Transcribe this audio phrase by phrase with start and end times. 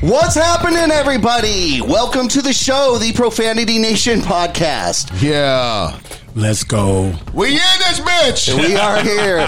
[0.00, 1.82] What's happening, everybody?
[1.82, 5.20] Welcome to the show, the Profanity Nation podcast.
[5.20, 6.00] Yeah.
[6.34, 7.12] Let's go.
[7.34, 8.56] We in this bitch.
[8.56, 9.38] We are here.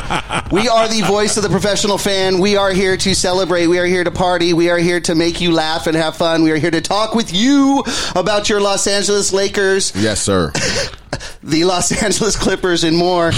[0.52, 2.38] We are the voice of the professional fan.
[2.38, 3.68] We are here to celebrate.
[3.68, 4.52] We are here to party.
[4.52, 6.42] We are here to make you laugh and have fun.
[6.42, 7.82] We are here to talk with you
[8.14, 10.52] about your Los Angeles Lakers, Yes, sir.
[11.42, 13.30] the Los Angeles Clippers, and more.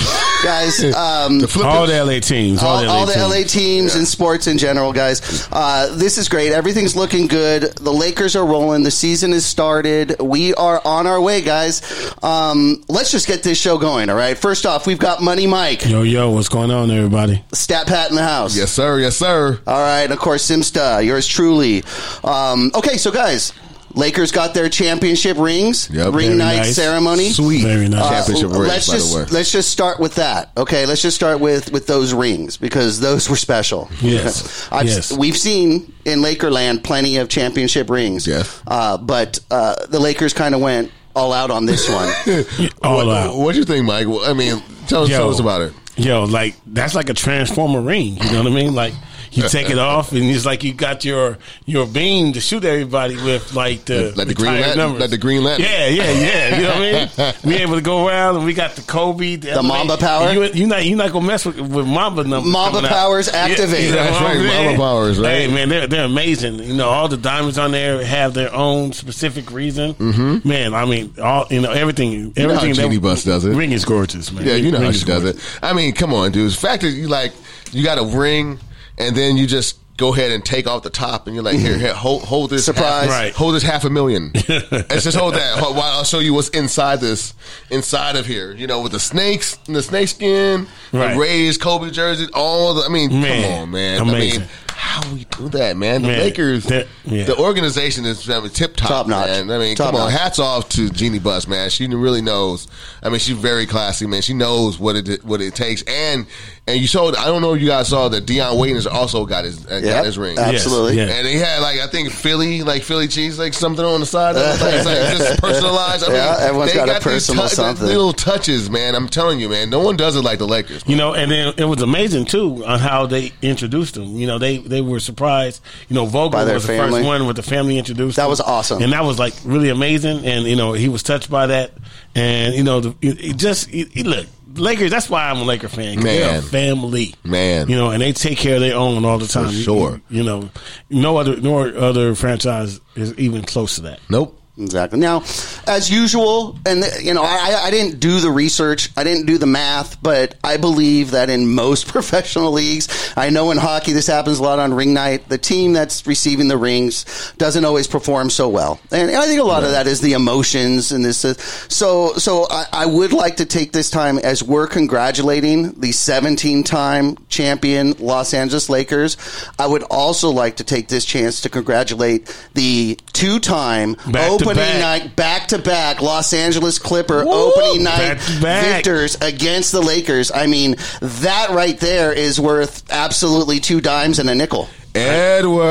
[0.43, 2.63] Guys, um, The All the LA teams.
[2.63, 3.31] All, all, the LA all the teams.
[3.31, 5.49] LA teams and sports in general, guys.
[5.51, 6.53] Uh, this is great.
[6.53, 7.63] Everything's looking good.
[7.63, 8.83] The Lakers are rolling.
[8.83, 10.21] The season has started.
[10.21, 11.83] We are on our way, guys.
[12.23, 14.37] Um, let's just get this show going, all right?
[14.37, 17.43] First off, we've got Money Mike, Yo, yo, what's going on, everybody?
[17.53, 18.57] Stat Pat in the house.
[18.57, 18.99] Yes, sir.
[18.99, 19.61] Yes, sir.
[19.67, 21.83] All right, and of course, Simsta, yours truly.
[22.23, 23.53] Um, okay, so guys,
[23.95, 26.15] Lakers got their championship rings, Yep.
[26.15, 26.75] ring Very night nice.
[26.77, 27.31] ceremony.
[27.31, 27.63] Sweet.
[27.63, 28.03] Very nice.
[28.03, 29.25] Uh, Championship rings, let's by just the way.
[29.31, 30.51] let's just start with that.
[30.57, 33.89] Okay, let's just start with with those rings because those were special.
[34.01, 34.69] Yes.
[34.73, 35.13] I've, Yes.
[35.17, 38.27] we've seen in Lakerland plenty of championship rings.
[38.27, 38.61] Yes.
[38.67, 42.13] uh, but uh, the Lakers kind of went all out on this one.
[42.83, 43.37] All what, out.
[43.37, 44.09] What do you think, Mike?
[44.09, 45.19] I mean, tell us, Yo.
[45.19, 45.73] tell us about it.
[45.97, 48.17] Yo, like that's like a transformer ring.
[48.17, 48.75] You know what I mean?
[48.75, 48.95] Like
[49.37, 53.17] you take it off, and it's like you got your your beam to shoot everybody
[53.17, 55.01] with, like the Like the Green Lantern- numbers.
[55.01, 55.67] like the Green Lantern.
[55.67, 56.57] Yeah, yeah, yeah.
[56.57, 57.35] You know what I mean?
[57.45, 60.33] We able to go around, and we got the Kobe, the, Mamba power?
[60.33, 62.51] You, you not you not gonna mess with, with Mamba numbers.
[62.53, 62.85] Mamba out.
[62.85, 63.85] powers activated.
[63.85, 64.65] you know That's right?
[64.67, 65.31] Mamba powers, right?
[65.43, 66.59] Hey man, they're they're amazing.
[66.61, 69.95] You know, all the diamonds on there have their own specific reason.
[69.95, 70.49] Mm-hmm.
[70.49, 72.75] Man, I mean, all you know, everything, know how everything.
[72.75, 73.55] Jeanie Buss does it.
[73.55, 74.47] Ring is gorgeous, man.
[74.47, 75.37] Yeah, you know Ring how she does it.
[75.63, 76.51] I mean, come on, dude.
[76.51, 77.33] The fact that you like
[77.73, 78.59] you got a ring,
[78.99, 81.79] and then you just go ahead and take off the top, and you're like, here,
[81.79, 83.03] here, hold, hold this, Surprise.
[83.05, 83.33] half, Right.
[83.33, 84.33] hold this half a million.
[84.49, 85.57] Let's just hold that.
[85.59, 87.33] Hold- While I'll show you what's inside this,
[87.71, 88.53] inside of here.
[88.53, 91.15] You know, with the snakes, and the snake skin, Right.
[91.15, 92.83] the raised Kobe jersey, all the.
[92.83, 94.01] I mean, Man, come on, man.
[94.03, 94.41] amazing.
[94.41, 94.51] I mean.
[94.77, 96.03] How we do that, man?
[96.03, 97.25] The Man, Lakers, that- yeah.
[97.25, 99.29] the organization is tip top, Top notch.
[99.29, 99.51] man.
[99.51, 101.71] I mean, Top come on, hats off to Jeanie Buss, man.
[101.71, 102.67] She really knows.
[103.03, 104.21] I mean, she's very classy, man.
[104.23, 106.27] She knows what it what it takes, and
[106.67, 107.09] and you saw.
[107.11, 109.85] I don't know if you guys saw that Dion Waiters also got his uh, Yep,
[109.85, 110.39] got his ring.
[110.39, 110.97] absolutely.
[110.97, 114.07] Yes, And he had like I think Philly, like Philly cheese, like something on the
[114.07, 114.35] side.
[114.37, 116.05] It's like, it's like just personalized.
[116.05, 117.87] I mean, Yeah, everyone's they got a these personal something.
[117.87, 118.95] Little touches, man.
[118.95, 119.69] I'm telling you, man.
[119.69, 120.83] No one does it like the Lakers.
[120.87, 124.17] You know, and then it was amazing too on how they introduced them.
[124.17, 125.63] You know, they they were surprised.
[125.89, 127.01] You know, Vogel By their was the family.
[127.01, 128.17] first one with the family introduced.
[128.17, 128.31] That him.
[128.31, 128.83] was awesome.
[128.83, 130.25] and that was like really amazing.
[130.25, 131.73] And you know, he was touched by that.
[132.15, 134.27] And you know, the, it, it just it, it- look.
[134.57, 134.93] Lakers.
[134.93, 135.97] That's why I'm a Laker fan.
[135.97, 136.43] 'cause They're a Man.
[136.43, 137.69] family, Man.
[137.69, 139.51] You know, and they take care of their own all the time.
[139.51, 140.01] sure.
[140.09, 140.49] You, you know,
[140.91, 143.99] no other no other franchise is even close to that.
[144.09, 144.41] Nope.
[144.57, 145.01] Exactly.
[145.01, 145.25] Now,
[145.67, 149.47] as usual, and you know, I, I didn't do the research, I didn't do the
[149.47, 154.39] math, but I believe that in most professional leagues, I know in hockey this happens
[154.39, 155.29] a lot on ring night.
[155.29, 159.45] The team that's receiving the rings doesn't always perform so well, and I think a
[159.45, 161.25] lot of that is the emotions and this.
[161.25, 165.91] Uh, so, so I, I would like to take this time as we're congratulating the
[165.91, 169.17] 17-time champion Los Angeles Lakers.
[169.59, 175.03] I would also like to take this chance to congratulate the two-time Back opening back.
[175.03, 177.33] night back to back Los Angeles Clipper Woo!
[177.33, 178.65] opening night Back to back.
[178.77, 180.31] victors against the Lakers.
[180.33, 184.69] I mean, that right there is worth absolutely two dimes and a nickel.
[184.95, 185.65] Edward.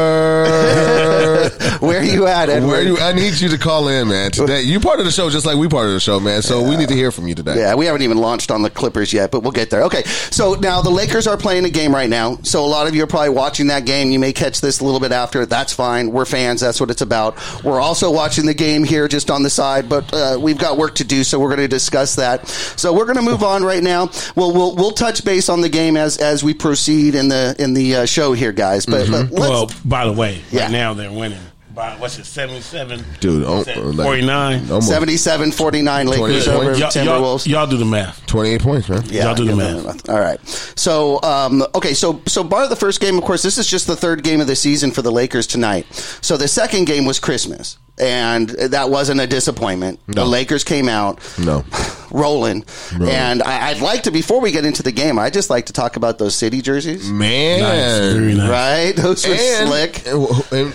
[1.80, 2.68] Where are you at, Edward?
[2.68, 4.32] Where you, I need you to call in, man.
[4.32, 6.42] Today, you part of the show just like we part of the show, man.
[6.42, 7.58] So we need to hear from you today.
[7.58, 9.84] Yeah, we haven't even launched on the Clippers yet, but we'll get there.
[9.84, 12.38] Okay, so now the Lakers are playing a game right now.
[12.44, 14.12] So a lot of you are probably watching that game.
[14.12, 15.46] You may catch this a little bit after.
[15.46, 16.12] That's fine.
[16.12, 16.62] We're fans.
[16.62, 17.36] That's what it's about.
[17.64, 20.96] We're also watching the game here just on the side, but uh, we've got work
[20.96, 22.48] to do, so we're going to discuss that.
[22.48, 24.10] So we're going to move on right now.
[24.36, 27.74] We'll we'll we'll touch base on the game as as we proceed in the in
[27.74, 28.86] the uh, show here, guys.
[28.86, 30.64] But, but let's, Well, by the way, Yeah.
[30.64, 31.40] right now they're winning
[31.76, 34.70] by what's it, seventy-seven, Dude, oh, What's that, like- forty-nine.
[34.70, 36.80] Almost 77-49 Lakers 28 over points.
[36.80, 37.48] Y'all, Timberwolves.
[37.48, 38.24] y'all, y'all do the math.
[38.28, 39.04] 28 points, man.
[39.10, 40.08] Y'all do the yeah, math.
[40.10, 40.40] All right.
[40.76, 43.96] So, um, okay, so so bar the first game, of course, this is just the
[43.96, 45.88] third game of the season for the Lakers tonight.
[46.22, 50.00] So the second game was Christmas, and that wasn't a disappointment.
[50.08, 51.20] The Lakers came out.
[51.40, 51.66] No.
[52.14, 52.64] rolling.
[52.92, 55.74] And I, I'd like to, before we get into the game, I'd just like to
[55.74, 57.10] talk about those city jerseys.
[57.10, 58.50] Man, Nice, very nice.
[58.50, 58.96] Right?
[59.04, 60.06] Those were and, slick.
[60.52, 60.74] and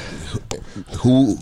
[1.01, 1.39] who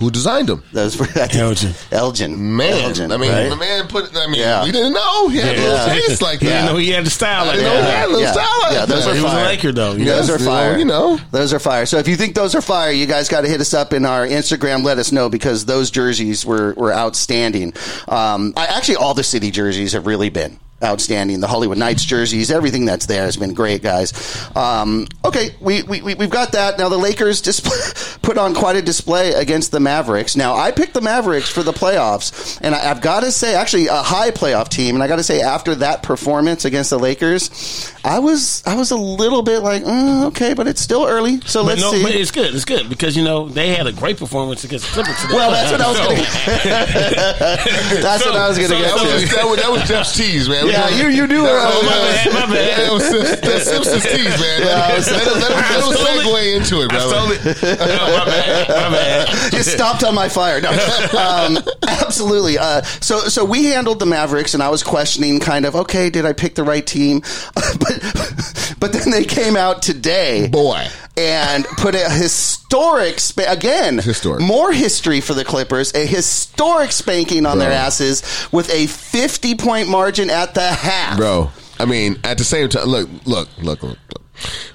[0.00, 0.64] who designed them?
[0.72, 1.72] That was for think, Elgin.
[1.92, 2.56] Elgin.
[2.56, 3.48] Man, Elgin, I mean, right?
[3.48, 4.16] the man put.
[4.16, 4.64] I mean, Yeah.
[4.64, 5.88] we didn't know he had a little Yeah.
[5.94, 6.54] face like You that.
[6.62, 7.96] didn't know he had the style I like didn't know he that.
[7.96, 8.32] had a little Yeah.
[8.32, 9.10] style like Yeah, those that.
[9.10, 9.44] are He was a fire.
[9.44, 9.92] Laker, though.
[9.92, 10.34] You Those know?
[10.34, 10.78] are Yes, fire.
[10.78, 11.20] you know.
[11.30, 11.86] Those are fire.
[11.86, 14.04] So if you think those are fire, you guys got to hit us up in
[14.04, 14.82] our Instagram.
[14.82, 17.74] Let us know because those jerseys were, were outstanding.
[18.08, 21.40] Um, I, actually, all the city jerseys have really been outstanding.
[21.40, 24.12] The Hollywood Nights jerseys, everything that's there has been great, guys.
[24.56, 26.78] Um, okay, we, we, we- we've got that.
[26.78, 30.36] Now, the Lakers display, put on quite a display against the Mavericks.
[30.36, 33.86] Now, I picked the Mavericks for the playoffs, and I, I've got to say, actually,
[33.88, 34.94] a high playoff team.
[34.94, 38.90] And I got to say, after that performance against the Lakers, I was I was
[38.90, 42.02] a little bit like, mm, okay, but it's still early, so But let's no, see.
[42.02, 42.54] but it's good.
[42.54, 45.20] It's good because you know they had a great performance against the Clippers.
[45.22, 45.34] today.
[45.34, 46.20] Well, that's what I was gonna-
[48.00, 49.12] That's what I was going to so- get That to.
[49.14, 50.66] was, that, was, that was Jeff's tease, man.
[50.70, 51.86] Yeah, you you I was was- going.
[51.86, 52.78] my bad, my bad.
[52.80, 54.60] That was Sim- that's Simpsons tease, man.
[54.60, 56.24] Yeah, I let, was- let, him- let, let him it.
[56.24, 57.08] segue into it, I brother.
[57.08, 57.44] stole it.
[57.62, 58.68] my bad.
[58.68, 59.52] My bad.
[59.52, 60.60] you stopped on my fire.
[60.60, 61.58] No, um,
[61.88, 62.58] absolutely.
[62.58, 66.24] Uh, so, so we handled the Mavericks, and I was questioning, kind of, okay, did
[66.24, 67.20] I pick the right team?
[67.54, 70.86] but, but then they came out today, Boy.
[71.16, 74.40] And put a historic spa- again, Historic.
[74.40, 78.22] more history for the Clippers, a historic spanking on their asses
[78.52, 82.84] with a fifty point margin at the half, Bro, I mean, at the same time,
[82.86, 83.98] look, look, look, look.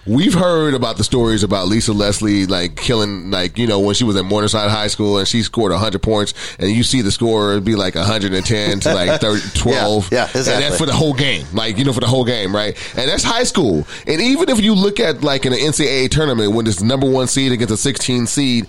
[0.06, 4.04] We've heard about the stories about Lisa Leslie, like killing, like you know, when she
[4.04, 7.60] was at Morningside High School and she scored hundred points, and you see the score
[7.60, 10.12] be like hundred and ten to like 30, 12.
[10.12, 12.56] Yeah, yeah, And that's for the whole game, like you know, for the whole game,
[12.56, 12.78] right?
[12.98, 13.88] And that's high school.
[14.08, 17.28] And even if you look at like in an NCAA tournament when it's number one
[17.28, 18.68] seed against a sixteen seed,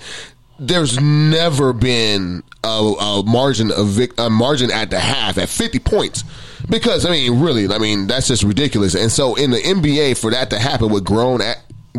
[0.58, 5.78] there's never been a, a margin of vic, a margin at the half at 50
[5.80, 6.24] points
[6.68, 10.30] because I mean really I mean that's just ridiculous and so in the NBA for
[10.30, 11.54] that to happen with grown a,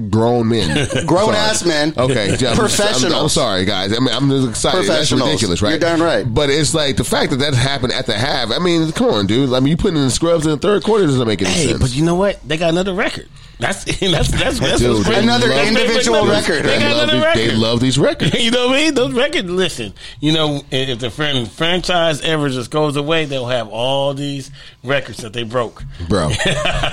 [0.10, 1.38] grown men Grown Sorry.
[1.38, 1.94] ass men.
[1.98, 3.14] okay yeah, I'm- Professionals.
[3.14, 6.24] I'm, I'm sorry guys I mean I'm just excited that's ridiculous right You're darn right.
[6.32, 9.26] but it's like the fact that that happened at the half I mean come on
[9.28, 11.50] dude I mean you putting in the scrubs in the third quarter doesn't make any
[11.52, 12.40] Hey, sense but you know what?
[12.48, 13.28] They got another record.
[13.60, 15.20] That's that's that's, that's Dude, they.
[15.20, 17.40] Another love- individual They- they- record, They got love these, record.
[17.40, 18.94] they love these records You know what I mean?
[18.94, 19.50] Those records.
[19.50, 24.52] Listen, you know, if the fran- franchise ever just goes away, they'll have all these
[24.84, 25.84] records that they broke.
[26.08, 26.28] bro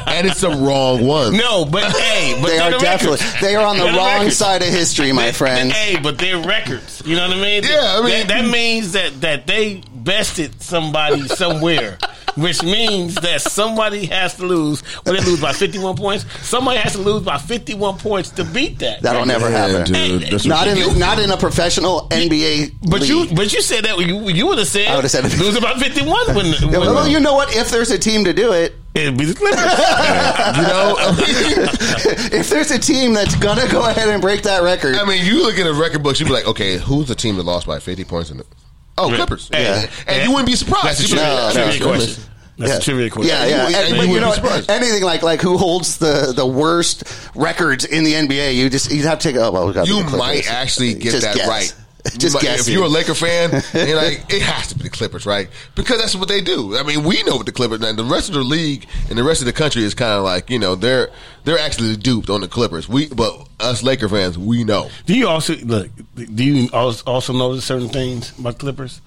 [0.07, 3.41] and it's the wrong one No, but hey, but They they're the definitely records.
[3.43, 4.37] they are on the They're wrong records.
[4.37, 5.71] side of history, my They- friend.
[5.73, 7.03] Hey, but they're records.
[7.05, 7.63] You know what I mean?
[7.65, 11.99] Yeah, I mean- that, that means that that they bested somebody somewhere,
[12.37, 14.81] which means that somebody has to lose.
[15.05, 18.79] When they lose by fifty-one points, somebody has to lose by fifty-one points to beat
[18.81, 19.03] that.
[19.03, 19.93] That'll never Yeah, happen.
[19.93, 20.95] dude, that's Not ridiculous.
[20.95, 22.75] in not in a professional NBA.
[22.91, 23.11] But league.
[23.31, 25.39] you, but you said that you you would have said I would've said it.
[25.39, 27.55] lose about fifty-one when, when well, you know what?
[27.57, 29.59] If there's a team to do it, it'd be the Clippers.
[29.61, 34.63] you know I mean, if there's a team that's gonna go ahead and break that
[34.63, 37.15] record, I mean, you look at a record books, you'd be like, okay, who's the
[37.15, 38.47] team that lost by 50 points in it?
[38.97, 39.51] Oh, Clippers.
[39.53, 39.81] Yeah.
[39.81, 40.87] And, and you wouldn't be surprised.
[40.87, 41.87] That's a trivia, like, no, trivia no.
[41.87, 42.25] question.
[42.57, 42.77] That's Yeah.
[42.77, 43.29] a trivia question.
[43.37, 43.69] yeah, yeah.
[43.69, 44.71] you- And- and but you you know, wouldn't be surprised.
[44.71, 47.03] anything like like who holds the the worst
[47.35, 49.37] records in the NBA, you just you'd have to take.
[49.41, 51.49] Oh well, we got You might actually get Just that guess.
[51.49, 51.75] right.
[52.19, 52.69] Just You might- guess.
[52.69, 55.49] If you're a Laker fan, you're like, it has to be the Clippers, right?
[55.75, 56.77] Because that's what they do.
[56.77, 59.25] I mean, we know what the Clippers and the rest of the league and the
[59.25, 61.11] rest of the country is kind of like, you know, they're
[61.45, 62.89] they're actually duped on the Clippers.
[62.89, 64.91] We, but us Laker fans, we know.
[65.07, 65.89] Do you also look?
[66.15, 69.01] Do you also also notice certain things about Clippers?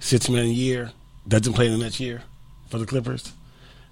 [0.00, 0.92] Six man a year
[1.28, 2.22] doesn't play the next year
[2.68, 3.32] for the Clippers.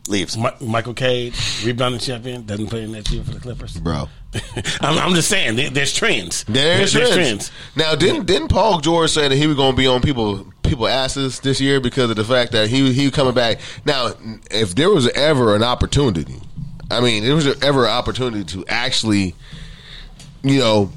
[0.07, 0.37] Leaves.
[0.39, 3.77] Mi- Michael Cage, rebounding champion, doesn't play next year for the Clippers.
[3.79, 4.09] Bro.
[4.81, 6.45] I'm, I'm just saying, there, there's trends.
[6.45, 7.51] There's, trends.
[7.77, 10.87] Now, didn't didn't Paul George say that he was going to be on people people
[10.87, 13.61] asses this year because of the fact that he he coming back?
[13.85, 14.13] Now,
[14.51, 16.37] if there was ever an opportunity,
[16.91, 19.35] I mean, there was ever an opportunity to actually,
[20.43, 20.93] you know,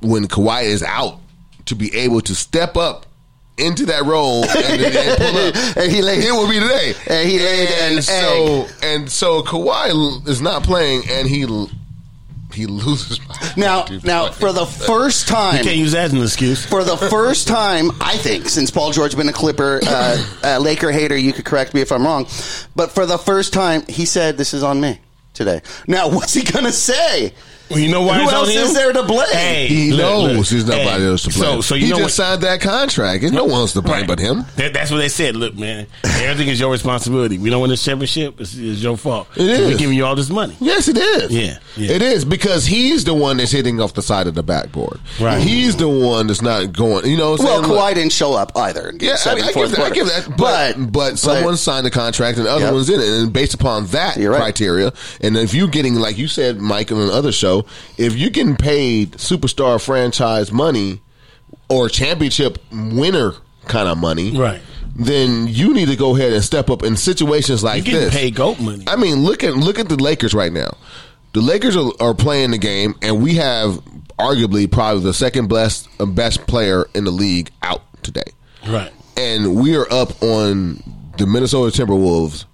[0.00, 1.20] when Kawhi is out,
[1.66, 3.06] to be able to step up
[3.58, 5.54] into that role and, and pull up.
[5.76, 6.94] And he laid- it would be today.
[7.08, 11.46] and he laid an and so and so Kawhi is not playing, and he
[12.54, 13.20] he loses.
[13.56, 16.64] Now, now for the first You time, can't use that as an excuse.
[16.64, 20.90] for the first time, I think, since Paul George been a Clipper, uh, uh, Laker
[20.90, 22.26] hater, you could correct me if I'm wrong,
[22.74, 24.98] but for the first time, he said, "This is on me."
[25.34, 25.60] today.
[25.86, 27.32] Now, what's he gonna say?
[27.70, 28.62] Well, you know why Who it's on else him?
[28.62, 29.26] is there to blame?
[29.32, 30.46] Hey, He look, knows look.
[30.48, 31.42] there's nobody Hey, else to blame.
[31.42, 32.26] So, so you he know just what?
[32.26, 33.20] signed that contract.
[33.20, 34.06] There's no one else to blame Right.
[34.06, 34.44] but him.
[34.56, 35.36] That, that's what they said.
[35.36, 37.36] Look, man, everything is your responsibility.
[37.38, 38.40] We don't win this championship.
[38.40, 39.28] It's, it's your fault.
[39.36, 39.72] It is.
[39.72, 40.56] We're giving you all this money.
[40.60, 41.30] Yes, it is.
[41.30, 41.90] Yeah, yeah.
[41.92, 44.98] It is because he's the one that's hitting off the side of the backboard.
[45.20, 45.40] Right.
[45.40, 47.06] He's the one that's not going.
[47.06, 47.72] You know, what I'm Well, saying?
[47.72, 48.92] Look, Kawhi didn't show up either.
[48.98, 50.36] Yeah, I, mean, I, give that, I give that.
[50.36, 52.72] But, but, someone but- signed the contract and the other Yep.
[52.72, 53.06] one's in it.
[53.08, 54.40] And based upon that You're right.
[54.40, 57.57] criteria, and if you're getting, like you said, Mike, on another show,
[57.96, 61.00] if you're getting paid superstar franchise money
[61.68, 63.32] or championship winner
[63.66, 64.60] kind of money, Right.
[64.96, 68.14] then you need to go ahead and step up in situations like You're this.
[68.14, 68.84] paid goat money.
[68.86, 70.76] I mean, look at look at the Lakers right now.
[71.34, 73.80] The Lakers are, are playing the game, and we have
[74.18, 78.32] arguably probably the second best uh, best player in the league out today,
[78.66, 78.90] right.
[79.16, 80.82] and we are up on
[81.18, 82.46] the Minnesota Timberwolves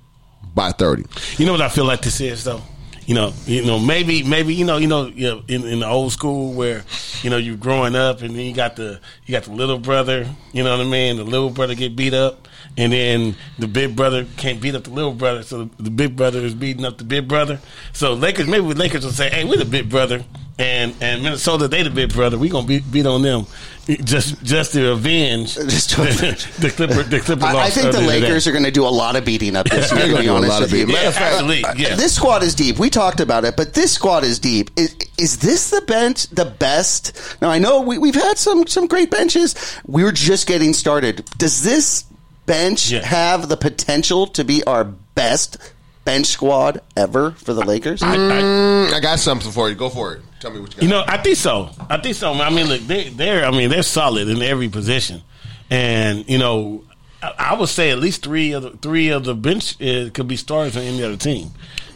[0.54, 1.04] by thirty.
[1.38, 2.62] You know what I feel like this is though.
[3.06, 5.12] You know, you know, maybe, maybe, you know, you know,
[5.46, 6.84] in, in the old school where,
[7.22, 10.26] you know, you're growing up and then you got the you got the little brother.
[10.52, 11.16] You know what I mean?
[11.16, 14.90] The little brother get beat up, and then the big brother can't beat up the
[14.90, 17.60] little brother, so the, the big brother is beating up the big brother.
[17.92, 20.24] So Lakers, maybe Lakers will say, "Hey, we're the big brother,"
[20.58, 22.38] and and Minnesota, they the big brother.
[22.38, 23.46] We gonna beat beat on them
[23.86, 28.00] just just to avenge Just to the, the Clipper the Clipper I, I think the
[28.00, 28.50] Lakers that.
[28.50, 30.06] are going to do a lot of beating up this year.
[30.08, 30.86] To be honest with you.
[30.86, 31.64] Yeah, fact, absolutely.
[31.64, 31.94] Uh, yeah.
[31.96, 32.78] This squad is deep.
[32.78, 34.70] We talked about it, but this squad is deep.
[34.76, 37.36] Is, is this the bench the best?
[37.42, 39.54] Now I know we, we've had some some great benches.
[39.86, 41.24] We were just getting started.
[41.36, 42.04] Does this
[42.46, 43.04] bench Yeah.
[43.04, 45.56] have the potential to be our best
[46.04, 48.02] bench squad ever for the Lakers?
[48.02, 49.74] I- I- I got something for you.
[49.74, 50.22] Go for it.
[50.44, 50.82] Tell me what you got.
[50.82, 51.70] You know, I think so.
[51.88, 52.34] I think so.
[52.34, 53.46] I mean, look, they, they're.
[53.46, 55.22] I mean, they're solid in every position,
[55.70, 56.84] and you know,
[57.22, 60.28] I, I would say at least three of the three of the bench uh, could
[60.28, 61.48] be starters on any other team.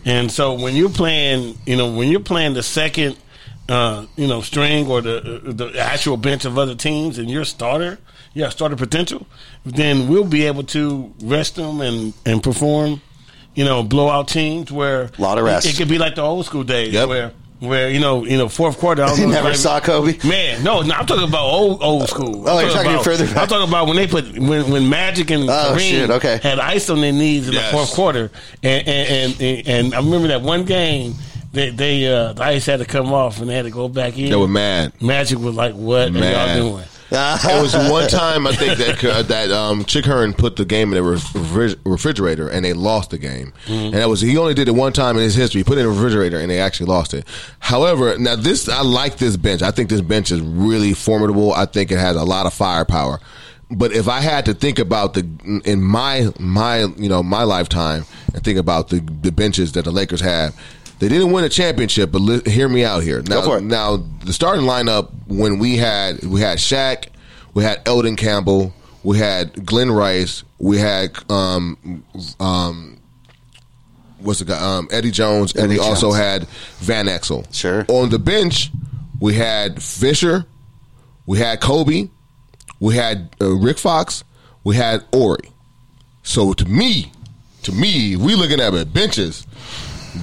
[0.06, 3.18] And so when you're playing, you know, when you're playing the second,
[3.68, 7.42] uh, you know, string or the uh, the actual bench of other teams, and you're
[7.42, 7.98] a starter,
[8.32, 9.26] you have starter potential,
[9.66, 13.02] then we'll be able to rest them and and perform.
[13.54, 15.66] You know, blowout teams where a Lot of rest.
[15.66, 17.08] It, it could be like the old school days Yep.
[17.08, 19.02] where where you know you know fourth quarter.
[19.02, 20.16] I don't You know never if- saw Kobe?
[20.26, 22.48] Man, no, no, I'm talking about old old school.
[22.48, 23.36] Oh, I'm you're talking about, further back.
[23.36, 26.38] I'm talking about when they put when when Magic and Oh, Kareem shit, okay.
[26.42, 27.70] had ice on their knees in Yes.
[27.70, 28.30] the fourth quarter,
[28.62, 31.14] and and, and and I remember that one game
[31.52, 34.18] they they uh, the ice had to come off and they had to go back
[34.18, 34.30] in.
[34.30, 34.92] They were mad.
[35.02, 36.22] Magic was like, "What Mad.
[36.22, 36.84] are y'all doing?"
[37.58, 40.92] It was one time I think that uh, that um, Chick Hearn put the game
[40.92, 44.68] in the refri- refrigerator and they lost the game, and that was he only did
[44.68, 45.60] it one time in his history.
[45.60, 47.26] He put it in the refrigerator and they actually lost it.
[47.60, 49.62] However, now this I like this bench.
[49.62, 51.52] I think this bench is really formidable.
[51.54, 53.20] I think it has a lot of firepower.
[53.70, 58.04] But if I had to think about the in my my you know my lifetime
[58.34, 60.54] and think about the the benches that the Lakers have.
[61.00, 63.22] They didn't win a championship, but li- hear me out here.
[63.22, 63.36] Now,
[63.68, 67.08] now the starting lineup when we had we had Shaq,
[67.54, 68.72] we had Elden Campbell,
[69.04, 72.02] we had Glen Rice, we had um
[72.40, 72.98] um
[74.18, 77.52] what's the guy um Eddie Jones, and Eddie we also had Van Exel.
[77.54, 77.84] Sure.
[77.88, 78.70] On the bench,
[79.20, 80.46] we had Fisher,
[81.26, 82.08] we had Kobe,
[82.80, 84.24] we had uh, Rick Fox,
[84.64, 85.50] we had Horry.
[86.22, 87.12] So to me,
[87.62, 89.46] to me, we looking at benches.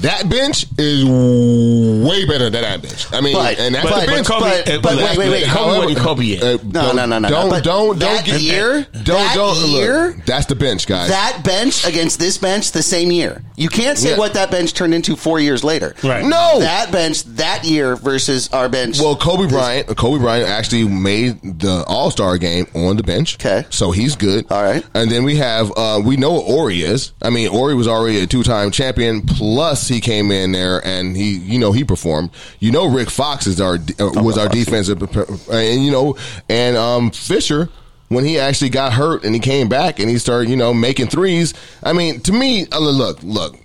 [0.01, 3.07] That bench is way better than that bench.
[3.11, 4.27] I mean, But- and that's but- the bench.
[4.27, 5.43] but- but- but wait, wait, wait.
[5.47, 6.43] Kobe wasn't Kobe yet.
[6.43, 7.29] uh, No, no, no, no, no.
[7.29, 10.85] Don't But don't don't that get year- Don't that don't look, year- That's the bench,
[10.87, 11.09] guys.
[11.09, 13.41] that bench against this bench the same year.
[13.57, 14.17] You can't say Yeah.
[14.17, 15.95] what that bench turned into four years later.
[16.03, 16.25] Right.
[16.25, 18.99] no, That bench that year versus our bench.
[18.99, 23.35] Well, Kobe Bryant, Kobe Bryant actually made the All Star game on the bench.
[23.39, 23.65] Okay.
[23.69, 24.45] so he's good.
[24.51, 24.83] All right.
[24.93, 27.11] and then we have uh, we know what Horry is.
[27.21, 29.21] I mean, Horry was already a two time champion.
[29.21, 32.31] Plus, he came in there and he, you know, he performed.
[32.59, 35.01] You know, Rick Fox is our uh, was our defensive,
[35.49, 36.17] and you know,
[36.49, 37.69] and um, Fisher.
[38.07, 41.07] When he actually got hurt and he came back and he started, you know, making
[41.07, 41.55] threes.
[41.81, 43.55] I mean, to me, uh, look, look,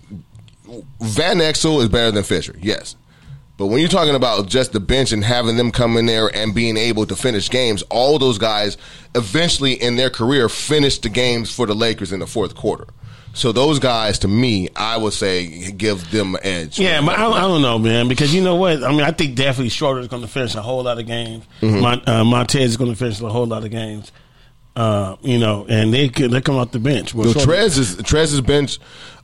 [0.98, 2.56] Van Exel is better than Fisher.
[2.58, 2.96] Yes.
[3.60, 6.54] But when you're talking about just the bench and having them come in there and
[6.54, 8.78] being able to finish games, all those guys
[9.14, 12.86] eventually in their career finished the games for the Lakers in the fourth quarter.
[13.32, 16.78] So those guys, to me, I would say give them an edge.
[16.80, 18.82] Yeah, but I, I don't know, man, because you know what?
[18.82, 21.44] I mean, I think definitely Schroeder is going to finish a whole lot of games.
[21.60, 21.80] Mm-hmm.
[21.80, 24.10] Mon- uh, Montrez is going to finish a whole lot of games.
[24.76, 27.12] Uh, you know, and they they come off the bench.
[27.14, 28.78] Well, Shorter- Trez is Trez's bench.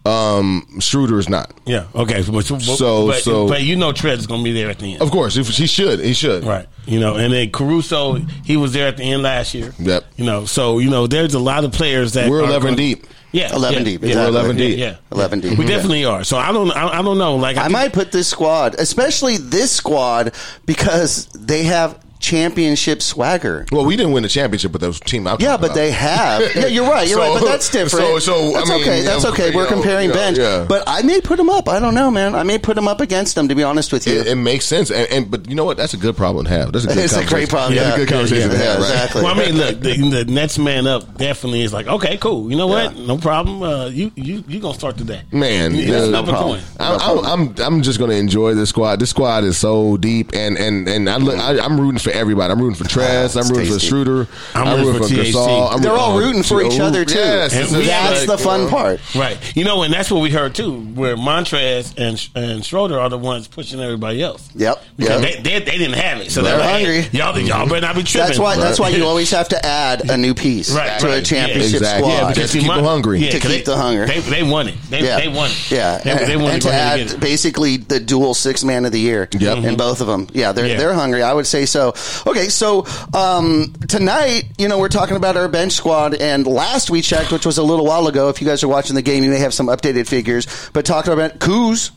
[0.04, 1.52] Um, Schroeder is not.
[1.66, 2.22] yeah, okay.
[2.22, 4.78] So, so, So- but, so- but you know, Trez is going to be there at
[4.78, 6.44] the end, Of course, if he should, he should.
[6.44, 6.68] right?
[6.84, 9.74] You know, and then Caruso, he was there at the end last year.
[9.80, 10.04] Yep.
[10.16, 13.06] You know, so you know, there's a lot of players that We're 11 gonna- deep.
[13.36, 14.34] Yeah, 11 yeah, deep, Yeah, exactly.
[14.34, 14.78] 11 deep.
[14.78, 14.96] Yeah, yeah.
[15.12, 15.58] 11 deep.
[15.58, 16.24] We definitely are.
[16.24, 16.70] So I don't.
[16.72, 17.36] I, I don't know.
[17.36, 20.32] Like I think- might put this squad, especially this squad,
[20.64, 23.66] because they have championship swagger.
[23.72, 25.26] Well, we didn't win the championship, but those team.
[25.26, 25.74] I'm Yeah, but about.
[25.74, 26.42] they have.
[26.56, 27.06] Yeah, you're right.
[27.08, 27.40] You're So- right.
[27.40, 27.90] But that's different.
[28.06, 29.02] so- so, I that's mean, okay.
[29.02, 29.54] That's okay.
[29.54, 30.38] We're know, comparing you know, bench.
[30.38, 30.64] yeah.
[30.68, 31.68] But I may put them up.
[31.68, 32.34] I don't know, man.
[32.34, 33.48] I may put them up against them.
[33.48, 35.76] To be honest with you, It, it makes sense, and, and but you know what?
[35.76, 36.72] That's a good problem to have.
[36.72, 36.98] That's a good.
[36.98, 37.48] It's a great conversation.
[37.48, 37.94] problem, That's yeah.
[37.94, 38.78] a good conversation Yeah, to have.
[38.80, 38.92] yeah, right?
[38.94, 39.22] exactly.
[39.22, 42.50] Well, I mean, look, the, the next man up definitely is like, okay, cool.
[42.50, 42.96] You know what?
[42.96, 43.06] Yeah.
[43.06, 43.62] No problem.
[43.62, 46.60] Uh, you you you gonna start today, Man, Yeah, yeah, flip no problem.
[46.80, 49.00] I'm, I'm, I'm I'm just going to enjoy this squad.
[49.00, 52.52] This squad is so deep, and and and I look, I, I'm rooting for everybody.
[52.52, 53.34] I'm rooting for ah, Trez.
[53.36, 53.78] I'm it's rooting for.
[53.80, 54.28] Schroeder.
[54.54, 55.14] I'm rooting for THT.
[55.34, 55.72] Gasol.
[55.72, 57.18] I'm They're all rooting for each other too.
[57.18, 59.14] Yes, And we that's like, the fun you uh, know, part.
[59.14, 59.56] Right.
[59.56, 63.18] You know, and that's what we heard too, where Montrez and and Schroeder are the
[63.18, 64.48] ones pushing everybody else.
[64.54, 64.82] Yep.
[64.96, 65.42] Because Yep.
[65.42, 67.00] they, they, they didn't have it, so They're they're like, hungry.
[67.02, 68.26] hey, y'all y'all better not be tripping.
[68.28, 68.56] That's why.
[68.56, 71.76] That's why you always have to add a new piece Right, to a championship Yeah,
[71.78, 72.10] exactly.
[72.10, 72.22] squad.
[72.22, 73.20] Yeah, because- keep them hungry.
[73.20, 74.06] Yeah, To 'cause keep they, the hunger.
[74.06, 74.74] They, they won it.
[74.90, 75.70] They, yeah, they won it.
[75.70, 78.34] Yeah, They, and, they wanted and to to go ahead and add basically the dual
[78.34, 79.58] six man of the year Yep.
[79.64, 80.28] in both of them.
[80.32, 80.76] Yeah, they're Yeah.
[80.78, 81.22] they're hungry.
[81.22, 81.94] I would say so.
[82.26, 87.02] Okay, so um, tonight, you know, we're talking about our bench squad, and last we
[87.02, 88.28] checked, which was a little while ago.
[88.28, 90.46] If you guys are watching the game, you may have some updated figures.
[90.72, 91.90] But talking about Kuz,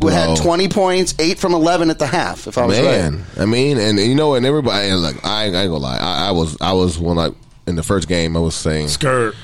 [0.00, 2.46] who had twenty points, eight from eleven at the half.
[2.46, 3.24] If I was Man, right.
[3.38, 5.82] I mean, and, and you know, and everybody, and like, I, ain't- I ain't gonna
[5.82, 7.32] lie, I, I was, I was when like
[7.66, 9.34] in the first game, I was saying Skirt.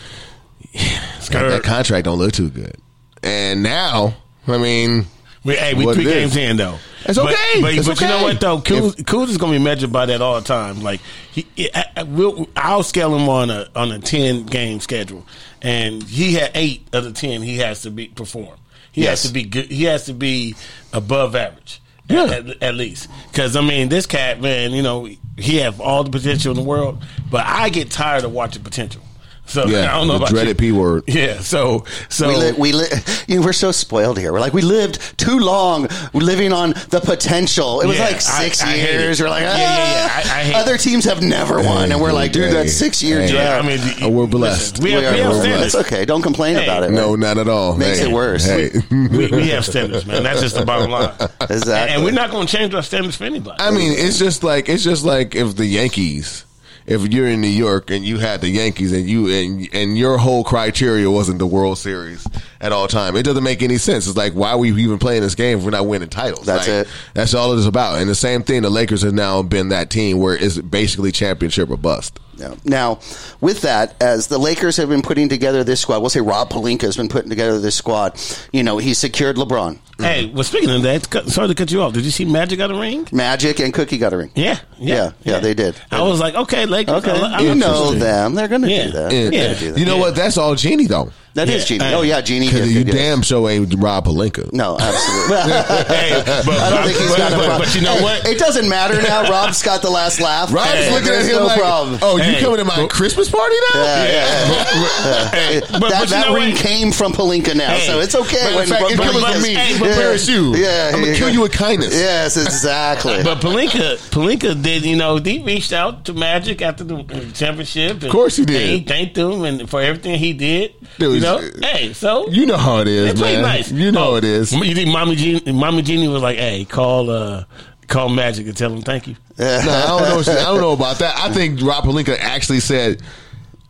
[0.73, 1.49] that, Skirt.
[1.51, 2.77] that contract don't look too good,
[3.23, 4.15] and now,
[4.47, 5.07] I mean,
[5.45, 6.37] We, hey, we What three games is.
[6.37, 6.79] in though.
[7.07, 7.61] It's okay.
[7.61, 10.07] But, It's but you know what though, Kuz, Kuz is going to be measured by
[10.07, 10.83] that all the time.
[10.83, 11.01] Like
[11.33, 15.27] he, I, I- we'll, I'll scale him on a on a ten game schedule,
[15.61, 17.43] and he had eight of the ten.
[17.43, 18.57] He has to be perform.
[18.93, 19.23] He Yes.
[19.23, 19.67] has to be good.
[19.71, 20.55] He has to be
[20.93, 21.81] above average.
[22.09, 22.25] Yeah.
[22.25, 26.11] At, at least, because I mean, this cat, man, you know, he have all the
[26.11, 29.03] potential in the world, but I get tired of watching potential.
[29.45, 30.73] So Yeah, I don't know the about dreaded you.
[30.73, 31.05] P word.
[31.09, 32.87] Yeah, so so We, li- we li-
[33.27, 34.33] you know, we're so spoiled here.
[34.33, 37.81] We're like we lived too long living on the potential.
[37.81, 39.21] It was Yeah, like six I- I years.
[39.21, 39.25] it.
[39.25, 40.09] We're like, Yeah, yeah, yeah.
[40.11, 42.73] "Ah." I- I hate- other teams have never won, and we're like, dude, Hey, that's
[42.73, 43.31] six year hey.
[43.33, 43.65] drought.
[43.65, 44.79] I mean, Uh, we're blessed.
[44.79, 45.67] listen, we, We we are- we're- standards.
[45.67, 46.05] It's okay.
[46.05, 46.91] Don't complain Hey, about it.
[46.93, 47.77] no, not at all.
[47.77, 48.45] Makes Hey, it worse.
[48.47, 48.71] Hey.
[48.91, 50.23] we, we have standards, man.
[50.23, 51.11] That's just the bottom line.
[51.51, 51.95] Exactly.
[51.95, 53.57] And we're not going to change our standards for anybody.
[53.61, 56.45] I mean, it's just like it's just like if the Yankees,
[56.87, 60.19] if you're in New York and you had the Yankees and you and and your
[60.19, 62.27] whole criteria wasn't the World Series
[62.61, 64.07] at all time, it doesn't make any sense.
[64.07, 66.47] It's like why are we even playing this game if we're not winning titles?
[66.47, 66.93] That's Like, it.
[67.15, 67.99] That's all it is about.
[67.99, 71.71] And the same thing, the Lakers have now been that team where it's basically championship
[71.71, 72.18] or bust.
[72.35, 72.55] Yeah.
[72.64, 73.01] Now,
[73.40, 76.83] with that, as the Lakers have been putting together this squad, we'll say Rob Pelinka
[76.83, 78.18] has been putting together this squad.
[78.53, 80.35] You know, he secured LeBron, hey, mm-hmm.
[80.35, 81.92] well, speaking of that, sorry to cut you off.
[81.92, 83.07] Did you see Magic got a ring?
[83.12, 84.31] Magic, and Cookie got a ring.
[84.35, 85.77] Yeah, Yeah, yeah, they did.
[85.90, 87.05] I was like, okay, Lakers.
[87.05, 88.35] Okay, I, I'm you know them.
[88.35, 88.87] They're going to Yeah.
[88.87, 89.12] do that.
[89.12, 89.79] And- They're gonna do that.
[89.81, 90.14] You know what?
[90.14, 91.12] That's all Jeanie though.
[91.35, 91.66] That is Yeah.
[91.79, 91.85] Jeanie.
[91.85, 91.95] Hey.
[91.95, 92.47] Oh yeah, Jeanie.
[92.47, 93.03] Because did you good, yes.
[93.03, 94.53] damn show ain't Rob Pelinka.
[94.53, 95.37] No, absolutely.
[95.92, 97.59] Hey, but, I don't think he's but, got a but, problem.
[97.68, 98.29] but you know Hey, what?
[98.29, 99.23] It doesn't matter now.
[99.31, 100.53] Rob's got the last laugh.
[100.53, 101.99] Rob's Hey, looking at him no like, problem.
[102.03, 102.40] "Oh, you Hey.
[102.40, 105.29] coming to my Christmas party now?" Yeah, yeah, yeah.
[105.33, 106.59] Hey, that but- but that ring what?
[106.61, 108.37] came from Pelinka now, Hey, so it's okay.
[108.42, 109.55] Matter when fact, it's Pelinka's- coming from me.
[109.55, 109.95] Hey, but Yeah.
[109.95, 110.55] Paris you.
[110.57, 111.95] Yeah, I'm gonna kill you with kindness.
[111.95, 113.23] Yes, exactly.
[113.23, 118.03] But Pelinka, Pelinka did, you know, he reached out to Magic after the championship.
[118.03, 118.68] Of course he did.
[118.68, 120.75] He thanked him and for everything he did.
[120.99, 123.43] Dude, you know, hey, so You know how it is, They played man.
[123.43, 123.71] nice.
[123.73, 124.53] You know Oh, it is.
[124.53, 127.45] You think Mommy Jeanie, Mommy Jeanie was like, "Hey, call uh,
[127.89, 130.33] call Magic and tell him thank you." No, I don't know.
[130.33, 131.17] I don't know about that.
[131.17, 133.01] I think Rob Pelinka actually said,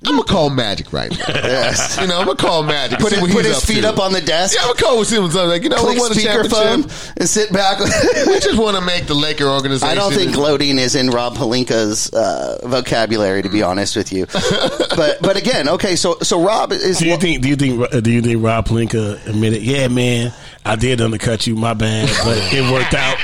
[0.06, 1.98] "I'm gonna call Magic right now." yes.
[2.00, 2.98] You know, I'm gonna call Magic.
[2.98, 3.88] Put, see what put he's his up feet to.
[3.90, 4.54] up on the desk.
[4.56, 5.30] Yeah, I'm gonna call with him.
[5.30, 6.50] So like, you know, click we won a speakerphone
[6.82, 7.16] championship.
[7.18, 7.78] and sit back.
[8.32, 9.88] We just want to make the Laker organization.
[9.88, 14.26] I don't think gloating is in Rob Pelinka's uh, vocabulary, to be honest with you.
[14.96, 17.42] but but again, okay, so so Rob is Do you think?
[17.42, 17.92] Do you think?
[17.92, 19.62] uh, Do you think Rob Pelinka admitted?
[19.62, 20.32] Yeah, man,
[20.64, 21.56] I did undercut you.
[21.56, 23.16] My bad, but it worked out.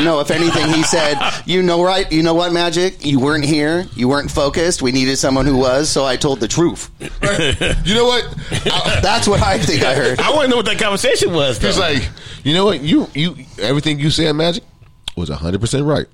[0.00, 0.20] No.
[0.20, 2.10] If anything, he said, "You know, right?
[2.12, 3.04] You know what, Magic?
[3.04, 3.86] You weren't here.
[3.94, 4.82] You weren't focused.
[4.82, 5.88] We needed someone who was.
[5.90, 6.90] So I told the truth.
[7.00, 8.24] You know what?
[8.50, 10.20] I- That's what I think I heard.
[10.20, 11.58] I want to know what that conversation was.
[11.58, 11.68] Though.
[11.68, 12.08] He's like,
[12.44, 12.80] you know what?
[12.82, 14.64] You you everything you said, Magic,
[15.16, 16.06] was 100 percent right,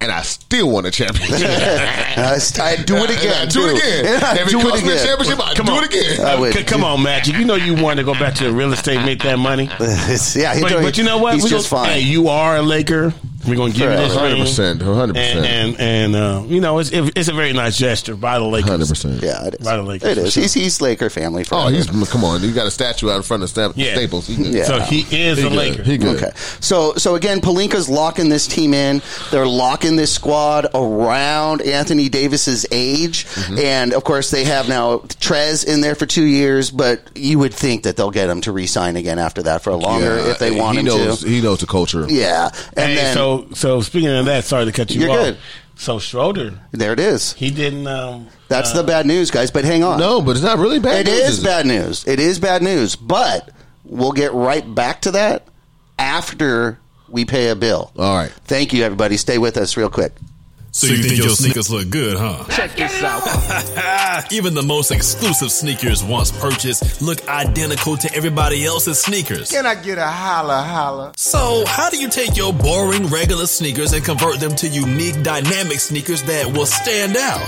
[0.00, 1.40] and I still won a championship.
[1.48, 3.34] I, I do it again.
[3.34, 4.04] I do it again.
[4.04, 5.06] Yeah, I if it costs it me a again.
[5.06, 5.84] championship, I Come do on.
[5.84, 6.20] it again.
[6.26, 6.52] I would.
[6.54, 7.34] C- come on, Magic.
[7.36, 9.64] You know you want to go back to real estate, make that money.
[9.80, 11.34] yeah, he But, told- but you know what?
[11.34, 11.94] He's We just gonna- fine.
[11.94, 13.14] Hey, you are a Laker.
[13.46, 14.36] We're going to give you this ring.
[14.42, 15.16] 100%, 100%.
[15.16, 18.70] And and, and uh, you know, it's it's a very nice gesture by the Lakers.
[18.70, 19.22] Hundred percent.
[19.22, 19.64] Yeah, it is.
[19.66, 20.22] By the Lakers, it is.
[20.22, 20.32] for is.
[20.34, 20.42] sure.
[20.42, 21.44] He's he's Laker family.
[21.52, 22.42] Oh, he's come on.
[22.42, 23.94] You got a statue out in front of Sta- Yeah.
[23.94, 24.26] Staples.
[24.26, 24.34] He.
[24.34, 24.64] Yeah.
[24.64, 25.50] So he is He a.
[25.50, 25.82] Laker.
[25.82, 26.16] He good.
[26.22, 26.30] Okay.
[26.60, 29.02] So so again, Pelinka's locking this team in.
[29.30, 33.58] They're locking this squad around Anthony Davis's age, Mm-hmm.
[33.58, 36.70] and of course they have now Trez in there for two years.
[36.70, 39.76] But you would think that they'll get him to re-sign again after that for a
[39.76, 41.28] longer Yeah, if they want he him knows, to.
[41.28, 42.06] He knows the culture.
[42.08, 45.16] Yeah, and Hey, then so so speaking of that, sorry to cut you You're off.
[45.16, 45.38] good.
[45.76, 47.34] So Schroeder, there it is.
[47.34, 47.86] he didn't.
[47.86, 49.50] Um, That's uh, the bad news, guys.
[49.50, 49.98] But hang on.
[49.98, 51.06] No, but it's not really bad.
[51.06, 52.06] It news, is bad news.
[52.06, 52.96] It is bad news.
[52.96, 53.50] But
[53.84, 55.46] we'll get right back to that
[55.98, 57.92] after we pay a bill.
[57.98, 58.30] All right.
[58.44, 59.16] Thank you, everybody.
[59.16, 60.12] Stay with us real quick.
[60.76, 62.44] So you think your sneakers look good, huh?
[62.50, 64.26] Check this out.
[64.30, 69.50] Even the most exclusive sneakers once purchased look identical to everybody else's sneakers.
[69.50, 71.12] Can I get a holla holla?
[71.16, 75.80] So, how do you take your boring regular sneakers and convert them to unique dynamic
[75.80, 77.40] sneakers that will stand out?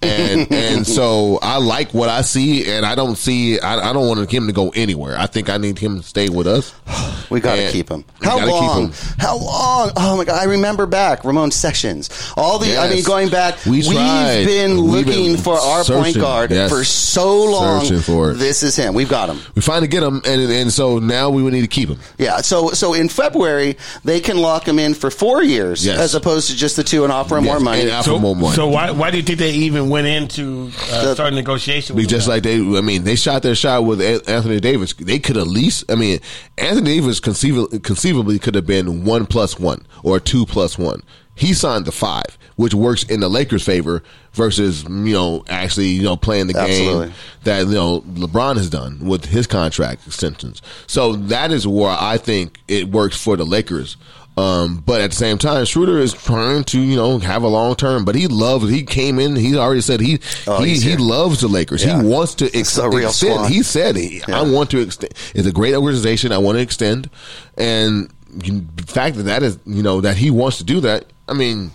[0.03, 3.59] And and so I like what I see, and I don't see.
[3.61, 5.17] I, I don't want him to go anywhere.
[5.19, 6.75] I think I need him to stay with us.
[7.29, 8.05] We got to keep him.
[8.23, 8.83] How gotta keep long?
[8.85, 8.93] him.
[9.19, 9.91] How long?
[9.97, 10.41] Oh my god!
[10.41, 12.09] I remember back Ramon Sessions.
[12.37, 12.77] All the.
[12.79, 16.71] I mean, going back, We have been We've looking been for our point guard Yes.
[16.71, 17.81] for so long.
[17.85, 18.35] Searching for it.
[18.35, 18.95] This is him.
[18.95, 19.41] We've got him.
[19.57, 21.99] We finally get him, and and so now we would need to keep him.
[22.17, 22.43] Yeah.
[22.43, 25.99] So so in February they can lock him in for four years Yes.
[25.99, 27.81] as opposed to just the two and offer him Yes, more money.
[27.83, 28.55] and offer So, more money.
[28.55, 31.97] so why why do you think they even went into uh, The- starting negotiation?
[31.97, 34.93] With just like they, I mean, they shot their shot with Anthony Davis.
[34.95, 36.21] They could at least, I mean,
[36.59, 41.03] Anthony Davis conceivably, conceivably could have been one plus one or two plus one.
[41.35, 46.03] He signed the five, which works in the Lakers' favor versus you know actually you
[46.03, 47.07] know playing the Absolutely.
[47.09, 50.63] game that you know LeBron has done with his contract extensions.
[50.87, 53.99] So that is where I think it works for the Lakers.
[54.37, 57.75] Um, but at the same time, Schroeder is trying to, you know, have a long
[57.75, 58.05] term.
[58.05, 58.69] But he loves.
[58.69, 59.35] He came in.
[59.35, 61.83] He already said he Oh, he, he loves the Lakers.
[61.83, 62.03] Yeah.
[62.03, 63.13] He wants to ex- extend.
[63.13, 63.47] squad.
[63.49, 66.33] He said, he, "I want to extend." It's a great organization.
[66.33, 67.09] I want to extend,
[67.57, 71.07] and the fact that that is, you know, that he wants to do that.
[71.29, 71.71] I mean,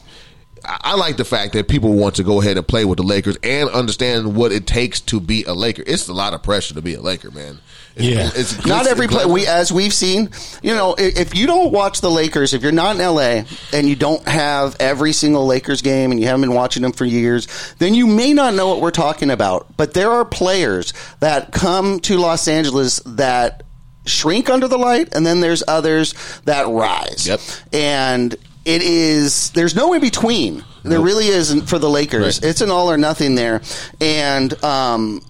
[0.64, 3.04] I I like the fact that people want to go ahead and play with the
[3.04, 5.84] Lakers and understand what it takes to be a Laker.
[5.88, 7.58] It's a lot of pressure to be a Laker, man.
[7.96, 8.30] It's, Yeah.
[8.34, 9.26] it's Not every play.
[9.26, 10.30] We as we've seen,
[10.62, 13.88] you know, i- if you don't watch the Lakers, if you're not in LA and
[13.90, 17.48] you don't have every single Lakers game and you haven't been watching them for years,
[17.80, 19.68] then you may not know what we're talking about.
[19.78, 23.64] But there are players that come to Los Angeles that
[24.06, 26.14] shrink under the light, and then there's others
[26.46, 27.28] that rise.
[27.28, 27.40] Yep.
[27.74, 28.34] And
[28.66, 30.64] it is there's no in between.
[30.84, 31.06] There Nope.
[31.06, 32.40] really isn't for the Lakers.
[32.42, 32.50] Right.
[32.50, 33.62] It's an all or nothing there,
[34.00, 35.22] and um,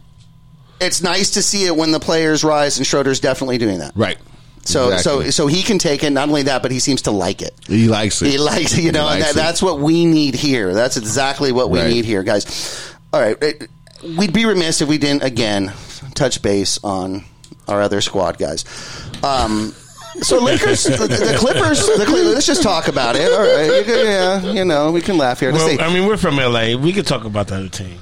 [0.82, 3.94] it's nice to see it when the players rise, and Schroeder's definitely doing that.
[3.96, 4.18] right.
[4.64, 5.26] So, Exactly.
[5.26, 6.12] so, so he can take it.
[6.12, 7.56] Not only that, but he seems to like it.
[7.66, 8.28] he likes it.
[8.30, 10.76] He likes, you know, He and that, that's what we need here.
[10.76, 11.90] That's exactly what we Right.
[11.90, 12.94] need here, guys.
[13.12, 13.70] All right, it-
[14.18, 15.74] we'd be remiss if we didn't again
[16.14, 17.24] touch base on
[17.68, 18.64] our other squad guys.
[19.24, 19.74] Um,
[20.22, 21.84] so Lakers, the, the Clippers.
[21.84, 23.32] The, Cle- let's just talk about it.
[23.32, 25.52] All right, yeah, you know, we can laugh here.
[25.52, 25.82] Let's Well, see.
[25.84, 26.76] I mean, we're from LA.
[26.76, 27.98] We could talk about the other team.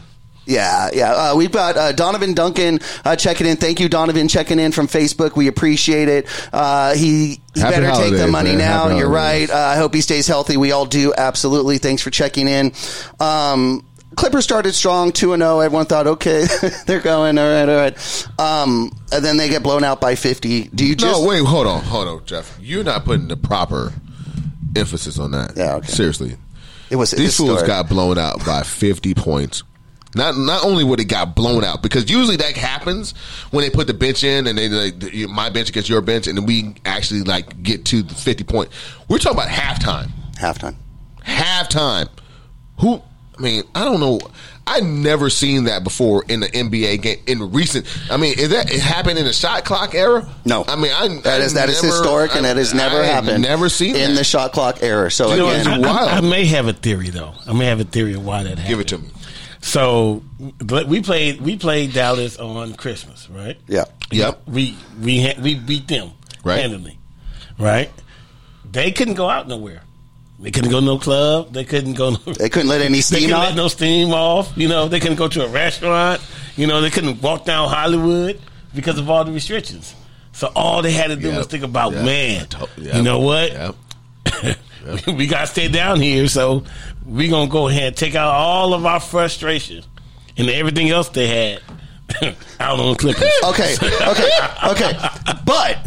[0.50, 1.12] Yeah, yeah.
[1.14, 3.56] Uh, we've got uh, Donovan Duncan uh, checking in.
[3.58, 5.36] Thank you, Donovan, checking in from Facebook.
[5.36, 6.26] We appreciate it.
[6.52, 8.58] Uh, he, he better take the money man.
[8.58, 8.84] now.
[8.88, 9.50] Happy You're holidays.
[9.52, 9.56] right.
[9.56, 10.58] Uh, I hope he stays healthy.
[10.58, 11.14] We all do.
[11.16, 11.78] Absolutely.
[11.78, 12.72] Thanks for checking in.
[13.20, 13.86] Um,
[14.16, 15.60] Clippers started strong, two and zero.
[15.60, 16.46] Everyone thought, okay,
[16.88, 17.38] they're going.
[17.38, 18.28] All right, all right.
[18.40, 20.64] Um, and then they get blown out by fifty.
[20.64, 21.22] Do you just?
[21.22, 22.58] no, wait, hold on, hold on, Jeff.
[22.60, 23.94] You're not putting the proper
[24.76, 25.56] emphasis on that.
[25.56, 25.88] Yeah, okay.
[25.88, 26.38] Seriously.
[26.90, 29.64] It was These fools got blown out by 50 points.
[30.16, 33.12] Not not only would it got blown out because usually that happens
[33.52, 36.36] when they put the bench in and they like my bench against your bench and
[36.38, 38.70] then we actually like get to the 50 point.
[39.08, 40.10] We're talking about halftime.
[40.38, 40.76] halftime.
[41.24, 42.10] Halftime.
[42.80, 43.02] Who
[43.38, 44.20] I mean, I don't know.
[44.68, 47.88] I never seen that before in the NBA game in recent.
[48.12, 50.28] I mean, is that it happened in the shot clock era?
[50.46, 52.74] No, I mean, I that is I that is never- historic, and I- that has
[52.74, 53.42] never I happened.
[53.44, 54.18] Never seen in that.
[54.18, 55.10] the shot clock era.
[55.10, 57.34] So You know, again, I, I- I may have a theory though.
[57.48, 58.68] I may have a theory of why that happened.
[58.68, 59.08] Give it to me.
[59.62, 60.24] So,
[60.88, 63.58] we played we played Dallas on Christmas, right?
[63.68, 63.86] yeah.
[64.12, 64.42] Yep.
[64.48, 66.12] We we ha- we beat them
[66.44, 66.60] Right.
[66.62, 66.98] handily,
[67.60, 67.92] right?
[68.72, 69.82] They couldn't go out nowhere.
[70.40, 71.52] They couldn't go no club.
[71.54, 72.12] They couldn't go.
[72.12, 73.44] No, They couldn't let any they steam couldn't out.
[73.50, 74.52] let no steam off.
[74.56, 76.22] You know, they couldn't go to a restaurant.
[76.56, 78.40] You know, they couldn't walk down Hollywood
[78.74, 79.94] because of all the restrictions.
[80.32, 81.38] So all they had to do Yep.
[81.38, 82.06] was think about, Yep.
[82.06, 82.96] man, To- yep.
[82.96, 83.52] you know what?
[83.52, 83.76] Yep.
[85.08, 86.64] we, we got to stay down here, so
[87.06, 89.84] we gonna go ahead and take out all of our frustration
[90.38, 91.62] and everything else they had
[92.60, 93.30] out on the Clippers.
[93.44, 93.76] Okay,
[94.08, 94.30] okay,
[94.72, 94.98] okay.
[95.46, 95.78] But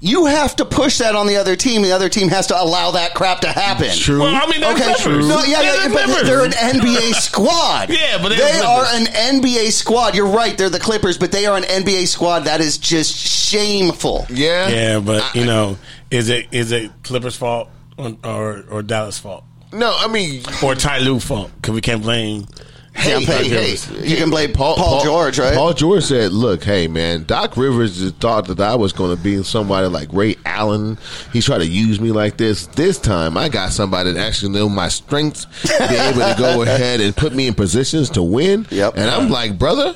[0.00, 1.82] you have to push that on the other team.
[1.82, 3.90] The other team has to allow that crap to happen.
[3.96, 4.20] True.
[4.20, 5.26] Well, I mean, they're Okay, Clippers.
[5.28, 6.28] no, yeah, They're yeah, the but Clippers.
[6.28, 7.90] they're an NBA squad.
[7.90, 10.14] Yeah, but they're they the are an NBA squad.
[10.14, 10.56] You're right.
[10.56, 14.26] They're the Clippers, but they are an NBA squad that is just shameful.
[14.30, 14.68] Yeah.
[14.68, 15.76] Yeah, but you know,
[16.10, 20.74] is it is it Clippers' fault or or, or Dallas' fault No, I mean, or
[20.74, 21.50] Ty Lue fault?
[21.56, 22.46] Because we can't blame.
[22.94, 24.08] hey, Can't hey, blame- hey.
[24.08, 25.54] You can blame Paul, George, right?
[25.54, 29.22] Paul George said, "Look, hey, man, Doc Rivers just thought that I was going to
[29.22, 30.98] be somebody like Ray Allen.
[31.32, 32.66] He tried to use me like this.
[32.68, 37.00] This time, I got somebody that actually know my strengths, be able to go ahead
[37.00, 38.66] and put me in positions to win.
[38.70, 38.94] Yep.
[38.96, 39.94] And I'm like, brother,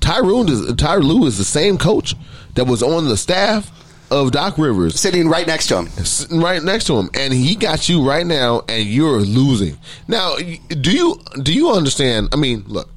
[0.00, 2.14] Tyronn is Ty Lue is the same coach
[2.54, 3.70] that was on the staff
[4.12, 5.88] of Doc Rivers." Sitting right next to him.
[6.04, 9.78] sitting right next to him, and he got you right now, and you're losing.
[10.06, 12.28] Now, do you do you understand?
[12.32, 12.88] I mean, look,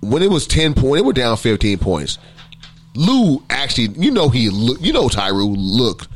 [0.00, 2.18] when it was ten point, they were down fifteen points.
[2.94, 6.08] Lue actually, you know, he look, you know, Tyree looked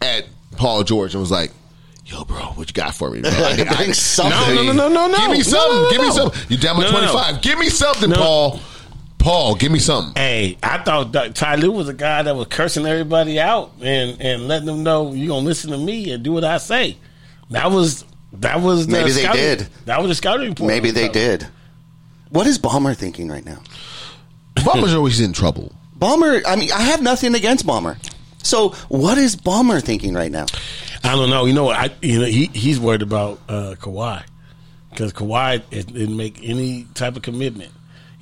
[0.00, 0.24] at
[0.56, 1.52] Paul George and was like.
[2.08, 3.20] Yo, bro, what you got for me?
[3.20, 3.30] Bro?
[3.34, 4.54] I- Bring I- something.
[4.54, 5.72] No, no, no, no, no, Give me no, something.
[5.76, 6.40] no, no, give me something.
[6.48, 7.10] You down by No, no, no.
[7.10, 7.42] twenty five.
[7.42, 8.16] Give me something, No.
[8.16, 8.60] Paul.
[9.26, 10.14] Paul, give me something.
[10.14, 14.20] Hey, I thought that Ty Lue was a guy that was cursing everybody out and
[14.22, 16.96] and letting them know you gonna listen to me and do what I say.
[17.50, 19.68] That was that was the Maybe they scouting- did.
[19.86, 20.68] That was the scouting report.
[20.68, 21.44] Maybe they did.
[22.30, 23.58] What is Ballmer thinking right now?
[24.54, 25.72] Ballmer's always in trouble.
[25.98, 27.96] Ballmer, I mean, I have nothing against Ballmer.
[28.44, 30.46] So, what is Ballmer thinking right now?
[31.02, 31.46] I don't know.
[31.46, 31.76] You know what?
[31.76, 34.22] I you know he he's worried about uh, Kawhi
[34.90, 37.72] because Kawhi didn't make any type of commitment.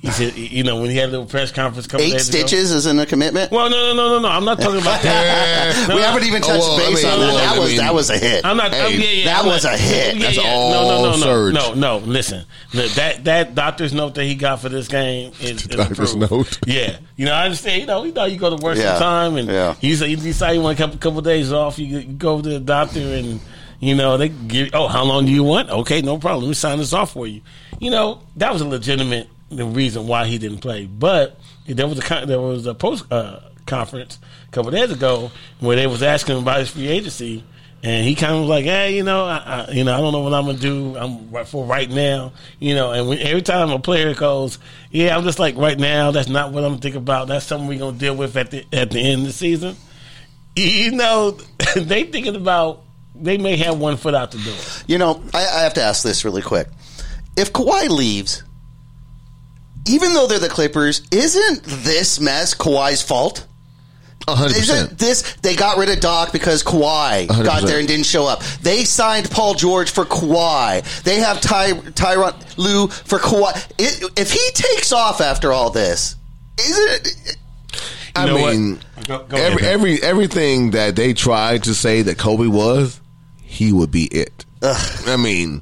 [0.05, 2.29] He said, you know, when he had a little press conference, a couple Eight days
[2.29, 3.51] ago- stitches isn't a commitment.
[3.51, 4.27] Well, no, no, no, no, no.
[4.27, 5.87] I'm not talking about that.
[5.95, 7.25] we haven't even Oh, touched well, I base mean, on that.
[7.27, 8.45] well, that I was mean- that was a hit.
[8.45, 8.71] I'm not.
[8.71, 10.15] Oh, hey, oh, yeah, yeah, that I'm was not- a hit.
[10.15, 10.43] Yeah, That's yeah.
[10.43, 11.53] all No, no, no, no, surge.
[11.55, 11.97] no, no.
[12.05, 16.13] Listen, Look, that that doctor's note that he got for this game is, is Doctor's
[16.13, 16.31] approved.
[16.31, 16.59] note.
[16.67, 17.81] Yeah, you know, I understand.
[17.81, 18.91] You know, you know, you go to work Yeah.
[18.99, 19.75] sometime, and Yeah.
[19.81, 21.79] you say you decide you want a couple couple days off.
[21.79, 23.39] You, you go to the doctor, and
[23.79, 24.69] you know they give.
[24.73, 25.69] Oh, how long do you want?
[25.69, 26.43] Okay, no problem.
[26.43, 27.41] Let me sign this off for you.
[27.79, 31.99] You know, that was a legitimate the reason why he didn't play, but there was
[31.99, 36.35] a there was a post uh, conference a couple days ago where they was asking
[36.37, 37.43] him about his free agency.
[37.83, 40.11] And he kind of was like, "Hey, you know, I, I, you know, I don't
[40.11, 40.97] know what I'm gonna do.
[40.97, 44.57] I'm for right now, you know." And when, every time a player goes,
[44.89, 46.09] "Yeah, I'm just like right now.
[46.09, 47.27] That's not what I'm thinking about.
[47.27, 49.75] That's something we're gonna deal with at the at the end of the season."
[50.55, 51.31] You know,
[51.75, 52.81] they thinking about
[53.13, 54.57] they may have one foot out the door.
[54.87, 56.67] You know, I, I have to ask this really quick.
[57.37, 58.43] If Kawhi leaves,
[59.87, 63.45] even though they're the Clippers, isn't this mess Kawhi's fault?
[64.27, 64.97] A hundred Isn't percent.
[64.99, 67.67] this they got rid of Doc because Kawhi got 100%.
[67.67, 68.41] there and didn't show up?
[68.63, 70.81] They signed Paul George for Kawhi.
[71.03, 73.53] They have Ty Tyronn Lue for Kawhi.
[73.77, 76.15] It, if he takes off after all this,
[76.59, 77.37] isn't it?
[78.15, 78.55] I know what?
[78.55, 79.73] mean, Go- go every, ahead.
[79.73, 82.99] every everything that they tried to say that Kobe was,
[83.43, 84.43] he would be it.
[84.63, 85.61] I mean,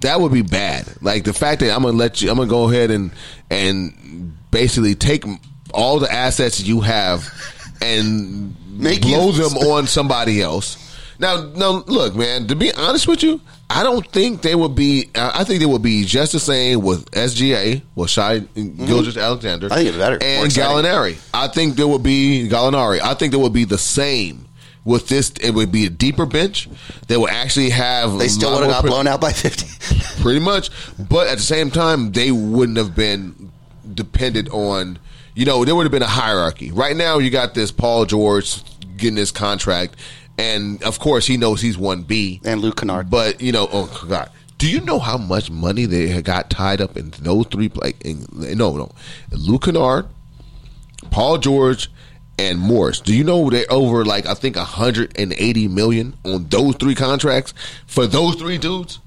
[0.00, 0.86] that would be bad.
[1.00, 3.12] Like the fact that I'm gonna let you, I'm gonna go ahead and
[3.50, 5.24] and basically take
[5.74, 7.28] all the assets you have
[7.80, 10.78] and Make blow you- them on somebody else.
[11.18, 12.48] Now, now, look, man.
[12.48, 15.08] To be honest with you, I don't think they would be.
[15.14, 19.66] I think they would be just the same with SGA, with Shai Gilgeous-Alexander.
[19.68, 19.72] Mm-hmm.
[19.72, 20.18] I think it's better.
[20.20, 20.50] And.
[20.50, 21.18] Gallinari.
[21.32, 23.00] I think there would be Gallinari.
[23.00, 24.46] I think there would be the same.
[24.84, 26.68] With this, it would be a deeper bench.
[27.06, 28.18] They would actually have.
[28.18, 29.66] They still would have got pre- blown out by 50.
[30.22, 30.70] pretty much.
[30.98, 33.52] But at the same time, they wouldn't have been
[33.94, 34.98] dependent on.
[35.34, 36.72] You know, there would have been a hierarchy.
[36.72, 38.62] Right now, you got this Paul George
[38.96, 39.96] getting his contract,
[40.36, 42.40] and of course, he knows he's one B.
[42.44, 43.08] And Luke Kennard.
[43.08, 46.80] But you know, oh God, do you know how much money they had got tied
[46.80, 47.70] up in those three?
[47.74, 48.92] Like, in, no, no,
[49.30, 50.06] Luke Kennard,
[51.10, 51.90] Paul George,
[52.48, 53.00] and Morris.
[53.00, 57.54] Do you know they're over like I think 180 million on those three contracts
[57.86, 58.98] for those three dudes?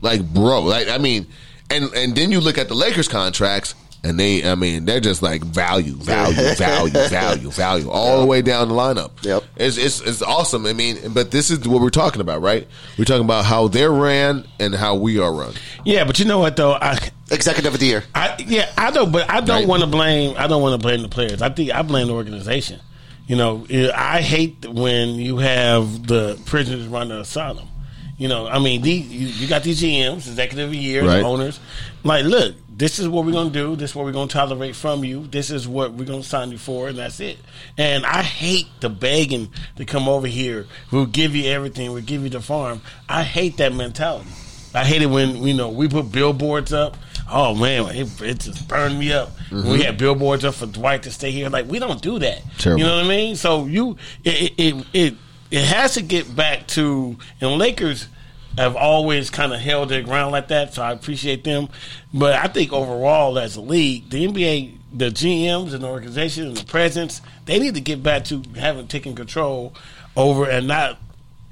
[0.00, 1.26] Like, bro, like I mean,
[1.70, 3.74] and and then you look at the Lakers contracts.
[4.04, 8.42] And they, I mean, they're just like value, value, value, value, value, all the way
[8.42, 9.10] down the lineup.
[9.22, 9.42] Yep.
[9.56, 10.66] It's, it's it's awesome.
[10.66, 12.68] I mean, but this is what we're talking about, right?
[12.98, 15.54] We're talking about how they're ran and how we are run.
[15.86, 16.74] Yeah, but you know what though?
[16.74, 16.98] I
[17.30, 18.04] Executive of the year.
[18.14, 19.66] I yeah, I don't, but I don't Right.
[19.68, 20.34] want to blame.
[20.36, 21.40] I don't want to blame the players.
[21.40, 22.80] I think I blame the organization.
[23.26, 27.68] You know, I hate when you have the prisoners run the asylum.
[28.18, 31.20] You know, I mean, the, you, you got these GMs, executive of the year, Right.
[31.20, 31.58] the owners.
[32.04, 33.76] Like, look, this is what we're going to do.
[33.76, 35.26] This is what we're going to tolerate from you.
[35.28, 37.38] This is what we're going to sign you for, and that's it.
[37.78, 40.66] And I hate the begging to come over here.
[40.90, 41.92] We'll give you everything.
[41.92, 42.82] We'll give you the farm.
[43.08, 44.28] I hate that mentality.
[44.74, 46.96] I hate it when you know we put billboards up.
[47.30, 49.30] Oh man, it, it just burned me up.
[49.50, 49.80] We mm-hmm.
[49.80, 51.48] had billboards up for Dwight to stay here.
[51.48, 52.42] Like we don't do that.
[52.58, 52.80] Terrible.
[52.80, 53.36] You know what I mean?
[53.36, 55.14] So you it it it, it,
[55.52, 58.08] it has to get back to and Lakers
[58.56, 60.74] have always kind of held their ground like that.
[60.74, 61.68] So I appreciate them.
[62.12, 66.56] But I think overall as a league, the NBA, the GMs and the organization and
[66.56, 69.74] the presidents, they need to get back to having taken control
[70.16, 70.98] over and not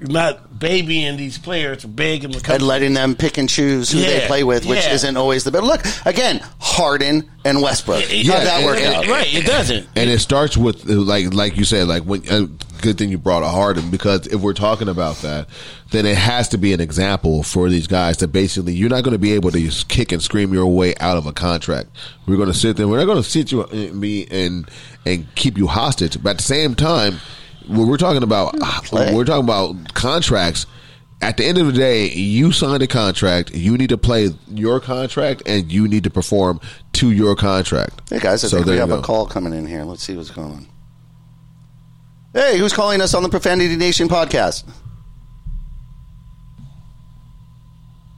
[0.03, 3.91] not babying these players to beg them to come and letting them pick and choose
[3.91, 4.93] who they play with, which yeah.
[4.93, 5.63] isn't always the best.
[5.63, 8.03] Look, again, Harden and Westbrook.
[8.11, 9.07] It- How'd Yeah, that it- work it- out?
[9.07, 9.87] Right, it doesn't.
[9.95, 12.47] And it starts with uh, like like you said, like when uh,
[12.81, 15.47] good thing you brought a Harden because if we're talking about that,
[15.91, 19.13] then it has to be an example for these guys that basically you're not going
[19.13, 21.89] to be able to just kick and scream your way out of a contract.
[22.25, 22.87] We're going to sit there.
[22.87, 24.69] We're not going to sit you me and
[25.05, 26.21] and keep you hostage.
[26.21, 27.19] But at the same time,
[27.67, 28.63] when we're talking about hmm.
[28.63, 29.05] ah, Play.
[29.05, 30.65] when we're talking about contracts.
[31.21, 33.55] At the end of the day, you signed a contract.
[33.55, 36.59] You need to play your contract, and you need to perform
[36.93, 38.09] to your contract.
[38.09, 39.85] Hey guys, I So think we there you have a call coming in here.
[39.85, 40.67] Let's see what's going on.
[42.33, 44.65] Hey, who's calling us on the Profanity Nation podcast?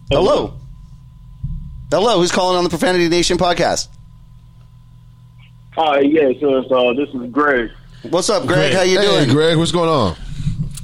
[0.10, 0.54] Hello.
[1.92, 3.90] Hello, who's calling on the Profanity Nation podcast?
[5.74, 7.70] Hi, yes, uh, so this is Greg.
[8.10, 8.72] What's up, Greg?
[8.72, 8.74] Greg.
[8.74, 9.30] How you Hey, doing?
[9.30, 10.16] Greg, what's going on?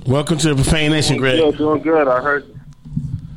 [0.06, 1.40] Welcome to the Profane Nation, Greg.
[1.40, 2.08] Yeah, doing good.
[2.08, 2.46] I heard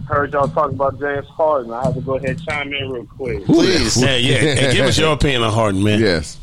[0.09, 1.73] heard y'all talking about James Harden.
[1.73, 3.45] I had to go ahead and chime in real quick.
[3.45, 4.01] Please.
[4.01, 4.37] Yeah, yeah.
[4.55, 6.01] Hey, give us your opinion on Harden, man.
[6.01, 6.39] Yes.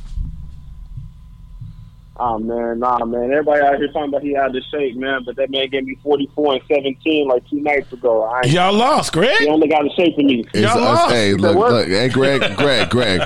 [2.23, 3.31] Oh man, nah, man.
[3.31, 5.23] Everybody out here talking about he out of shape, man.
[5.25, 8.21] But that man gave me forty four and seventeen like two nights ago.
[8.23, 9.35] I Y'all lost, Greg.
[9.39, 10.45] he only got a shape of me.
[10.53, 11.11] Y'all lost.
[11.11, 13.21] hey, look, look, hey, Greg, Greg, Greg.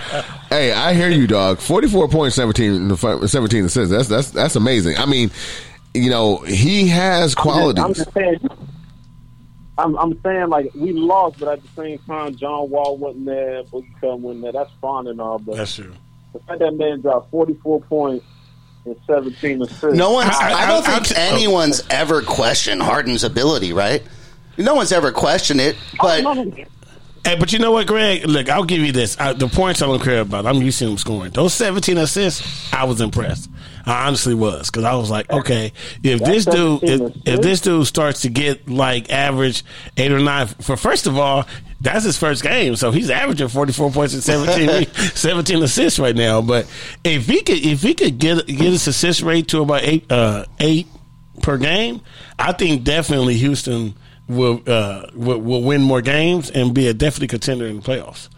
[0.49, 1.59] hey, I hear you, dog.
[1.59, 3.91] Forty-four point seventeen, seventeen assists.
[3.91, 4.95] That's that's that's amazing.
[4.97, 5.29] I mean,
[5.93, 7.83] you know, he has I'm qualities.
[7.83, 8.49] just, I'm just saying.
[9.77, 13.61] I'm, I'm saying like we lost, but at the same time, John Wall wasn't there,
[13.63, 14.51] Boogie Cousins wasn't there.
[14.53, 15.91] That's fine and all, but That's true.
[16.31, 18.25] the fact that man dropped 44 points
[18.85, 19.83] and 17 assists.
[19.97, 20.29] No one's.
[20.29, 24.03] I- I, I- don't I- think I- anyone's ever questioned Harden's ability, right?
[24.57, 26.23] No one's ever questioned it, but
[27.25, 28.23] Hey, but you know what, Greg?
[28.27, 29.19] Look, I'll give you this.
[29.19, 30.45] I, the points I don't care about.
[30.45, 31.31] I'm used to him scoring.
[31.31, 33.49] Those 17 assists, I was impressed.
[33.87, 37.87] I honestly was because I was like, okay, if this dude, if, if this dude
[37.87, 39.63] starts to get like average
[39.97, 41.47] eight or nine, for first of all,
[41.85, 46.41] that's his first game, so he's averaging 44 points and 17, 17 assists right now.
[46.41, 46.67] But
[47.03, 50.45] if he could, if he could get get his assist rate to about eight, uh,
[50.59, 50.87] eight
[51.41, 52.01] per game,
[52.37, 53.93] I think definitely Houston
[54.27, 58.29] will uh, will, will win more games and be a definitely contender in the playoffs.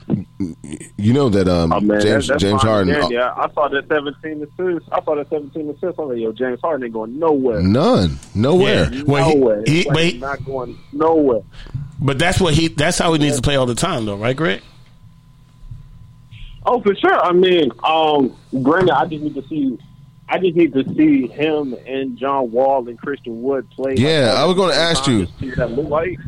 [0.98, 2.96] You know that um, Oh man, James that's, that's James Harden.
[2.96, 4.90] again, yeah, I saw that 17 assists.
[4.92, 5.84] I saw that 17 assists.
[6.00, 7.62] I was like, yo, James Harden ain't going nowhere.
[7.62, 8.92] None, nowhere.
[8.94, 9.04] Yeah.
[9.06, 9.64] Well, he- nowhere.
[9.66, 11.42] he- like but he- he's not going nowhere.
[12.00, 14.36] But that's what he that's how he needs to play all the time, though, right,
[14.36, 14.62] Greg?
[16.66, 17.20] Oh, for sure.
[17.24, 19.78] I mean, um, granted, I just need to see.
[20.30, 23.96] I just need to see him and John Wall and Christian Wood play.
[23.98, 25.26] Yeah, I was gonna ask you.
[25.26, 26.20] time to see what that look like.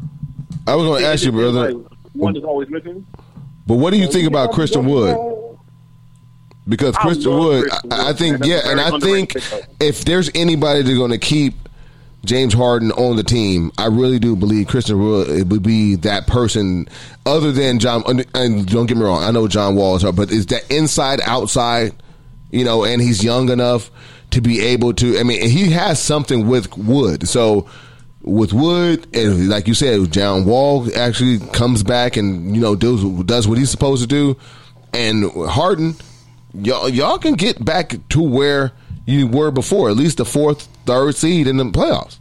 [0.67, 1.73] I was going to ask you, It just seems brother.
[1.73, 3.05] like One is always missing.
[3.65, 5.17] But what do you think about Yeah, Christian Wood?
[6.67, 7.67] because I Christian Wood.
[7.69, 9.36] Christian I, I think yeah, and I think
[9.79, 11.55] if there's anybody that's going to keep
[12.26, 16.28] James Harden on the team, I really do believe Christian Wood it would be that
[16.28, 16.88] person.
[17.26, 18.03] Other than John,
[18.34, 21.22] and don't get me wrong, I know John Wall is hard, but is that inside
[21.24, 21.93] outside?
[22.51, 23.89] You know, and he's young enough
[24.32, 25.20] to be able to.
[25.20, 27.70] I mean, he has something with Wood, so.
[28.22, 33.01] With Wood, and like you said, John Wall actually comes back and you know does
[33.24, 34.38] does what he's supposed to do,
[34.93, 35.95] and Harden,
[36.53, 38.74] y'all y'all can get back to where
[39.05, 42.18] you were before, at least the fourth, third seed in the playoffs.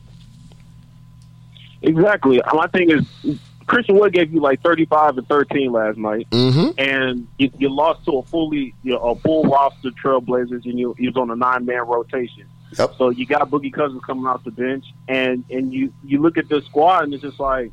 [1.82, 2.40] Exactly.
[2.52, 6.70] My thing is, Christian Wood gave you like 35 and 13 last night, Mm-hmm.
[6.78, 10.94] and you, you lost to a fully, you know, a full roster Trailblazers, and you,
[10.98, 12.44] you was on a nine man rotation.
[12.78, 12.94] Yep.
[12.98, 16.48] So you got Boogie Cousins coming off the bench, and and you you look at
[16.48, 17.70] this squad, and it's just like,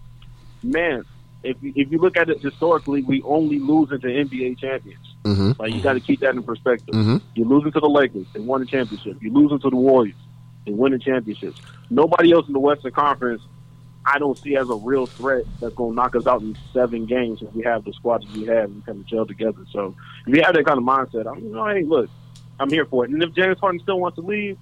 [0.63, 1.03] man,
[1.43, 5.03] if you, if you look at it historically, we only lose into NBA champions.
[5.23, 5.51] Mm-hmm.
[5.59, 6.93] Like you got to keep that in perspective.
[6.93, 7.21] Mhm.
[7.35, 9.17] You're losing to the Lakers, they won the championship.
[9.21, 10.15] You're losing to the Warriors,
[10.65, 11.59] they win the championships.
[11.89, 13.41] Nobody else in the Western Conference,
[14.05, 17.05] I don't see as a real threat that's going to knock us out in seven
[17.05, 19.65] games if we have the squad that we have and kind of gel together.
[19.71, 19.95] So
[20.27, 22.09] if you have that kind of mindset, I'm you know, hey, look,
[22.59, 23.11] I'm here for it.
[23.11, 24.57] And if James Harden still wants to leave,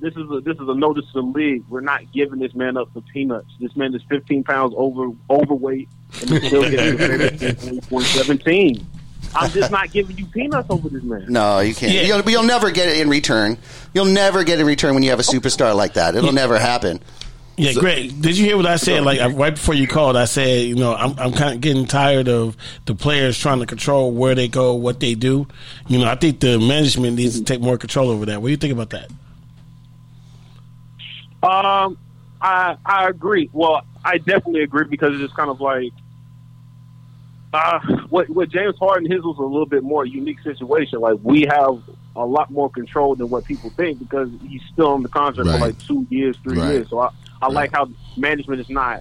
[0.00, 1.64] this is a this is a notice to the league.
[1.68, 3.48] We're not giving this man up for peanuts.
[3.60, 5.88] This man is 15 pounds over overweight
[6.20, 6.96] and he's still getting
[7.38, 7.52] the
[7.88, 8.84] 2017.
[9.34, 11.26] I'm just not giving you peanuts over this man.
[11.28, 11.92] No, you can't.
[11.92, 12.02] Yeah.
[12.02, 13.58] You'll, you'll never get it in return.
[13.94, 16.14] You'll never get it in return when you have a superstar like that.
[16.14, 17.00] It'll never happen.
[17.56, 19.04] Yeah, Greg, did you hear what I said?
[19.04, 22.28] Like right before you called, I said, you know, I'm I'm kind of getting tired
[22.28, 22.56] of
[22.86, 25.46] the players trying to control where they go, what they do.
[25.86, 28.40] You know, I think the management needs to take more control over that.
[28.40, 29.10] What do you think about that?
[31.42, 31.98] Um,
[32.40, 33.50] I I agree.
[33.52, 35.92] Well, I definitely agree because it's kind of like
[37.52, 37.78] uh,
[38.08, 41.00] what what James Harden his was a little bit more unique situation.
[41.00, 41.82] Like we have
[42.16, 45.58] a lot more control than what people think because he's still on the contract Right.
[45.60, 46.72] for like two years, three Right.
[46.74, 46.88] years.
[46.90, 47.08] So I,
[47.40, 49.00] I like how management is not,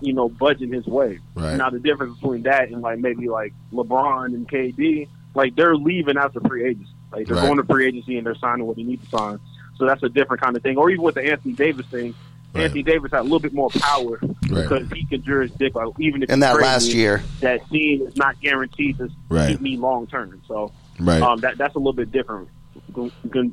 [0.00, 1.18] you know, budging his way.
[1.34, 1.56] Right.
[1.56, 6.16] Now the difference between that and like maybe like LeBron and KD, like they're leaving
[6.16, 6.90] after free agency.
[7.12, 7.46] Like they're Right.
[7.46, 9.38] going to free agency and they're signing what they need to sign.
[9.76, 10.76] So that's a different kind of thing.
[10.76, 12.14] Or even with the Anthony Davis thing,
[12.54, 12.64] Right.
[12.64, 15.74] Anthony Davis had a little bit more power because he can jurisdict.
[15.74, 17.22] Like, even if In that last year.
[17.40, 19.50] that team is not guaranteed to Right.
[19.50, 20.40] keep me long term.
[20.46, 21.20] So Right.
[21.20, 22.48] um, that that's a little bit different.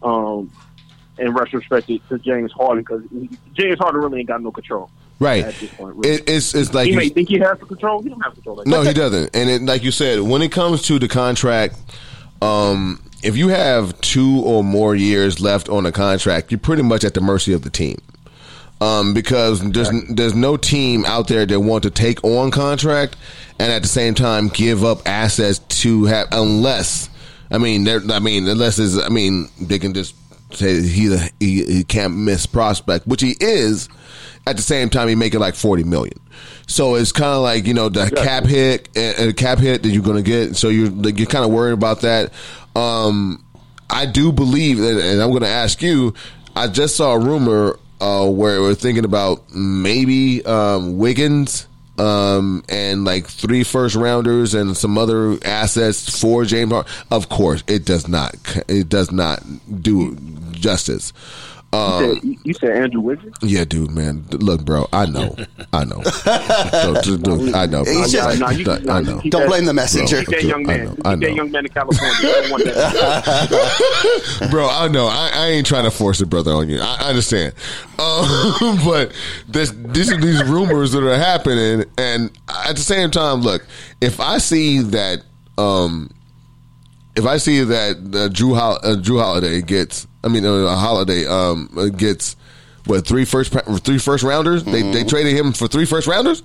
[0.04, 0.52] Um,
[1.18, 3.02] in retrospect to, to James Harden because
[3.54, 4.90] James Harden really ain't got no control
[5.20, 5.44] Right.
[5.46, 5.96] at this point.
[5.96, 6.16] Really.
[6.16, 8.02] It, it's it's like he you- may think he has the control.
[8.02, 8.58] He don't have control.
[8.58, 9.36] Like No, he doesn't.
[9.36, 11.76] And it, like you said, when it comes to the contract,
[12.42, 17.04] um, if you have two or more years left on a contract, you're pretty much
[17.04, 17.98] at the mercy of the team.
[18.82, 23.16] Um, because there's there's no team out there that want to take on contract
[23.60, 27.08] and at the same time give up assets to have unless
[27.52, 30.16] I mean there I mean unless is I mean they can just
[30.56, 33.88] say he's a, he, he can't miss prospect which he is.
[34.48, 36.18] At the same time he making like 40 million.
[36.66, 39.90] So it's kind of like you know the cap hit and uh, cap hit that
[39.90, 40.56] you're going to get.
[40.56, 42.34] So you're like, you're kind of worried about that.
[42.76, 43.46] Um
[43.92, 46.14] I do believe, and I'm going to ask you.
[46.56, 53.06] I just saw a rumor uh, where we're thinking about maybe um, Wiggins um, and
[53.06, 56.92] like three first rounders and some other assets for James Harden.
[57.12, 58.36] Of course, it does not.
[58.68, 59.44] It does not
[59.82, 60.16] do
[60.52, 61.14] justice.
[61.74, 63.34] You Um, said, you said Andrew Wiggins.
[63.42, 64.26] yeah, dude, man.
[64.32, 65.34] Look, bro, I know,
[65.74, 67.86] I know, Dude, dude, dude, I know.
[67.86, 69.22] He's just- Like, Nah, you- I nah, you know.
[69.30, 70.18] Don't blame the messenger.
[70.18, 70.84] Keep that Bro, young I man.
[70.86, 71.28] know, Keep I that know.
[71.28, 72.16] young man in California.
[72.22, 74.48] Don't want that.
[74.52, 74.68] bro.
[74.70, 75.08] I know.
[75.08, 76.80] I, I ain't trying to force a brother, on you.
[76.82, 77.54] I, I understand,
[78.00, 79.14] um, but
[79.48, 82.32] this, these are these rumors that are happening, and
[82.68, 83.66] at the same time, look,
[84.02, 85.24] if I see that,
[85.58, 86.10] um,
[87.16, 91.26] if I see that uh, Jrue Hol- uh, Jrue Holiday gets, I mean, uh, Holiday
[91.26, 92.36] um, uh, gets
[92.86, 93.54] what three first
[93.84, 94.64] three first rounders?
[94.64, 96.44] They they traded him for three first rounders.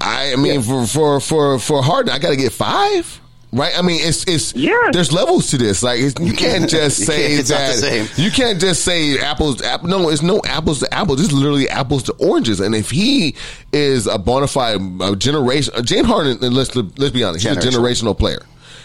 [0.00, 3.20] I, I mean, for for for for Harden, I got to get five.
[3.52, 4.90] Right, I mean, it's it's Yeah.
[4.92, 5.82] There's levels to this.
[5.82, 8.18] Like, it's, you can't just say can't- it's not that.
[8.18, 9.62] You can't just say apples.
[9.62, 9.88] Apple.
[9.88, 11.22] No, it's no apples to apples.
[11.24, 12.60] It's literally apples to oranges.
[12.60, 13.34] And if he
[13.72, 17.56] is a bona fide uh, generation, uh, James Harden, and let's let's be honest, he's
[17.56, 18.40] a generational player.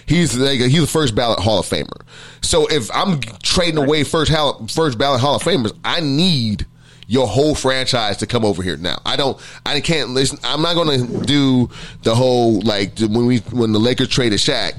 [0.06, 2.02] He's like he's a first ballot Hall of Famer.
[2.42, 6.66] So if I'm trading away first hall, first ballot Hall of Famers, I need
[7.08, 8.98] your whole franchise to come over here now.
[9.06, 9.38] I don't.
[9.66, 10.40] I can't listen.
[10.44, 11.70] I'm not going to do
[12.04, 14.78] the whole like when we when the Lakers traded Shaq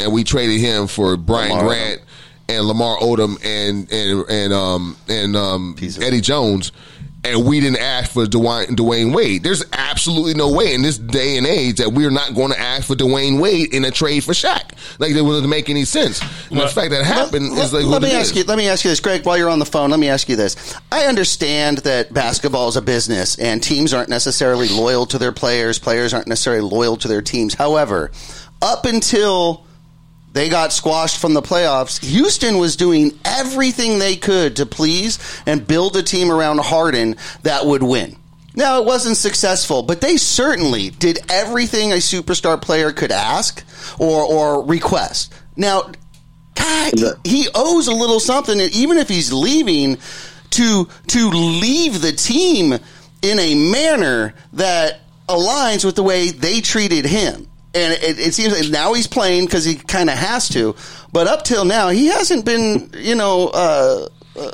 [0.00, 2.00] and we traded him for Brian Lamar Grant
[2.48, 6.02] and Lamar Odom and and and um and um Pieces.
[6.02, 6.72] Eddie Jones.
[7.24, 9.42] And we didn't ask for Dwayne, Dwyane Wade.
[9.42, 12.86] There's absolutely no way in this day and age that we're not going to ask
[12.86, 14.72] for Dwyane Wade in a trade for Shaq.
[14.98, 16.20] Like it wouldn't make any sense.
[16.50, 18.38] And the fact that happened Let- is like let what me it ask is.
[18.38, 18.44] you.
[18.44, 19.24] Let me ask you this, Greg.
[19.24, 20.74] While you're on the phone, let me ask you this.
[20.92, 25.78] I understand that basketball is a business, and teams aren't necessarily loyal to their players.
[25.78, 27.54] Players aren't necessarily loyal to their teams.
[27.54, 28.10] However,
[28.60, 29.64] up until
[30.34, 35.66] they got squashed from the playoffs, Houston was doing everything they could to please and
[35.66, 38.16] build a team around Harden that would win.
[38.56, 43.64] Now, it wasn't successful, but they certainly did everything a superstar player could ask
[43.98, 45.32] or, or request.
[45.56, 45.92] Now,
[46.56, 46.92] God,
[47.24, 49.98] he owes a little something, and even if he's leaving,
[50.50, 52.78] to to leave the team
[53.22, 57.48] in a manner that aligns with the way they treated him.
[57.74, 60.76] And it, it seems like now he's playing because he kind of has to,
[61.12, 64.08] but up till now he hasn't been, you know, uh,
[64.38, 64.50] uh,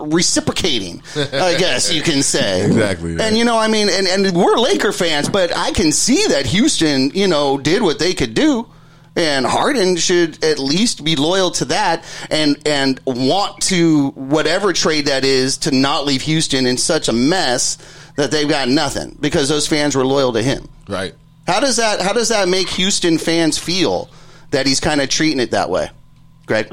[0.00, 1.02] reciprocating.
[1.16, 3.26] I guess you can say Exactly, right.
[3.26, 6.46] And you know, I mean, and and we're Laker fans, but I can see that
[6.46, 8.68] Houston, you know, did what they could do.
[9.16, 15.06] And Harden should at least be loyal to that and and want to whatever trade
[15.06, 17.78] that is to not leave Houston in such a mess
[18.14, 20.68] that they've got nothing because those fans were loyal to him.
[20.88, 21.14] Right.
[21.48, 24.10] How does that how does that make Houston fans feel
[24.50, 25.88] that he's kind of treating it that way?
[26.44, 26.68] Greg?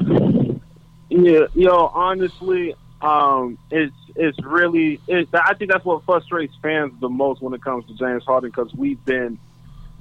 [1.08, 5.00] Yeah, yo, honestly, um, it's it's really.
[5.08, 8.50] It, I think that's what frustrates fans the most when it comes to James Harden
[8.50, 9.38] because we've been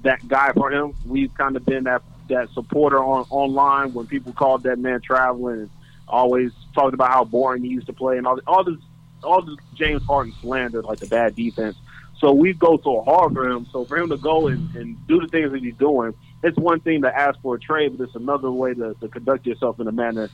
[0.03, 0.93] that guy for him.
[1.05, 5.61] We've kind of been that that supporter on online when people called that man traveling
[5.61, 5.69] and
[6.05, 8.79] always talked about how boring he used to play and all all this
[9.23, 11.77] all this James Harden slander like the bad defense.
[12.19, 13.67] So we go so hard for him.
[13.71, 16.13] So for him to go and, and do the things that he's doing,
[16.43, 19.45] it's one thing to ask for a trade, but it's another way to, to conduct
[19.45, 20.29] yourself in a manner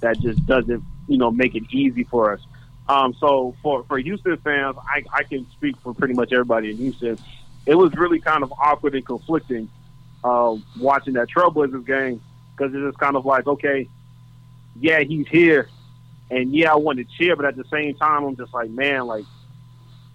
[0.00, 2.40] that just doesn't, you know, make it easy for us.
[2.88, 6.76] Um, so for, for Houston fans, I, I can speak for pretty much everybody in
[6.78, 7.18] Houston.
[7.66, 9.68] It was really kind of awkward and conflicting
[10.24, 12.20] uh, watching that Trailblazers game
[12.56, 13.88] because it's just kind of like, okay,
[14.78, 15.68] yeah, he's here,
[16.30, 19.06] and yeah, I want to cheer, but at the same time, I'm just like, man,
[19.06, 19.24] like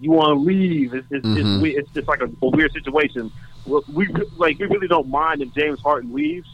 [0.00, 0.94] you want to leave.
[0.94, 1.66] It's it's, Mhm.
[1.66, 3.30] it's, it's just like a, a weird situation.
[3.66, 6.48] We we- like we really don't mind if James Harden leaves.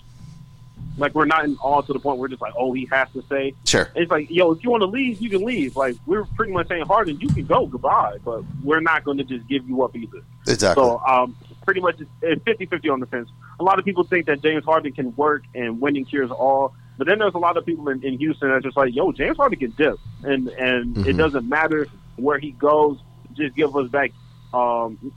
[0.99, 3.09] Like we're not in awe to the point where we're just like, oh, he has
[3.14, 3.55] to stay.
[3.64, 3.88] Sure.
[3.95, 5.74] It's like, yo, if you want to leave, you can leave.
[5.74, 8.18] Like we're pretty much saying, Harden, you can go, goodbye.
[8.22, 10.18] But we're not going to just give you up either.
[10.47, 10.84] Exactly.
[10.84, 11.34] So um,
[11.64, 13.30] pretty much it's- it's 50-50 on the fence.
[13.59, 16.74] A lot of people think that James Harden can work and winning cures all.
[16.99, 19.12] But then there's a lot of people in, in Houston that are just like, yo,
[19.12, 19.99] James Harden can dip.
[20.24, 22.99] And and it doesn't matter where he goes.
[23.36, 24.12] Just give us back,
[24.54, 25.12] um,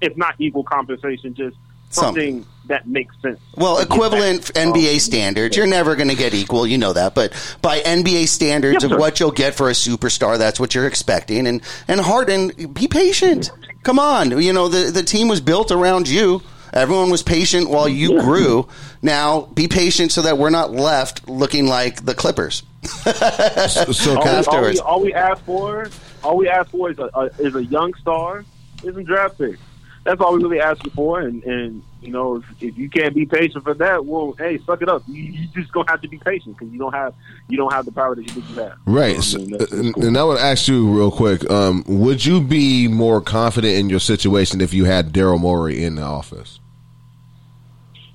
[0.00, 1.56] if not equal compensation, just
[1.90, 3.38] something, that makes sense.
[3.56, 5.56] Well, equivalent um, NBA standards.
[5.56, 6.66] You're never going to get equal.
[6.66, 7.14] You know that.
[7.14, 7.32] But
[7.62, 8.98] by NBA standards Yes, of sir.
[8.98, 11.46] what you'll get for a superstar, that's what you're expecting.
[11.46, 13.50] And and Harden, be patient.
[13.84, 14.40] Come on.
[14.42, 16.42] You know the the team was built around you.
[16.72, 18.68] Everyone was patient while you grew.
[19.02, 22.62] Now be patient so that we're not left looking like the Clippers.
[22.84, 25.90] So all, can we, all, we, all we ask for,
[26.22, 28.44] all we ask for is a, a is a young star,
[28.82, 29.56] is a draft pick.
[30.04, 31.20] That's all we really asking for.
[31.20, 34.80] And and you know, if, if you can't be patient for that, well, hey, suck
[34.80, 35.02] it up.
[35.08, 37.14] You, you just gonna have to be patient because you don't have
[37.48, 38.78] you don't have the power that you think you have.
[38.86, 39.16] Right.
[39.34, 40.06] I mean, that's- that's and, cool.
[40.06, 44.00] and I would ask you real quick: um, Would you be more confident in your
[44.00, 46.60] situation if you had Daryl Morey in the office?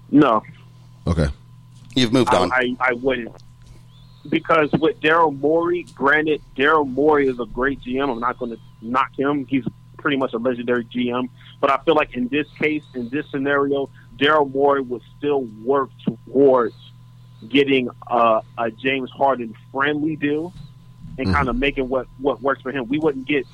[0.09, 0.43] no,
[1.07, 1.27] Okay.
[1.95, 2.51] You've moved I, on.
[2.53, 3.35] I, I wouldn't.
[4.29, 8.09] Because with Daryl Morey, granted, Daryl Morey is a great GM.
[8.09, 9.45] I'm not going to knock him.
[9.47, 9.65] He's
[10.01, 11.29] pretty much a legendary GM.
[11.59, 15.89] But I feel like in this case, in this scenario, Daryl Morey would still work
[16.27, 16.75] towards
[17.47, 20.53] getting uh, a James Harden friendly deal
[21.17, 22.87] and kind of making what, what works for him.
[22.87, 23.45] We wouldn't get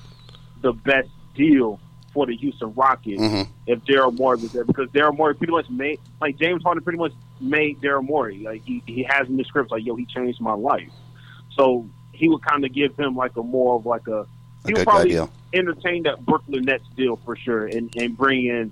[0.61, 1.79] the best deal
[2.13, 3.47] for the Houston Rockets Mhm.
[3.67, 6.97] if Daryl Morey was there because Daryl Morey pretty much made like James Harden pretty
[6.99, 10.41] much made Daryl Morey like he he has in the scripts like yo he changed
[10.41, 10.89] my life,
[11.55, 14.25] so he would kind of give him like a more of like a
[14.65, 15.11] he good would probably.
[15.53, 18.71] Entertain that Brooklyn Nets deal for sure and and bring in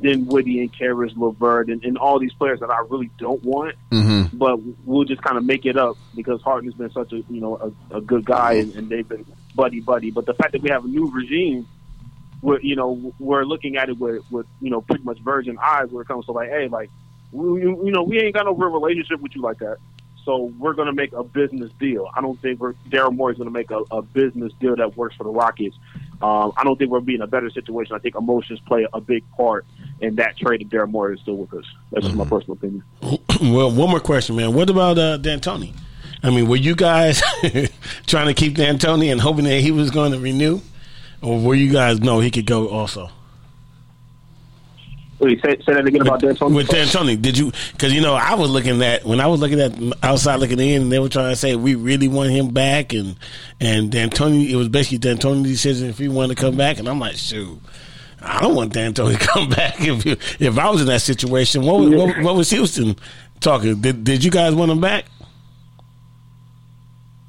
[0.00, 4.36] Dinwiddie and Caris LeVert and, and all these players that I really don't want, Mm-hmm.
[4.36, 7.72] but we'll just kind of make it up because Harden's been such a you know
[7.92, 10.10] a, a good guy and, and they've been buddy buddy.
[10.10, 11.66] But the fact that we have a new regime,
[12.42, 15.90] we're you know we're looking at it with with you know pretty much virgin eyes
[15.90, 16.90] where it comes to like hey like
[17.32, 19.78] we, you you know we ain't got no real relationship with you like that.
[20.26, 22.10] So we're going to make a business deal.
[22.14, 25.16] I don't think we're Daryl Morey's going to make a, a business deal that works
[25.16, 25.76] for the Rockets.
[26.20, 27.94] Um, I don't think we'll be in a better situation.
[27.94, 29.64] I think emotions play a big part
[30.00, 30.60] in that trade.
[30.60, 32.84] If Daryl Morey is still with us, that's just my personal opinion.
[33.40, 34.52] well, one more question, man.
[34.52, 35.74] What about uh, D'Antoni?
[36.22, 37.22] I mean, were you guys
[38.06, 40.60] trying to keep D'Antoni and hoping that he was going to renew?
[41.22, 43.10] or were you guys know he could go also?
[45.18, 46.54] Wait, say, say that again about D'Antoni.
[46.54, 47.50] With D'Antoni, did you?
[47.72, 50.82] Because you know, I was looking at when I was looking at outside looking in,
[50.82, 53.16] and they were trying to say we really want him back, and
[53.60, 56.98] and D'Antoni, it was basically D'Antoni's decision if he wanted to come back, and I'm
[56.98, 57.58] like, shoot.
[58.20, 59.80] I don't want D'Antoni to come back.
[59.80, 62.96] If you, if I was in that situation, what was, what, what was Houston
[63.40, 63.80] talking?
[63.80, 65.06] Did did you guys want him back?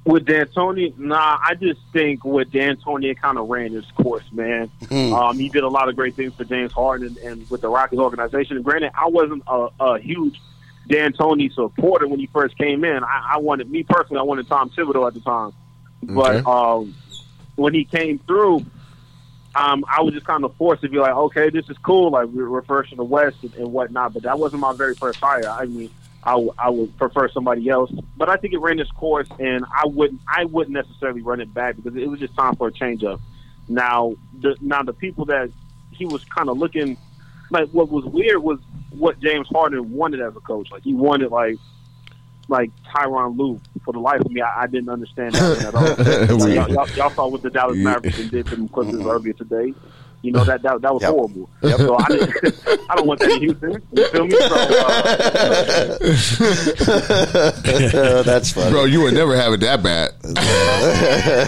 [0.08, 4.72] With D'Antoni, nah, I just think with D'Antoni, it kind of ran its course, man.
[5.14, 7.68] Um, he did a lot of great things for James Harden and, and with the
[7.68, 8.55] Rockets organization.
[8.55, 10.39] And granted, I wasn't a, a huge
[10.88, 13.03] D'Antoni supporter when he first came in.
[13.03, 15.51] I, I wanted, me personally, I wanted Tom Thibodeau at the time.
[16.01, 16.43] But Okay.
[16.49, 16.95] um,
[17.55, 18.66] when he came through,
[19.55, 22.12] um, I was just kind of forced to be like, okay, this is cool.
[22.12, 24.14] Like we're, we're first in the West and, and whatnot.
[24.14, 25.49] But that wasn't my very first hire.
[25.49, 25.89] I mean,
[26.24, 27.91] I, w- I would prefer somebody else.
[28.18, 31.53] But I think it ran its course, and I wouldn't I wouldn't necessarily run it
[31.53, 33.22] back because it was just time for a change up.
[33.68, 35.49] Now the now the people that
[35.91, 36.97] he was kind of looking
[37.49, 38.59] like what was weird was
[38.91, 40.70] what James Harden wanted as a coach.
[40.72, 41.57] Like he wanted like
[42.49, 43.59] like Tyronn Lue.
[43.84, 45.84] For the life of me, I, I didn't understand that at all.
[46.38, 49.74] Like, y'all, y'all, y'all saw what the Dallas Mavericks did to the Clippers earlier today.
[50.24, 51.11] You know that that, that was Yep.
[51.11, 51.49] horrible.
[51.61, 52.05] So I,
[52.89, 53.82] I don't want that in Houston.
[53.91, 54.32] You feel me?
[54.32, 54.55] So,
[57.22, 58.72] uh, that's funny.
[58.72, 60.11] Bro, you would never have it that bad.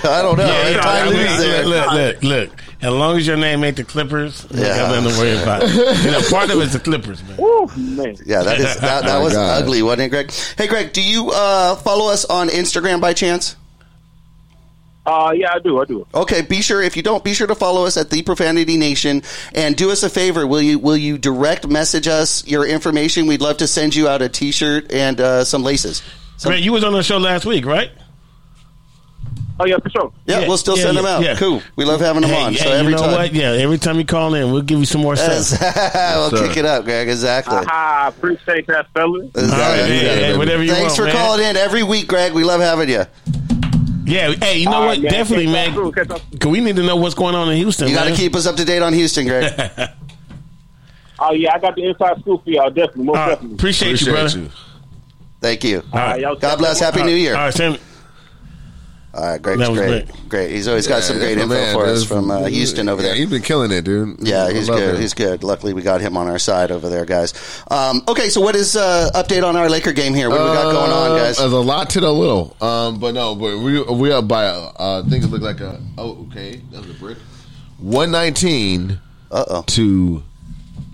[0.05, 0.45] I don't know.
[0.45, 2.63] Yeah, If I I mean, lose look, look, look, look.
[2.81, 4.77] As long as your name ain't the Clippers, Yeah.
[4.77, 5.67] got nothing to worry about.
[6.03, 7.37] you know, part of it's the Clippers, man.
[7.37, 8.15] woo, man.
[8.25, 9.63] Yeah, that is that, that My was God.
[9.63, 10.31] ugly, wasn't it, Greg?
[10.57, 13.55] Hey, Greg, do you uh, follow us on Instagram by chance?
[15.05, 15.79] Uh, yeah, I do.
[15.81, 16.05] I do.
[16.13, 19.23] Okay, be sure if you don't, be sure to follow us at the Profanity Nation
[19.55, 20.45] and do us a favor.
[20.45, 23.25] Will you will you direct message us your information?
[23.25, 26.03] We'd love to send you out a T-shirt and uh, some laces.
[26.37, 27.89] Some- Greg, you was on the show last week, right?
[29.61, 30.13] Oh yeah, for sure.
[30.25, 31.21] yeah, Yeah, we'll still yeah, send yeah, them out.
[31.23, 31.35] yeah.
[31.35, 31.61] Cool.
[31.75, 32.53] We love having them Hey, on.
[32.53, 33.33] hey, so every you know time, what?
[33.33, 35.59] Yeah, every time you call in, we'll give you some more stuff.
[36.15, 36.47] we'll sir.
[36.47, 37.09] kick it up, Greg.
[37.09, 37.57] Exactly.
[37.57, 39.23] Aha, appreciate that, fellas.
[39.35, 39.89] All right, Exactly.
[39.89, 40.37] hey, hey, baby.
[40.37, 41.15] whatever you Thanks want, for man.
[41.15, 42.31] calling in every week, Greg.
[42.33, 43.03] We love having you.
[44.09, 44.87] Yeah, hey, you know All what?
[44.89, 45.11] right, man.
[45.11, 45.73] Definitely, man.
[45.73, 45.91] y'all soon.
[45.93, 47.87] Catch y'all- Cause we need to know what's going on in Houston.
[47.87, 49.53] You got to keep us up to date on Houston, Greg.
[51.21, 52.69] Oh yeah, I got the inside scoop for y'all.
[52.69, 53.55] Definitely, most All right, definitely.
[53.55, 54.39] appreciate, Appreciate you, brother.
[54.39, 54.49] you.
[55.41, 55.83] Thank you.
[55.91, 56.79] All right, y'all God bless.
[56.79, 57.35] Happy All New Year.
[57.35, 57.77] All right, Sam.
[59.11, 60.05] All right, Greg's That was great.
[60.07, 60.29] great.
[60.29, 60.51] Great.
[60.51, 63.13] He's always got Yeah, some great info man, for us from uh, Houston over there.
[63.15, 64.17] Yeah, he's been killing it, dude.
[64.19, 64.95] Yeah, he's good.
[64.95, 65.01] him.
[65.01, 65.43] He's good.
[65.43, 67.33] Luckily, we got him on our side over there, guys.
[67.71, 70.29] Um, okay, so what is uh, update on our Laker game here?
[70.29, 71.37] What do we got going on, Uh, guys?
[71.39, 74.45] There's a lot to the little, um, but no, but we we up by.
[74.45, 75.81] Uh, I think it looked like a.
[75.97, 77.17] Oh, okay, that was a brick.
[77.79, 78.99] One nineteen
[79.31, 80.23] Uh oh, to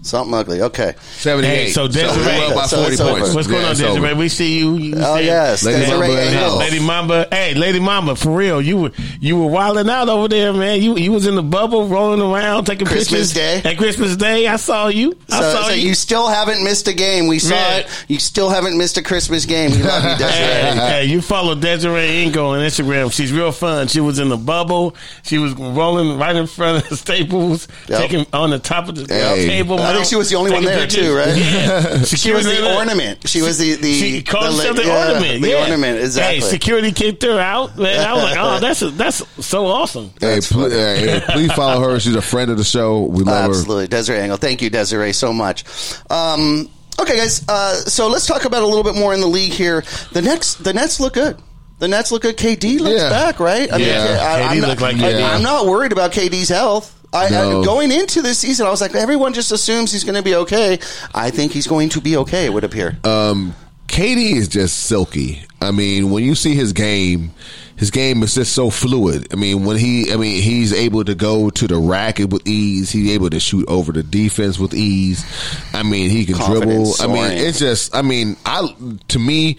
[0.05, 0.61] something ugly.
[0.61, 0.93] Okay.
[1.17, 1.55] seventy eight.
[1.65, 3.19] Hey, so we're Desiree- up by so forty it's over.
[3.19, 3.35] points.
[3.35, 3.97] What's going Yeah, on, Desiree?
[4.09, 4.15] over.
[4.15, 4.75] We see you.
[4.77, 6.57] you Oh said- yes, Lady Desiree Mamba and Engel.
[6.57, 10.53] Lady Mamba, hey, Lady Mamba, for real, you were you were wilding out over there,
[10.53, 10.81] man.
[10.81, 13.69] You you was in the bubble, rolling around, taking Christmas pictures Day.
[13.69, 14.47] at Christmas Day.
[14.47, 15.17] I saw you.
[15.31, 15.89] I So, saw so you.
[15.89, 17.27] you still haven't missed a game.
[17.27, 17.77] We saw Yeah.
[17.77, 17.87] it.
[18.07, 19.71] You still haven't missed a Christmas game.
[19.71, 20.79] We love you, Hey, Desiree.
[20.89, 23.11] hey, you follow Desiree Engel on Instagram.
[23.11, 23.87] She's real fun.
[23.87, 24.95] She was in the bubble.
[25.23, 27.99] She was rolling right in front of the Staples, Yep.
[27.99, 29.47] taking on the top of the Hey.
[29.47, 29.79] table.
[29.79, 31.05] I think she was the only one there, pictures.
[31.05, 31.35] too, right?
[31.35, 31.81] Yeah.
[32.05, 33.27] She was Security- the ornament.
[33.27, 35.41] She was the the She called the, herself the yeah, ornament.
[35.41, 35.63] The yeah.
[35.63, 36.35] ornament, exactly.
[36.35, 37.77] Hey, security kicked her out.
[37.77, 40.11] Man, I was like, oh, that's that's so awesome.
[40.19, 41.99] Hey, pl- hey, please follow her.
[41.99, 43.01] She's a friend of the show.
[43.03, 43.49] We love her.
[43.49, 44.37] Absolutely, Desiree Engel.
[44.37, 45.63] Thank you, Desiree, so much.
[46.09, 46.69] Um,
[46.99, 47.43] okay, guys.
[47.47, 49.83] Uh, so let's talk about a little bit more in the league here.
[50.11, 51.37] The next, the Nets look good.
[51.79, 52.37] The Nets look good.
[52.37, 53.09] KD looks Yeah.
[53.09, 53.71] back, right?
[53.71, 54.17] I Yeah.
[54.21, 55.23] I, KD I'm not, like KD.
[55.35, 56.93] I'm not worried about KD's health.
[57.15, 57.61] I, No.
[57.61, 60.35] I, going into this season, I was like, everyone just assumes he's going to be
[60.35, 60.79] okay.
[61.13, 62.45] I think he's going to be okay.
[62.45, 62.97] It would appear.
[63.03, 63.55] Um,
[63.87, 65.43] KD is just silky.
[65.61, 67.31] I mean, when you see his game,
[67.77, 69.27] his game is just so fluid.
[69.33, 72.91] I mean, when he, I mean, he's able to go to the racket with ease.
[72.91, 75.25] He's able to shoot over the defense with ease.
[75.73, 76.59] I mean, he can dribble.
[76.59, 78.67] Confidence I mean, it's just, I mean, I
[79.09, 79.57] to me,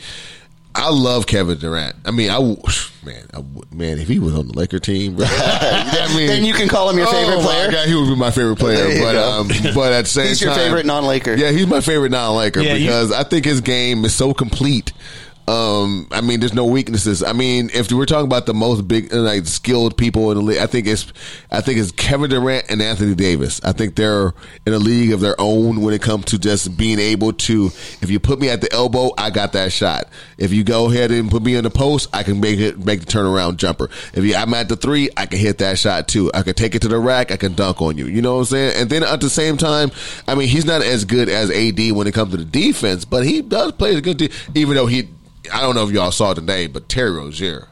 [0.76, 1.96] I love Kevin Durant.
[2.04, 2.56] I mean, I w-
[3.04, 6.44] man, I would- man, if he was on the Laker team, bro, I mean, Then
[6.44, 7.66] you can call him your favorite oh player.
[7.68, 9.00] My God, he would be my favorite player.
[9.02, 11.34] But um, but at the same He's your time, favorite non-Laker.
[11.34, 14.92] Yeah, he's my favorite non-Laker Yeah, you- because I think his game is so complete.
[15.48, 17.22] Um, I mean, there's no weaknesses.
[17.22, 20.58] I mean, if we're talking about the most big, like skilled people in the league,
[20.58, 21.12] I think it's,
[21.52, 23.60] I think it's Kevin Durant and Anthony Davis.
[23.62, 24.34] I think they're
[24.66, 27.66] in a league of their own when it comes to just being able to.
[28.00, 30.08] If you put me at the elbow, I got that shot.
[30.36, 33.00] If you go ahead and put me in the post, I can make it, make
[33.00, 33.88] the turnaround jumper.
[34.14, 36.30] If you, I'm at the three, I can hit that shot too.
[36.34, 37.30] I can take it to the rack.
[37.30, 38.06] I can dunk on you.
[38.06, 38.80] You know what I'm saying?
[38.80, 39.92] And then at the same time,
[40.26, 43.24] I mean, he's not as good as AD when it comes to the defense, but
[43.24, 44.16] he does play a good.
[44.16, 45.08] De- even though he,
[45.52, 47.68] I don't know if y'all saw today, but Terry Rozier,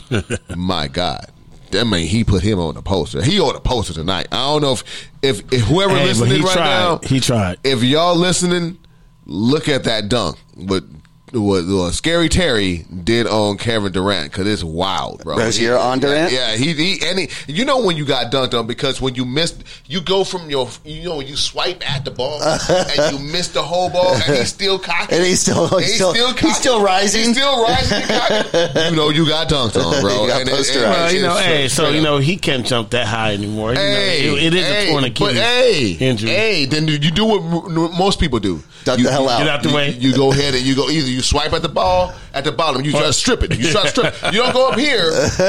[0.56, 1.26] my God,
[1.72, 3.22] I mean, he put him on the poster.
[3.22, 4.28] He on the poster tonight.
[4.32, 6.64] I don't know if if, if whoever Hey, listening he right tried.
[6.64, 7.58] now, He tried.
[7.64, 8.78] If y'all listening,
[9.26, 10.36] look at that dunk.
[10.56, 10.84] But
[11.32, 15.36] what, what Scary Terry did on Kevin Durant because it's wild, bro.
[15.38, 16.32] Rozier on Durant?
[16.32, 19.24] Yeah, he, he and he, you know when you got dunked on because when you
[19.24, 23.48] missed, you go from your, you know, you swipe at the ball and you miss
[23.48, 26.82] the whole ball and he's still cocky And he's still- And he's still- he's still
[26.82, 27.22] rising.
[27.28, 28.00] He's still rising.
[28.90, 30.12] you know, you got dunked on, bro.
[30.22, 30.76] You got And it- posterized.
[30.76, 33.70] it- Well, you know, hey, so straight you know he can't jump that high anymore.
[33.70, 36.30] You know, Hey, it- it is hey, a torn but Achilles hey, injury.
[36.30, 38.62] Hey, then you do what m- most people do.
[38.84, 39.38] Duck you, the hell out.
[39.38, 39.90] Get out the you- way.
[39.90, 42.84] You go ahead and you go either you swipe at the ball at the bottom.
[42.84, 43.56] You try to strip it.
[43.56, 44.14] You try to strip.
[44.32, 45.04] You don't go up here.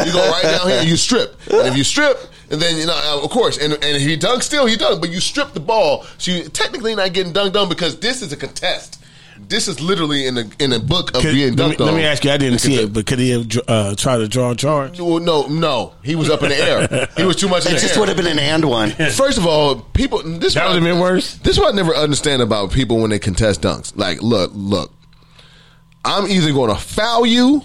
[0.05, 0.83] You go right down here.
[0.83, 1.35] You strip.
[1.51, 2.17] And if you strip,
[2.51, 4.99] and then you know, uh, of course, and and if he dunks, still he dunks,
[5.01, 8.31] but you strip the ball, so you technically not getting dunked on because this is
[8.31, 8.99] a contest.
[9.47, 11.93] This is literally in the in the book of Could- being let, me, dunked let
[11.95, 14.51] me ask you, I didn't see it, but could he have uh, tried to draw
[14.51, 14.99] a charge?
[14.99, 17.07] Well, no, no, he was up in the air.
[17.17, 17.99] He was too much in It the just air.
[17.99, 18.91] would have been an and one.
[18.91, 20.21] First of all, people.
[20.23, 21.35] This That would have been worse.
[21.35, 23.95] This is what I never understand about people when they contest dunks.
[23.95, 24.91] Like, look, look.
[26.05, 27.61] I'm either going to foul you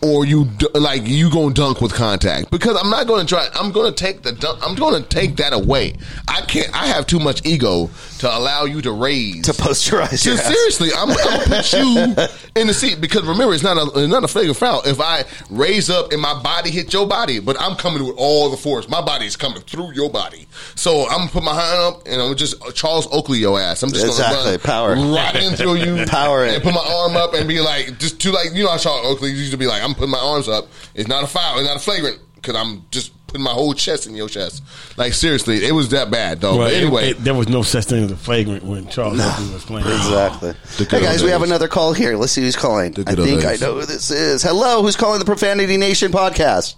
[0.00, 3.48] or you like you going to dunk with contact because I'm not going to try.
[3.54, 4.60] I'm going to take the dunk.
[4.66, 5.96] I'm going to take that away.
[6.28, 6.72] I can't.
[6.74, 7.88] I have too much ego
[8.18, 12.66] to allow you to raise To posterize your seriously, I'm, I'm gonna put you in
[12.66, 14.82] the seat because remember, it's not a it's not a flagrant foul.
[14.84, 18.50] If I raise up and my body hit your body, but I'm coming with all
[18.50, 18.88] the force.
[18.88, 22.20] My body is coming through your body, so I'm gonna put my hand up and
[22.20, 23.82] I'm just uh, Charles Oakley your ass.
[23.82, 24.44] I'm just Exactly.
[24.44, 24.94] gonna Power.
[24.94, 26.54] right in through you, Power it.
[26.54, 29.06] and put my arm up and be like, just to like you know how Charles
[29.06, 30.66] Oakley used to be like, I'm putting my arms up.
[30.94, 31.58] It's not a foul.
[31.60, 34.62] It's not a flagrant because I'm just putting my whole chest in your chest.
[34.96, 36.56] Like seriously, it was that bad, though.
[36.58, 39.52] Well, but anyway, it- there was no such thing as a flagrant when Charles Oakley
[39.52, 39.86] was playing.
[39.86, 40.52] Exactly.
[40.78, 42.16] The Hey guys, old we have another call here.
[42.16, 42.92] Let's see who's calling.
[42.92, 44.42] I good old think I know who this is.
[44.42, 46.74] Hello, who's calling the Profanity Nation podcast?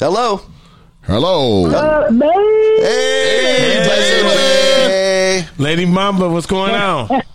[0.00, 0.42] Hello.
[1.02, 1.66] hello.
[1.66, 2.10] Uh,
[2.82, 5.48] hey, Desiree.
[5.64, 7.22] Lady Mamba, what's going on?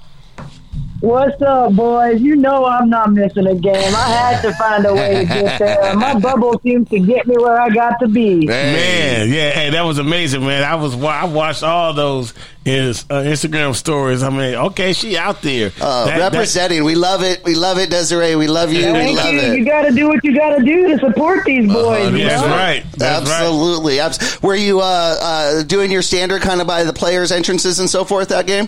[1.01, 2.19] What's up, boys?
[2.19, 3.73] You know I'm not missing a game.
[3.95, 5.95] I had to find a way to get there.
[5.95, 8.45] My bubble seems to get me where I got to be.
[8.45, 10.61] Man, yeah, hey, that was amazing, man.
[10.61, 12.33] I was I watched all those
[12.65, 14.23] is uh, Instagram stories.
[14.23, 16.83] I mean, okay, she out there Uh, That- that- representing.
[16.83, 17.45] we love it.
[17.45, 18.35] We love it, Desiree.
[18.35, 18.79] We love you.
[18.87, 19.39] we Thank love you.
[19.39, 19.57] it.
[19.57, 22.11] You got to do what you got to do to support these boys.
[22.11, 22.49] you yeah, that's know?
[22.49, 22.83] right.
[22.97, 23.29] That's.
[23.29, 24.01] Absolutely.
[24.01, 24.83] Abs- Were you uh,
[25.21, 28.67] uh, doing your standard kind of by the players' entrances and so forth that game?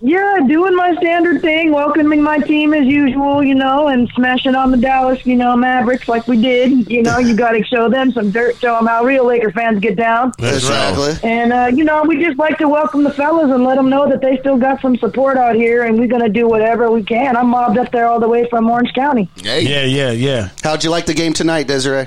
[0.00, 4.70] Yeah, doing my standard thing, welcoming my team as usual, you know, and smashing on
[4.70, 6.88] the Dallas, you know, Mavericks like we did.
[6.88, 9.80] You know, you got to show them some dirt, show them how real Laker fans
[9.80, 10.32] get down.
[10.38, 11.14] Exactly.
[11.28, 14.08] And, uh, you know, we just like to welcome the fellas and let them know
[14.08, 17.02] that they still got some support out here, and we're going to do whatever we
[17.02, 17.36] can.
[17.36, 19.28] I'm mobbed up there all the way from Orange County.
[19.42, 19.62] Hey.
[19.62, 20.50] Yeah, yeah, yeah.
[20.62, 22.06] How'd you like the game tonight, Desiree?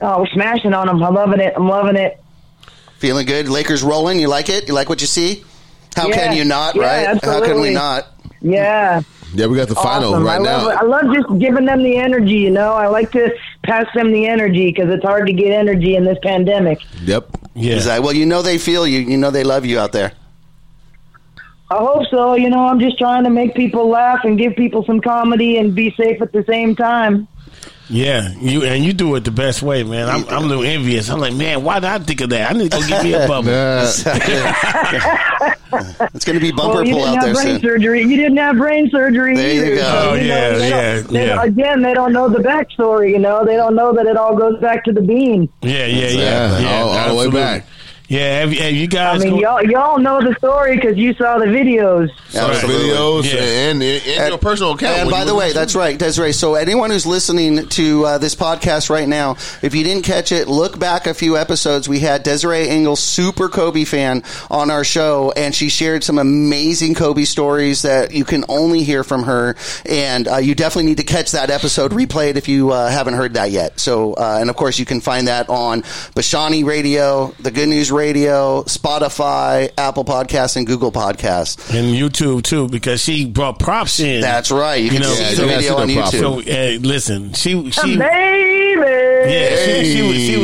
[0.00, 1.02] Oh, we're smashing on them.
[1.02, 1.54] I'm loving it.
[1.56, 2.22] I'm loving it.
[2.98, 3.48] Feeling good?
[3.48, 4.20] Lakers rolling?
[4.20, 4.68] You like it?
[4.68, 5.44] You like what you see?
[5.96, 6.14] How Yeah.
[6.14, 7.24] can you not, Yeah, right?
[7.24, 8.06] How can we not?
[8.40, 9.02] Yeah.
[9.34, 10.24] Yeah, we got the final awesome.
[10.24, 10.66] right I now.
[10.68, 10.78] love.
[10.78, 12.72] I love just giving them the energy, you know.
[12.74, 13.34] I like to
[13.64, 16.78] pass them the energy because it's hard to get energy in this pandemic.
[17.02, 17.28] Yep.
[17.54, 17.74] Yeah.
[17.74, 19.00] Is that, well, you know they feel you.
[19.00, 20.12] You know they love you out there.
[21.70, 22.34] I hope so.
[22.34, 25.74] You know, I'm just trying to make people laugh and give people some comedy and
[25.74, 27.26] be safe at the same time.
[27.90, 30.08] Yeah, you and you do it the best way, man.
[30.08, 31.10] I'm, I'm a little envious.
[31.10, 32.50] I'm like, man, why did I think of that?
[32.50, 33.50] I need to go get me a bubble.
[36.14, 37.60] It's going to be bumper well, you pull didn't out have there brain soon.
[37.60, 38.02] surgery.
[38.02, 39.76] You didn't have brain surgery There you either.
[39.76, 39.82] go.
[39.82, 41.42] so, Oh, you know, yeah, they yeah, they- yeah.
[41.42, 43.10] Again, they don't know the backstory.
[43.10, 45.48] You know, they don't know that it all goes back to the bean.
[45.62, 46.80] Yeah, yeah, yeah, Yeah, yeah.
[46.80, 47.66] all- all the way back.
[48.14, 51.14] Yeah, have, you- have you I mean, go- y'all y'all know the story because you
[51.14, 52.10] saw the videos.
[52.34, 52.88] Absolutely.
[52.90, 53.40] Videos Yeah.
[53.40, 54.98] and, and, and your personal account.
[54.98, 56.32] And by the way, that's right, Desiree.
[56.32, 60.46] So anyone who's listening to uh, this podcast right now, if you didn't catch it,
[60.48, 61.88] look back a few episodes.
[61.88, 66.94] We had Desiree Engel, super Kobe fan, on our show, and she shared some amazing
[66.94, 69.56] Kobe stories that you can only hear from her.
[69.86, 73.14] And uh, you definitely need to catch that episode, replay it if you uh, haven't
[73.14, 73.80] heard that yet.
[73.80, 75.82] So, uh, and of course, you can find that on
[76.14, 81.70] Bashani Radio, the Good News Radio, Spotify, Apple Podcasts, and Google Podcasts.
[81.74, 84.20] and YouTube too, because she brought props in.
[84.20, 84.82] That's right.
[84.82, 85.96] You can know, see Yeah, the video see on the.
[85.96, 86.20] YouTube.
[86.20, 88.80] So uh, listen, she she Baby,
[89.32, 90.36] yeah she, she was she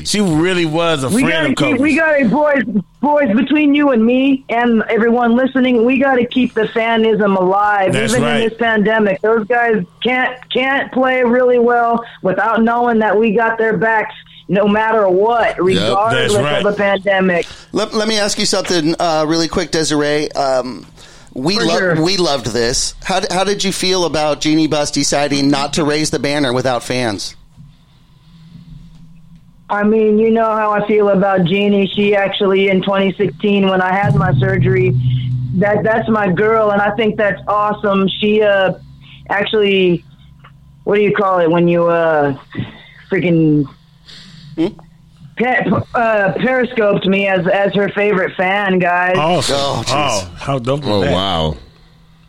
[0.00, 2.62] was she really was a we friend gotta of keep, we got a boys
[3.00, 8.12] boys between you and me and everyone listening we gotta keep the fanism alive That's
[8.12, 8.42] even right.
[8.42, 13.56] in this pandemic those guys can't can't play really well without knowing that we got
[13.58, 14.14] their backs
[14.48, 16.64] no matter what regardless right.
[16.64, 20.30] of the pandemic Let, let me ask you something uh, really quick, Desiree.
[20.32, 20.86] Um,
[21.34, 22.02] We For lo- sure.
[22.02, 22.94] we loved this.
[23.04, 26.82] How how did you feel about Jeanie Buss deciding not to raise the banner without
[26.82, 27.36] fans?
[29.68, 31.88] I mean, you know how I feel about Jeanie.
[31.88, 34.94] She actually in 2016 when I had my surgery,
[35.56, 38.08] that that's my girl, and I think that's awesome.
[38.08, 38.74] She uh
[39.28, 40.04] actually,
[40.84, 42.38] what do you call it when you uh
[43.10, 43.66] freaking
[44.56, 49.16] pe- uh, periscoped me as as her favorite fan, guys.
[49.16, 49.56] Awesome.
[49.58, 50.34] Oh, Oh, jeez.
[50.38, 51.12] how dope was Oh that?
[51.12, 51.56] wow.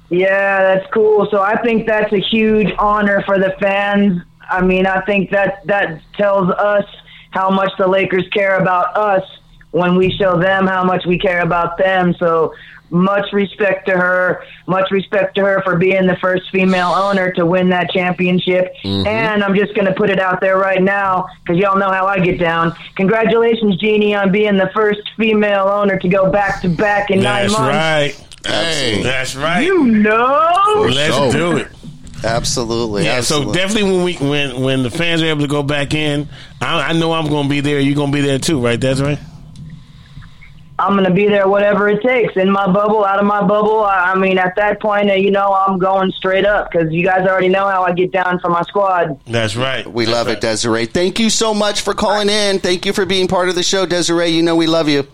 [0.10, 1.28] Yeah, that's cool.
[1.32, 4.22] So I think that's a huge honor for the fans.
[4.50, 6.86] I mean, I think that that tells us
[7.32, 9.24] how much the Lakers care about us
[9.72, 12.14] when we show them how much we care about them.
[12.18, 12.54] So
[12.90, 14.44] much respect to her.
[14.68, 18.74] Much respect to her for being the first female owner to win that championship.
[18.84, 19.08] Mm-hmm.
[19.08, 22.06] And I'm just going to put it out there right now because y'all know how
[22.06, 22.76] I get down.
[22.96, 27.54] Congratulations, Jeanie, on being the first female owner to go back to back in That's
[27.54, 27.78] nine months.
[27.78, 28.64] That's right.
[28.66, 29.04] Hey.
[29.04, 29.66] That's right.
[29.66, 30.88] You know.
[30.90, 31.32] Let's sure.
[31.32, 31.68] do it.
[32.24, 33.06] Absolutely.
[33.06, 33.54] Yeah, absolutely.
[33.54, 36.28] so definitely when we when when the fans are able to go back in,
[36.62, 37.80] I, I know I'm going to be there.
[37.80, 38.80] You're going to be there too, right?
[38.80, 39.20] That's right.
[40.88, 43.82] I'm gonna be there, whatever it takes, in my bubble, out of my bubble.
[43.82, 47.04] I, I mean, at that point, uh, you know, I'm going straight up because you
[47.04, 49.20] guys already know how I get down for my squad.
[49.26, 49.86] That's right.
[49.86, 50.86] We love it, Desiree.
[50.86, 52.60] Thank you so much for calling in.
[52.60, 54.30] Thank you for being part of the show, Desiree.
[54.30, 55.08] You know we love you.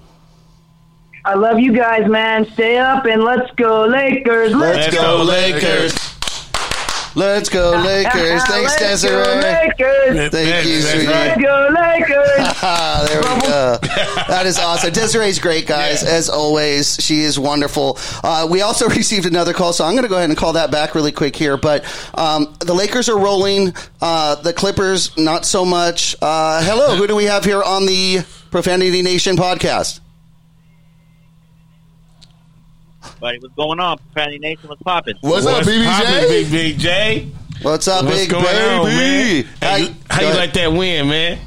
[1.26, 2.46] I love you guys, man.
[2.52, 4.54] Stay up and let's go Lakers.
[4.54, 6.13] Let's, Let's go, go, Lakers.
[7.16, 8.44] Let's go Lakers.
[8.48, 9.42] Thanks, Let's go Desiree.
[9.42, 10.32] Lakers.
[10.32, 11.08] Thank you, That's sweetie.
[11.08, 12.60] Let's go Lakers.
[12.64, 13.78] There we go.
[14.28, 14.92] That is awesome.
[14.94, 16.02] Desiree's great, guys.
[16.02, 16.10] Yeah.
[16.10, 17.98] As always, she is wonderful.
[18.24, 20.72] Uh, we also received another call, so I'm going to go ahead and call that
[20.72, 21.58] back really quick here.
[21.58, 21.84] But
[22.18, 23.74] um, the Lakers are rolling.
[24.02, 26.16] Uh, the Clippers, not so much.
[26.22, 30.00] Uh, hello, who do we have here on the Profanity Nation podcast?
[33.24, 33.98] Buddy, what's going on?
[34.00, 35.16] Profanity Nation, what's popping?
[35.22, 36.52] What's, up, What's poppin', BBJ?
[36.52, 37.32] Big BJ?
[37.62, 38.60] What's up, What's big going baby?
[38.60, 39.44] on, man?
[39.62, 41.40] How Hi- you, how you like that win, man?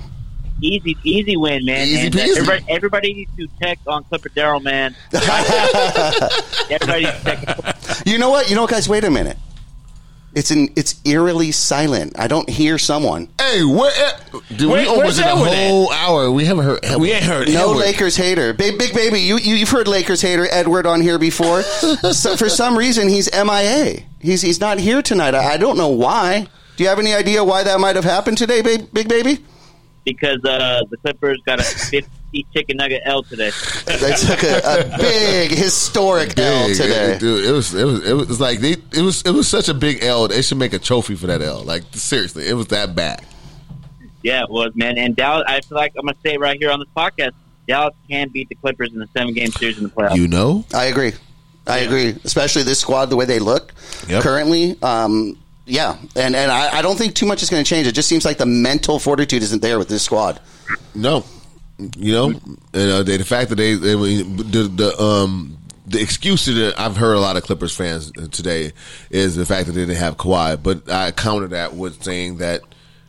[0.63, 1.87] Easy, easy win, man.
[1.87, 2.31] Easy and, uh, peasy.
[2.31, 4.97] everybody, everybody needs to text on Clipper Darrell, man.
[5.13, 8.07] everybody needs to text.
[8.07, 8.49] You know what?
[8.49, 8.89] You know what, guys?
[8.89, 9.37] Wait a minute.
[10.37, 12.13] It's an it's eerily silent.
[12.19, 13.29] I don't hear someone.
[13.41, 13.91] Hey, where?
[14.55, 15.69] Dude, Where- we almost where's in a Edward at?
[15.71, 16.31] whole hour.
[16.31, 16.81] We haven't heard.
[17.01, 17.81] We ain't heard No Edward.
[17.87, 18.53] Lakers hater.
[18.53, 21.63] Big, big baby, you, you, you've heard Lakers hater Edward on here before.
[22.13, 24.03] so for some reason, he's MIA.
[24.21, 25.35] He's, he's not here tonight.
[25.35, 26.47] I, I don't know why.
[26.77, 29.39] Do you have any idea why that might have happened today, big, big baby?
[30.05, 31.65] because uh, the Clippers got a
[32.45, 33.51] 50 chicken nugget L today.
[33.87, 37.19] They took a, a big, historic L Big, today.
[37.19, 37.45] dude.
[37.45, 40.03] It was it was it was like they it was it was such a big
[40.03, 40.29] L.
[40.29, 41.63] They should make a trophy for that L.
[41.63, 43.23] Like seriously, it was that bad.
[44.23, 44.99] Yeah, it was, man.
[44.99, 47.33] And Dallas, I feel like I'm going to say it right here on this podcast,
[47.69, 50.17] Dallas can beat the Clippers in the seven game series in the playoffs.
[50.17, 51.13] You know, I agree.
[51.69, 52.15] I agree.
[52.25, 53.73] Especially this squad, the way they look
[54.09, 54.23] Yep.
[54.23, 54.77] currently.
[54.83, 57.87] Um, yeah, and and I, I don't think too much is going to change.
[57.87, 60.41] It just seems like the mental fortitude isn't there with this squad.
[60.95, 61.25] no,
[61.79, 62.29] you know,
[62.73, 66.97] and uh, they, the fact that they, they the, the um the excuse that I've
[66.97, 68.73] heard a lot of Clippers fans today
[69.11, 72.63] is the fact that they didn't have Kawhi, but I counter that with saying that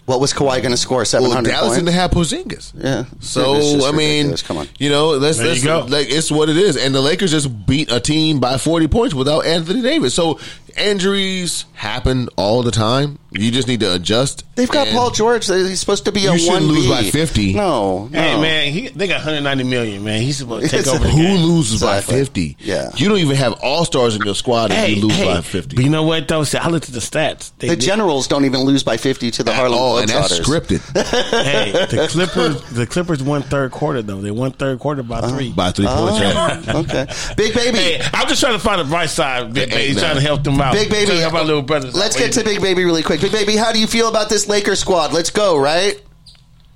[0.05, 1.03] What was Kawhi going to score?
[1.03, 1.31] Seven hundred.
[1.31, 1.83] well, hundred Dallas points.
[1.85, 2.73] didn't have Porzingis.
[2.75, 3.05] Yeah.
[3.19, 4.41] So It's I mean, ridiculous.
[4.43, 4.67] come on.
[4.77, 5.85] you know, let's, There let's you go.
[5.89, 6.77] like it's what it is.
[6.77, 10.13] And the Lakers just beat a team by forty points without Anthony Davis.
[10.13, 10.39] So
[10.79, 13.19] injuries happen all the time.
[13.31, 14.45] You just need to adjust.
[14.55, 15.45] They've got Paul George.
[15.45, 17.53] He's supposed to be a You shouldn't one lose by 50.
[17.53, 18.19] No, no.
[18.19, 20.21] Hey, man, he, they got 190 million, man.
[20.21, 21.45] He's supposed to take It's- over the Who game.
[21.45, 22.13] loses Exactly.
[22.13, 22.57] by fifty?
[22.59, 22.89] Yeah.
[22.95, 25.41] you don't even have all stars in your squad if Hey, you lose hey, by
[25.41, 25.75] fifty.
[25.75, 26.43] But you know what, though?
[26.45, 27.51] See, I looked at the stats.
[27.59, 30.39] They, The they- Generals don't even lose by fifty to the Harlem oh, and that's
[30.39, 30.79] Globetrotters.
[30.79, 34.21] scripted hey, the Clippers, the Clippers won third quarter though.
[34.21, 35.29] They won third quarter by oh.
[35.29, 35.51] three.
[35.51, 36.17] by three points.
[36.17, 36.63] Oh, yeah.
[36.69, 37.77] Oh, okay, big baby.
[37.77, 39.53] Hey, I'm just trying to find the bright side.
[39.53, 40.01] Big Hey, baby, nah.
[40.01, 40.73] trying to help them out.
[40.73, 41.95] Big baby, Trying to help our little brothers.
[41.95, 43.21] Let's get to Big Baby really quick.
[43.21, 45.13] Big Baby, how do you feel about this Lakers squad?
[45.13, 46.01] Let's go, right?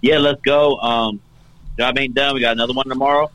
[0.01, 0.77] Yeah, let's go.
[0.77, 1.21] Um,
[1.77, 2.33] job ain't done.
[2.35, 3.29] We got another one tomorrow.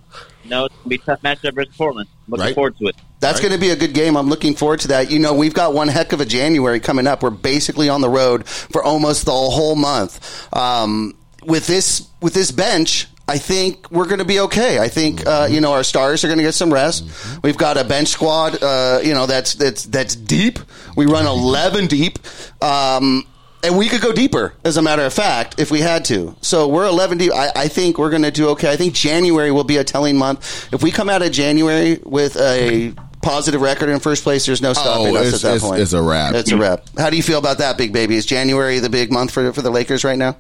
[0.44, 2.08] You know, it's going to be a tough matchup versus Portland.
[2.28, 2.54] Looking Right.
[2.54, 2.96] forward to it.
[3.20, 4.16] That's going to be a good game.
[4.16, 5.10] I'm looking forward to that.
[5.10, 7.22] You know, we've got one heck of a January coming up.
[7.22, 10.48] We're basically on the road for almost the whole month.
[10.54, 14.78] Um, with this with this bench, I think we're going to be okay.
[14.78, 17.04] I think uh, you know our stars are going to get some rest.
[17.42, 18.62] We've got a bench squad.
[18.62, 20.58] Uh, you know that's that's that's deep.
[20.96, 22.18] We run 11 deep.
[22.62, 23.26] Um,
[23.64, 26.36] and we could go deeper, as a matter of fact, if we had to.
[26.40, 27.32] So we're 11 deep.
[27.34, 28.70] I, I think we're going to do okay.
[28.70, 30.72] I think January will be a telling month.
[30.72, 34.72] If we come out of January with a positive record in first place, there's no
[34.72, 35.80] stopping us Oh, it's- at that it's- point.
[35.80, 36.34] it's a wrap.
[36.34, 36.84] It's a wrap.
[36.96, 38.14] How do you feel about that, big baby?
[38.14, 40.36] Is January the big month for for the Lakers right now?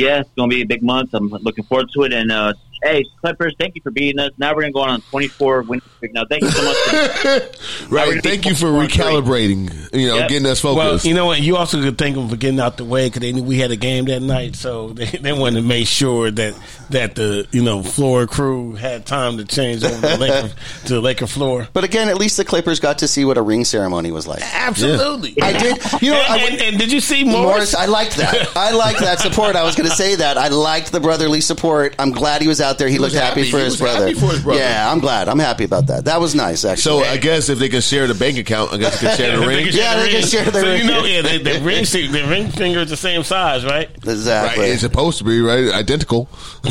[0.00, 1.10] Yeah, it's going to be a big month.
[1.12, 2.14] I'm looking forward to it.
[2.14, 4.30] And uh, Hey, Clippers, thank you for beating us.
[4.38, 6.14] Now we're gonna go on a 24 win streak.
[6.14, 6.76] Now, thank you so much.
[6.76, 8.22] For, right.
[8.22, 9.70] Thank you for recalibrating.
[9.92, 10.28] You know, Yep.
[10.28, 10.76] getting us focused.
[10.78, 11.04] Well, focused.
[11.06, 11.40] you know what?
[11.40, 13.70] You also could thank them for getting out the way because they knew we had
[13.70, 16.54] a game that night, so they, they wanted to make sure that
[16.90, 20.54] that the you know floor crew had time to change over the Laker,
[20.86, 21.68] to the Laker floor.
[21.72, 24.42] But again, at least the Clippers got to see what a ring ceremony was like.
[24.54, 26.02] Absolutely, I did.
[26.02, 27.40] You know, and, I and, and did you see Morris?
[27.50, 28.56] Morris, I liked that.
[28.56, 29.56] I liked that support.
[29.56, 30.38] I was going to say that.
[30.38, 31.94] I liked the brotherly support.
[31.98, 32.88] I'm glad he was out there.
[32.88, 33.50] He, was looked happy, happy.
[33.50, 34.06] for He his was brother.
[34.06, 34.60] happy for his brother.
[34.60, 35.28] Yeah, I'm glad.
[35.28, 36.04] I'm happy about that.
[36.06, 36.82] That was nice, actually.
[36.82, 39.38] so I guess if they can share the bank account, I guess they can share
[39.40, 39.66] the ring.
[39.70, 40.82] Yeah, they can share the so ring.
[40.82, 43.88] you know, yeah, the, the ring, the ring finger is the same size, right?
[43.88, 44.66] Right, exactly.
[44.66, 46.28] it's supposed to be right, identical.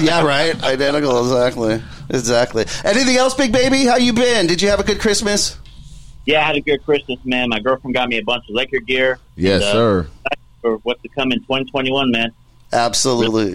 [0.00, 0.60] Yeah, right.
[0.62, 1.20] Identical.
[1.20, 1.82] Exactly.
[2.10, 2.64] Exactly.
[2.84, 3.84] Anything else, big baby?
[3.84, 4.46] How you been?
[4.46, 5.58] Did you have a good Christmas?
[6.26, 7.48] yeah, I had a good Christmas, man.
[7.50, 9.18] My girlfriend got me a bunch of Laker gear.
[9.36, 10.06] Yes, And, uh, sir.
[10.62, 12.32] For what's to come in 2021, man.
[12.72, 13.54] Absolutely.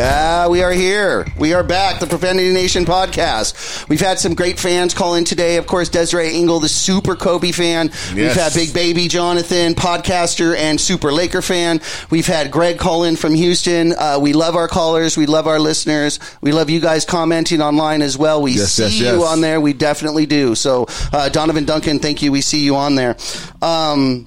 [0.00, 1.26] Yeah, we are here.
[1.38, 3.88] We are back, the Profanity Nation podcast.
[3.88, 5.56] We've had some great fans call in today.
[5.56, 7.88] Of course, Desiree Engel, the super Kobe fan.
[8.10, 8.36] We've Yes.
[8.36, 11.80] had Big Baby Jonathan, podcaster and super Laker fan.
[12.10, 13.94] We've had Greg call in from Houston.
[13.98, 15.16] Uh, we love our callers.
[15.16, 16.18] We love our listeners.
[16.42, 18.42] We love you guys commenting online as well.
[18.42, 19.62] We Yes, see yes, you on there.
[19.62, 20.54] We definitely do.
[20.56, 22.32] So, uh, Donovan Duncan, thank you.
[22.32, 23.16] We see you on there.
[23.62, 24.26] Um,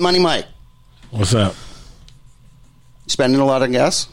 [0.00, 0.46] Money Mike,
[1.12, 1.54] What's up?
[3.06, 4.08] spending a lot of gas?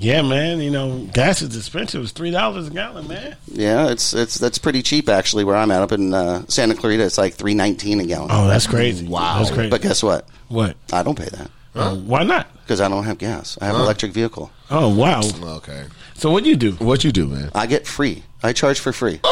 [0.00, 0.60] Yeah, man.
[0.60, 2.02] You know, gas is expensive.
[2.02, 3.36] It's three dollars a gallon, man.
[3.46, 5.44] Yeah, it's it's that's pretty cheap actually.
[5.44, 8.28] Where I'm at, up in uh, Santa Clarita, it's like three nineteen a gallon.
[8.32, 9.06] Oh, that's crazy.
[9.06, 9.70] Wow, that's crazy.
[9.70, 10.26] But guess what?
[10.48, 10.76] what?
[10.92, 12.48] I don't pay that Uh, why not?
[12.62, 13.58] because I don't have gas.
[13.60, 14.50] I have an electric vehicle.
[14.70, 15.20] Oh, wow.
[15.58, 15.84] Okay.
[16.14, 16.72] So what do you do?
[16.72, 17.50] What you do, man?
[17.54, 18.22] I get free.
[18.44, 19.20] I charge for free.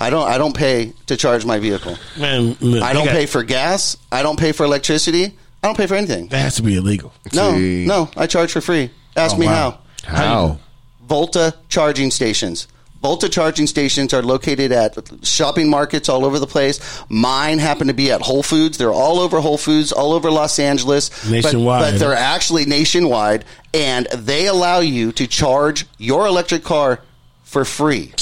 [0.00, 0.28] I don't.
[0.28, 1.96] I don't pay to charge my vehicle.
[2.18, 3.96] Man, look, I don't got- pay for gas.
[4.12, 5.36] I don't pay for electricity.
[5.62, 6.28] I don't pay for anything.
[6.28, 7.12] That has to be illegal.
[7.34, 7.84] No, See.
[7.84, 8.08] no.
[8.16, 8.90] I charge for free.
[9.16, 9.52] Ask Oh, me wow.
[9.72, 9.78] how.
[10.08, 10.58] How?
[11.06, 12.66] Volta charging stations.
[13.00, 16.80] Volta charging stations are located at shopping markets all over the place.
[17.08, 18.76] Mine happen to be at Whole Foods.
[18.76, 21.08] They're all over Whole Foods, all over Los Angeles.
[21.08, 21.92] But- Nationwide.
[21.92, 27.00] But, they're actually nationwide, and they allow you to charge your electric car
[27.44, 28.12] for free.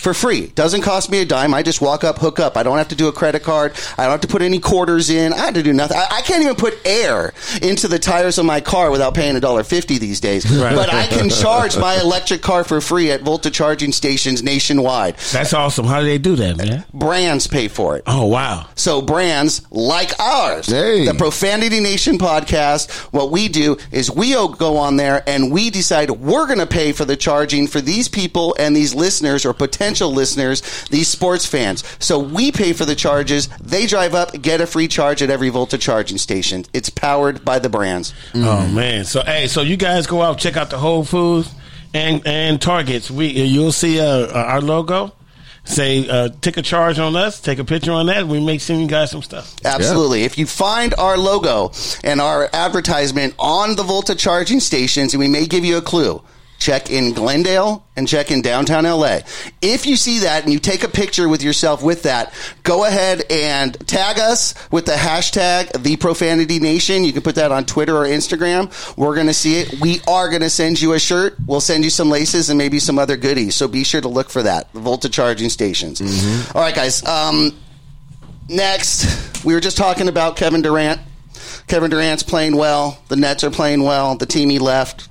[0.00, 0.46] For free.
[0.48, 1.52] Doesn't cost me a dime.
[1.52, 2.56] I just walk up, hook up.
[2.56, 3.72] I don't have to do a credit card.
[3.98, 5.34] I don't have to put any quarters in.
[5.34, 5.98] I have to do nothing.
[5.98, 9.40] I, I can't even put air into the tires of my car without paying a
[9.40, 10.50] dollar fifty these days.
[10.50, 10.74] Right.
[10.74, 15.16] But I can charge my electric car for free at Volta charging stations nationwide.
[15.32, 15.84] That's awesome.
[15.84, 16.84] How do they do that, man?
[16.94, 18.04] Brands pay for it.
[18.06, 18.68] Oh, wow.
[18.76, 21.04] So brands like ours, Hey.
[21.04, 26.10] the Profanity Nation podcast, what we do is we go on there and we decide
[26.10, 29.89] we're going to pay for the charging for these people and these listeners or potential
[29.98, 31.84] listeners, these sports fans.
[31.98, 33.48] So we pay for the charges.
[33.60, 36.64] They drive up, get a free charge at every Volta charging station.
[36.72, 38.14] It's powered by the brands.
[38.34, 39.04] Oh man.
[39.04, 41.52] So hey, so you guys go out check out the Whole Foods
[41.94, 43.10] and and Targets.
[43.10, 45.12] We you'll see uh, our logo.
[45.64, 47.40] Say uh, take a charge on us.
[47.40, 48.26] Take a picture on that.
[48.26, 49.54] We may send you guys some stuff.
[49.64, 50.24] Absolutely.
[50.24, 51.72] If you find our logo
[52.02, 56.22] and our advertisement on the Volta charging stations, and we may give you a clue,
[56.60, 59.20] check in Glendale and check in downtown LA.
[59.60, 62.32] If you see that and you take a picture with yourself with that,
[62.62, 67.02] go ahead and tag us with the hashtag the profanity nation.
[67.02, 68.70] You can put that on Twitter or Instagram.
[68.96, 69.80] We're going to see it.
[69.80, 71.36] We are going to send you a shirt.
[71.46, 73.54] We'll send you some laces and maybe some other goodies.
[73.56, 74.72] So be sure to look for that.
[74.74, 76.00] The Volta charging stations.
[76.54, 77.04] All right, guys.
[77.06, 77.56] Um,
[78.48, 81.00] next, we were just talking about Kevin Durant.
[81.66, 82.98] Kevin Durant's playing well.
[83.08, 84.16] The Nets are playing well.
[84.16, 85.08] The team he left,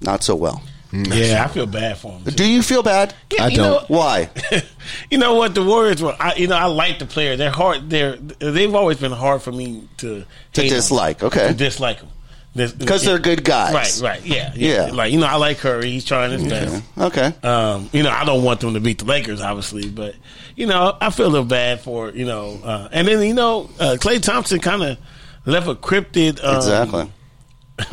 [0.00, 0.62] not so well.
[0.90, 2.22] Yeah, I feel bad for him.
[2.24, 3.14] Do you feel bad?
[3.30, 3.58] Yeah, I don't.
[3.58, 4.30] know- Why?
[5.10, 6.16] you know what the Warriors were.
[6.18, 7.36] I, you know, I like the player.
[7.36, 7.90] They're hard.
[7.90, 10.24] They're they've always been hard for me to
[10.54, 11.48] To hate 'em, dislike, okay.
[11.48, 12.08] to dislike them
[12.78, 13.74] Because they're good guys.
[13.74, 14.92] Right, right, yeah, yeah, Yeah.
[14.92, 15.90] Like you know, I like Curry.
[15.90, 16.82] He's trying his best.
[16.96, 17.34] Okay.
[17.42, 20.14] Um, you know, I don't want them to beat the Lakers, obviously, but
[20.56, 22.58] you know, I feel a little bad for you know.
[22.64, 24.96] Uh, and then you know, uh, Klay Thompson kind of
[25.44, 27.12] left a cryptid um, Exactly.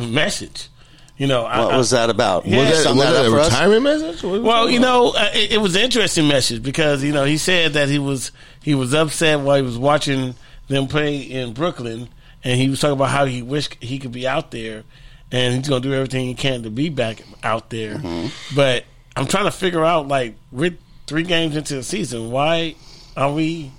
[0.00, 0.68] message.
[1.18, 2.46] You know, What I- was that about?
[2.46, 2.58] Yeah.
[2.70, 4.22] Was that, was that a retirement message?
[4.22, 7.72] Well, you know, uh, it, it was an interesting message because you know he said
[7.72, 10.34] that he was he was upset while he was watching
[10.68, 12.08] them play in Brooklyn,
[12.44, 14.84] and he was talking about how he wished he could be out there,
[15.32, 17.94] and he's gonna do everything he can to be back out there.
[17.96, 18.54] Mm-hmm.
[18.54, 18.84] But
[19.16, 22.74] I'm trying to figure out like we're three games into the season, why
[23.16, 23.70] are we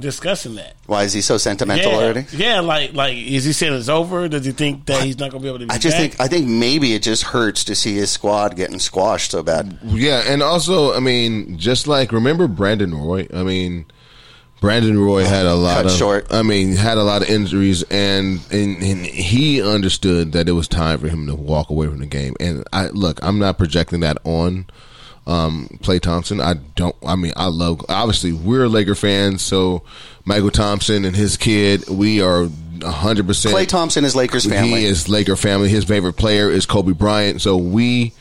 [0.00, 0.76] discussing that?
[0.86, 2.26] Why is he so sentimental yeah, already?
[2.32, 4.28] yeah, like like is he saying it's over?
[4.28, 5.66] Does he think that he's not gonna be able to?
[5.66, 6.10] Be I just back?
[6.12, 9.78] think I think maybe it just hurts to see his squad getting squashed so bad.
[9.84, 13.28] Yeah, and also, I mean, just like remember Brandon Roy.
[13.32, 13.86] I mean,
[14.60, 16.26] Brandon Roy had a lot Cut of short.
[16.30, 20.68] I mean, had a lot of injuries, and, and and he understood that it was
[20.68, 22.34] time for him to walk away from the game.
[22.38, 24.66] And I look, I'm not projecting that on
[25.26, 26.40] um, Klay Thompson.
[26.40, 26.96] I don't.
[27.06, 27.84] I mean, I love.
[27.88, 29.82] Obviously, we're Laker fans, so
[30.26, 32.48] Mychal Thompson and his kid, we are
[32.82, 33.54] hundred percent.
[33.54, 34.80] Klay Thompson is Lakers family.
[34.80, 35.68] He is Laker family.
[35.68, 37.40] His favorite player is Kobe Bryant.
[37.40, 38.12] So we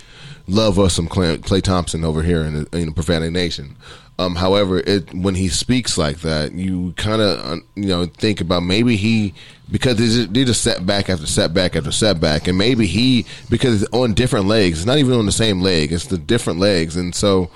[0.47, 3.76] love us some Klay, Klay Thompson over here in the, in the Profanity Nation.
[4.20, 8.63] Um, however, it, when he speaks like that, you kind of you know think about
[8.63, 9.34] maybe he
[9.72, 14.47] because there's just, a setback after setback after setback, and maybe he because on different
[14.47, 14.80] legs.
[14.80, 17.49] It's not even on the same leg; it's the different legs, and so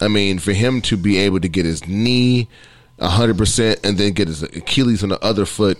[0.00, 2.48] I mean, for him to be able to get his knee
[3.00, 5.78] hundred percent and then get his Achilles on the other foot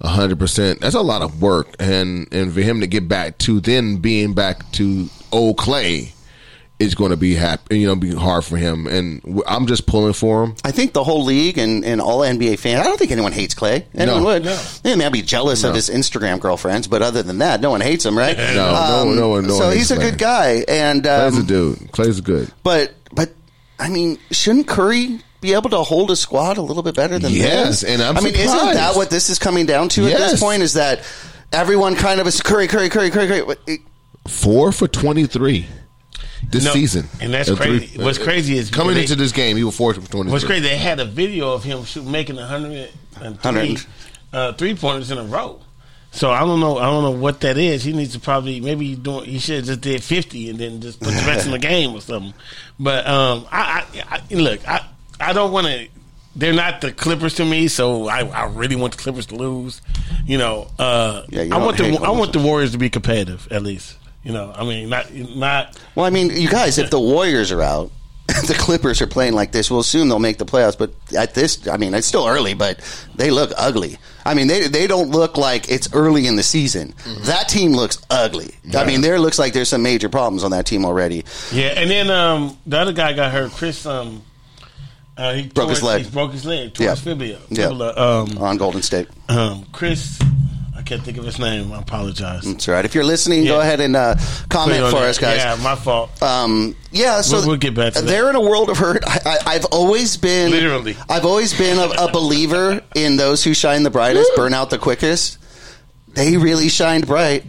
[0.00, 1.74] hundred percent, that's a lot of work.
[1.80, 6.13] And and for him to get back to then being back to old Klay
[6.84, 8.86] is going to be happy, you know, be hard for him.
[8.86, 10.54] And I'm just pulling for him.
[10.64, 12.80] I think the whole league and, and all NBA fans.
[12.80, 13.84] I don't think anyone hates Klay.
[13.94, 14.26] Anyone No.
[14.28, 14.44] would.
[14.44, 14.56] No.
[14.82, 18.04] They may be jealous of his Instagram girlfriends, but other than that, no one hates
[18.06, 18.38] him, right?
[18.38, 21.36] Um, No, no, no one- no so one he's hates a good guy, and Klay's
[21.36, 21.78] a um, dude.
[21.92, 22.50] Klay's good.
[22.62, 23.30] but but
[23.78, 27.32] I mean, shouldn't Curry be able to hold a squad a little bit better than
[27.32, 27.90] Yes, this?
[27.90, 30.62] and I'm I mean, isn't that what this is coming down to at this point?
[30.62, 31.00] Is that
[31.52, 33.42] everyone kind of is Curry, Curry, Curry, Curry, Curry?
[33.42, 33.60] But
[34.28, 35.66] Four for twenty three
[36.50, 37.98] this No, season, and that's Uh, crazy.
[37.98, 40.30] What's crazy is coming they- into this game, he was four for twenty.
[40.30, 40.62] What's crazy?
[40.62, 42.90] They had a video of him shoot, making a hundred
[43.20, 43.86] and three Hundred.
[44.32, 45.60] uh, three pointers in a row.
[46.12, 46.78] So I don't know.
[46.78, 47.82] I don't know what that is.
[47.82, 49.24] He needs to probably maybe he doing.
[49.24, 51.92] He should have just did fifty and then just put the rest in the game
[51.94, 52.32] or something.
[52.78, 54.60] But um, I, I, I look.
[54.68, 54.84] I
[55.18, 55.88] I don't want to.
[56.36, 59.80] They're not the Clippers to me, so I, I really want the Clippers to lose.
[60.26, 63.46] You know, uh, Yeah, you I want the I want the Warriors to be competitive
[63.50, 63.96] at least.
[64.24, 67.60] You know, I mean, not not Well, I mean, you guys, if the Warriors are
[67.62, 67.92] out,
[68.26, 70.78] the Clippers are playing like this, we'll assume they'll make the playoffs.
[70.78, 72.80] But at this, I mean, it's still early, but
[73.14, 73.98] they look ugly.
[74.24, 76.94] I mean, they they don't look like it's early in the season.
[77.24, 78.54] That team looks ugly.
[78.74, 81.24] I mean, there looks like there's some major problems on that team already.
[81.52, 83.50] Yeah, and then um, the other guy got hurt.
[83.52, 84.22] Chris, um,
[85.18, 86.04] uh, he Broke his leg.
[86.06, 86.72] He broke his leg.
[86.72, 86.90] Tore Yeah.
[86.92, 87.38] his fibula.
[87.50, 87.66] Yeah.
[87.66, 90.18] Um, On Golden State, um, Chris,
[90.84, 91.72] can't think of his name.
[91.72, 92.44] I apologize.
[92.44, 92.84] that's right.
[92.84, 94.14] If you're listening, go ahead and uh,
[94.48, 95.08] comment Put it on for there.
[95.08, 95.38] us, guys.
[95.38, 96.22] Yeah, my fault.
[96.22, 98.06] Um, yeah, so We'll- we'll get back to that.
[98.06, 99.02] they're in a world of hurt.
[99.06, 100.96] I, I, I've always been Literally.
[101.08, 104.78] I've always been a, a believer in those who shine the brightest, burn out the
[104.78, 105.38] quickest.
[106.14, 107.44] They really shined bright,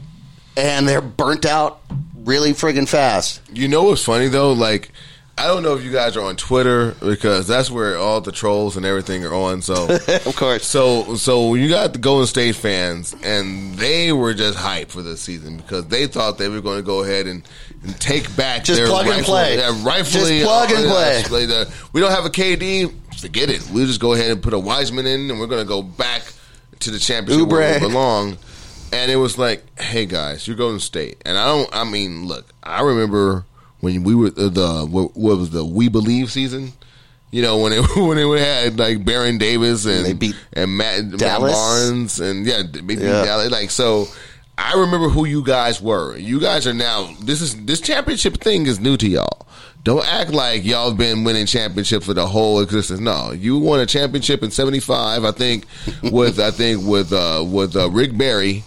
[0.57, 1.81] and they're burnt out
[2.23, 3.41] really friggin' fast.
[3.53, 4.53] You know what's funny though?
[4.53, 4.91] Like,
[5.37, 8.77] I don't know if you guys are on Twitter because that's where all the trolls
[8.77, 9.61] and everything are on.
[9.61, 9.85] So,
[10.25, 10.65] Of course.
[10.65, 15.19] so, so you got the Golden State fans, and they were just hyped for this
[15.21, 17.43] season because they thought they were going to go ahead and,
[17.83, 19.57] and take back Just their plug and play.
[19.57, 21.23] Yeah, rightfully, Just plug and uh, play.
[21.25, 22.93] play the- we don't have a KD.
[23.19, 23.69] Forget it.
[23.73, 26.23] We'll just go ahead and put a Wiseman in, and we're going to go back
[26.79, 28.37] to the championship where we belong.
[28.93, 31.69] And it was like, hey guys, you're Golden State, and I don't.
[31.75, 33.43] I mean, look, I remember
[33.85, 36.73] when we were uh, the what, what was the We Believe season.
[37.31, 41.05] You know when it when it had like Baron Davis and They beat and Matt,
[41.05, 43.23] Matt Barnes and yeah, they beat Yeah.
[43.23, 43.51] Dallas.
[43.51, 44.07] Like so,
[44.57, 46.15] I remember who you guys were.
[46.17, 47.13] You guys are now.
[47.21, 49.47] This is this championship thing is new to y'all.
[49.83, 52.99] Don't act like y'all have been winning championships for the whole existence.
[52.99, 55.65] No, you won a championship in '75, I think,
[56.03, 58.63] with I think with uh, with uh, Rick Barry,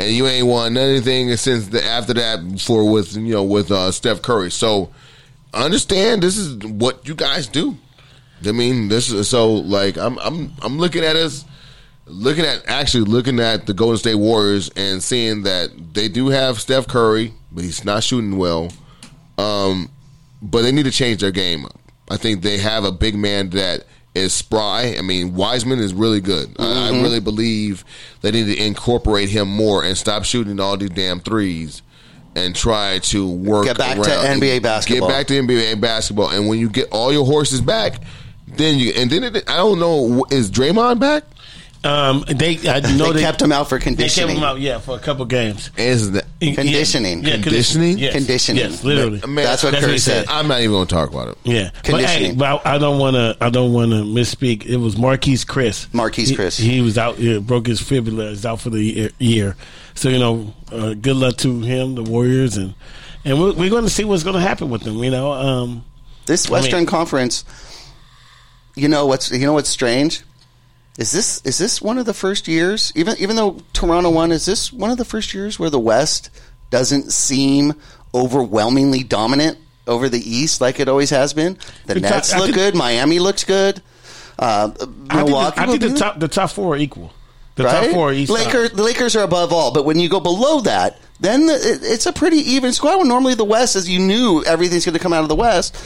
[0.00, 3.90] and you ain't won anything since the, after that for with you know with uh,
[3.92, 4.50] Steph Curry.
[4.50, 4.90] So
[5.54, 7.76] understand this is what you guys do.
[8.46, 11.44] I mean, this is so like I'm I'm I'm looking at us
[12.06, 16.60] looking at actually looking at the Golden State Warriors and seeing that they do have
[16.60, 18.72] Steph Curry, but he's not shooting well.
[19.38, 19.90] Um,
[20.42, 21.66] but they need to change their game.
[22.10, 24.96] I think they have a big man that is spry.
[24.98, 26.54] I mean, Wiseman is really good.
[26.58, 27.02] I, I mm-hmm.
[27.02, 27.84] really believe
[28.22, 31.82] they need to incorporate him more and stop shooting all these damn threes
[32.34, 35.08] and try to work Get back to NBA basketball.
[35.08, 38.00] Get back to NBA basketball, and when you get all your horses back,
[38.46, 41.24] then you and then it, I don't know is Draymond back?
[41.82, 44.26] Um, they I know They kept him out for conditioning.
[44.28, 45.70] They kept him out, yeah, for a couple games.
[45.78, 47.24] Is that Conditioning.
[47.24, 47.96] Yeah, Conditioning?
[47.96, 48.12] Yes.
[48.12, 48.62] Conditioning.
[48.62, 49.20] Yes, literally.
[49.26, 50.26] Man, That's what That's Kerr what said.
[50.26, 50.28] said.
[50.28, 51.38] I'm not even going to talk about it.
[51.44, 52.36] Yeah, but, hey, Conditioning.
[52.38, 53.34] but I, I don't want to.
[53.40, 54.66] I don't want to misspeak.
[54.66, 55.86] It was Marquese Chriss.
[55.88, 56.60] Marquese He- Chriss.
[56.60, 57.16] He, was out.
[57.16, 58.28] He broke his fibula.
[58.28, 59.10] He's out for the year.
[59.18, 59.56] year.
[59.94, 62.74] So you know, uh, good luck to him, the Warriors, and
[63.24, 64.98] and we're, we're going to see what's going to happen with them.
[65.02, 65.84] You know, um,
[66.26, 67.44] This I mean- Western Conference,
[68.76, 70.22] you know what's you know what's strange?
[70.98, 72.92] Is this is this one of the first years?
[72.94, 76.30] Even even though Toronto won, is this one of the first years where the West
[76.70, 77.74] doesn't seem
[78.14, 81.56] overwhelmingly dominant over the East like it always has been?
[81.86, 82.74] The Nets look think- good.
[82.74, 83.82] Miami looks good.
[84.38, 85.56] Uh, I think, Milwaukee.
[85.56, 87.12] the, I think the top the top four are equal.
[87.56, 87.84] The right?
[87.84, 88.30] top four are East.
[88.30, 91.80] Lakers, the Lakers are above all, but when you go below that, then the, it,
[91.82, 92.98] it's a pretty even squad.
[92.98, 95.76] When normally the West, as you knew, everything's going to come out of the West.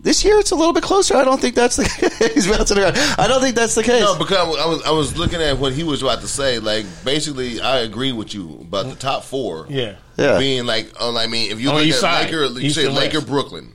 [0.00, 1.16] This year, it's a little bit closer.
[1.16, 2.96] I don't think that's the he's bouncing around.
[3.18, 4.00] I don't think that's the case.
[4.00, 6.60] No, because I was, I was looking at what he was about to say.
[6.60, 9.66] Like basically, I agree with you about the top four.
[9.68, 9.96] Yeah.
[10.16, 10.38] Yeah.
[10.38, 12.76] being like, oh, I mean, if you On look each at side, Laker, you East
[12.76, 13.28] say and Laker, West.
[13.28, 13.72] Brooklyn,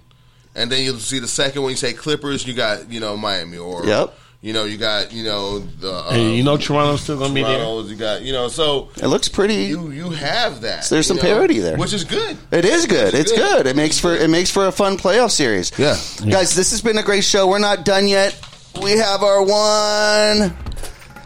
[0.56, 1.72] and then you'll see the second one.
[1.72, 4.14] You say Clippers, you got you know Miami, or Yep.
[4.44, 7.36] You know you got you know the uh, And you know Toronto's still going to
[7.36, 7.64] be there.
[7.64, 9.56] You got you know so it looks pretty.
[9.64, 10.84] you you have that.
[10.84, 11.78] So there's some know, parity there.
[11.78, 12.38] which is good.
[12.52, 13.14] It is good.
[13.14, 13.64] It's It's good.
[13.64, 13.68] good.
[13.68, 15.72] It makes for it makes for a fun playoff series.
[15.80, 15.96] Yeah.
[16.30, 17.48] Guys, this has been a great show.
[17.48, 18.38] We're not done yet.
[18.82, 20.54] We have our one.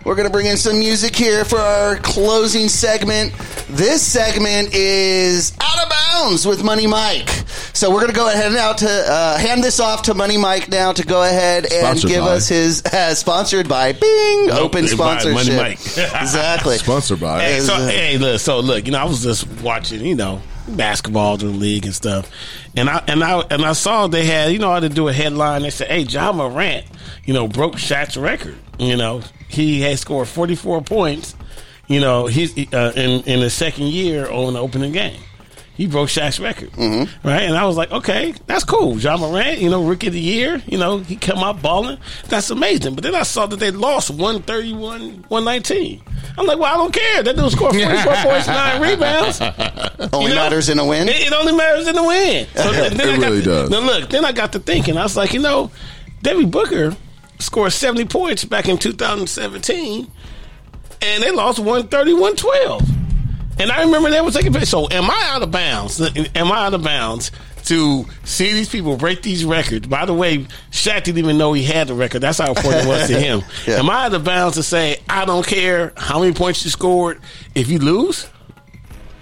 [0.07, 3.34] We're going to bring in some music here for our closing segment.
[3.67, 7.27] This segment is Out of Bounds with Money Mike.
[7.73, 10.69] So we're going to go ahead now to uh, hand this off to Money Mike
[10.69, 12.29] now to go ahead and Sponsored give by.
[12.29, 15.34] us his uh, sponsored by Bing Open by sponsorship.
[15.34, 15.79] Money Mike.
[15.97, 16.77] exactly.
[16.77, 17.41] Sponsored by.
[17.41, 21.35] Hey, so, hey, look, so look, you know, I was just watching, you know, basketball
[21.35, 22.31] during the league and stuff,
[22.77, 25.13] and I and I and I saw they had, you know, how to do a
[25.13, 25.63] headline.
[25.63, 26.85] They said, "Hey, John Morant,
[27.25, 28.55] you know, broke Shaq's record.
[28.79, 31.36] You know, he had scored forty four points.
[31.88, 35.19] You know, he's uh, in in the second year on the opening game."
[35.76, 37.28] He broke Shaq's record, Mm-hmm.
[37.28, 37.44] right?
[37.44, 38.98] And I was like, okay, that's cool.
[38.98, 41.99] Ja Morant, you know, rookie of the year, you know, he come out balling.
[42.30, 42.95] That's amazing.
[42.95, 46.02] But then I saw that they lost 131, 119.
[46.36, 47.22] I'm like, well, I don't care.
[47.22, 49.40] That dude scored 44 points, nine rebounds.
[50.11, 50.41] Only You know?
[50.44, 51.10] matters in a win.
[51.10, 52.48] It, it only matters in the win.
[52.56, 53.69] So then, then It really to, does.
[53.69, 54.98] Now look, then I got to thinking.
[54.98, 55.69] I was like, you know,
[56.24, 56.95] Devin Booker
[57.39, 60.11] scored 70 points back in 2017,
[61.01, 62.89] and they lost 131-12.
[63.59, 64.69] And I remember they were taking place.
[64.69, 65.99] So am I out of bounds?
[66.35, 67.31] Am I out of bounds
[67.65, 69.88] to see these people break these records?
[69.88, 72.19] By the way, Shaq didn't even know he had the record.
[72.19, 73.41] That's how important it was to him.
[73.65, 73.80] Yeah.
[73.80, 77.19] Am I out of bounds to say I don't care how many points you scored
[77.55, 78.30] if you lose?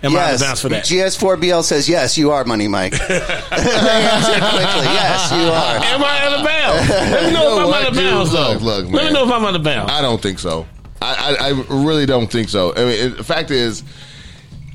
[0.06, 0.86] Am I out of bounds for that?
[0.86, 2.94] GS4BL says yes, you are Money Mike.
[3.02, 3.18] quickly.
[3.60, 5.78] Yes, you are.
[5.84, 6.90] Am I out of bounds?
[6.90, 8.04] Let me know You know if I'm what, out of dude?
[8.12, 8.52] bounds, though.
[8.54, 9.92] Look, look, Let me know if I'm out of bounds.
[9.92, 10.66] I don't think so.
[11.02, 12.74] I, I, I really don't think so.
[12.76, 13.84] I mean, it, the fact is,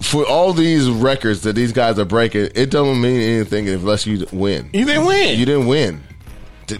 [0.02, 4.26] for all these records that these guys are breaking, it don't mean anything unless you
[4.32, 4.70] win.
[4.72, 5.38] You didn't win.
[5.38, 6.02] You didn't win.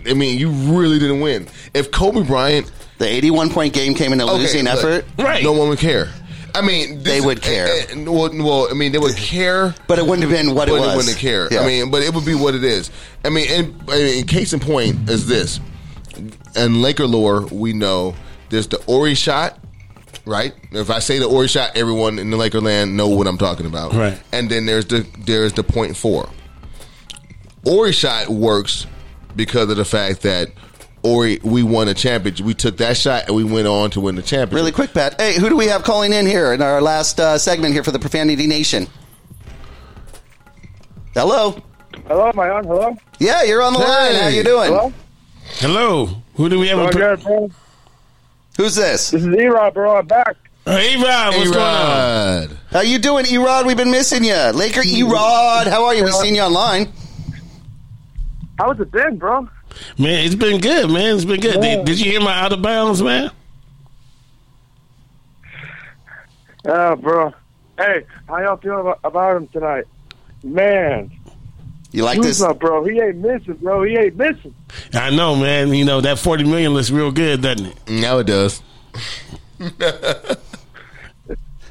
[0.07, 1.49] I mean, you really didn't win.
[1.75, 5.43] If Kobe Bryant, The 81 point game came in a okay, losing look, effort, Right.
[5.43, 6.13] No one would care.
[6.55, 7.67] I mean, this They would care.
[7.67, 9.75] eh, eh, well, well, I mean, they would care.
[9.87, 10.95] but it wouldn't have been what it was.
[10.95, 11.49] it wouldn't care.
[11.51, 11.61] Yeah.
[11.61, 12.91] I mean, but it would be what it is.
[13.25, 15.61] I mean, and, I mean, case in point is this.
[16.57, 18.15] And Laker lore, we know
[18.51, 19.59] there's the Horry shot,
[20.27, 20.53] right?
[20.73, 23.67] If I say the Horry shot, everyone in the Laker land know what I'm talking
[23.67, 23.93] about.
[23.95, 24.21] Right.
[24.33, 26.29] And then there's the there's the point four.
[27.65, 28.87] Horry shot works
[29.37, 30.49] because of the fact that
[31.03, 32.45] Horry we won a championship.
[32.45, 34.55] We took that shot and we went on to win the championship.
[34.55, 35.21] Really quick, Pat.
[35.21, 37.91] Hey, who do we have calling in here in our last uh, segment here for
[37.91, 38.87] the Profanity Nation?
[41.15, 41.61] Hello.
[42.07, 42.65] Hello, am I on?
[42.65, 42.97] Hello?
[43.19, 44.15] Yeah, you're on the line.
[44.15, 44.73] How you doing?
[44.73, 44.93] Hello?
[45.55, 46.07] Hello.
[46.35, 46.79] Who do we have?
[46.79, 47.51] Doing a good, bro.
[48.57, 49.11] Who's this?
[49.11, 49.97] This is E-Rod, bro.
[49.97, 50.37] I'm back.
[50.65, 52.49] Hey, Rod, what's going on?
[52.49, 52.57] Erod.
[52.71, 53.67] How you doing, Erod?
[53.67, 54.35] We've been missing you.
[54.35, 56.05] Laker Erod, how are you?
[56.05, 56.93] We've seen you online.
[58.59, 59.49] How's it been, bro?
[59.99, 61.17] Man, it's been good, man.
[61.17, 61.61] It's been good.
[61.61, 63.31] Did, did you hear my out of bounds, man?
[66.67, 67.33] Oh, bro.
[67.79, 69.85] Hey, how y'all feeling about, about him tonight?
[70.43, 71.11] Man,
[71.93, 72.43] You like who's this?
[72.43, 72.85] up, bro?
[72.85, 73.83] He ain't missing, bro.
[73.85, 74.55] He ain't missing.
[74.95, 75.73] I know, man.
[75.75, 77.77] You know that forty million looks real good, doesn't it?
[77.89, 78.63] Now it does.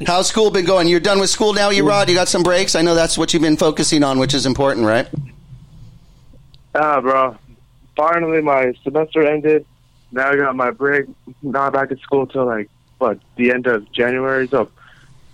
[0.08, 0.88] How's school been going?
[0.88, 2.08] You're done with school now, you Erod?
[2.08, 2.74] You got some breaks?
[2.76, 5.08] I know that's what you've been focusing on, which is important, right?
[6.74, 7.36] Ah, bro.
[8.00, 9.66] Finally, my semester ended.
[10.14, 11.08] Now I got my break.
[11.42, 14.48] Not back at school till like what the end of January.
[14.48, 14.72] So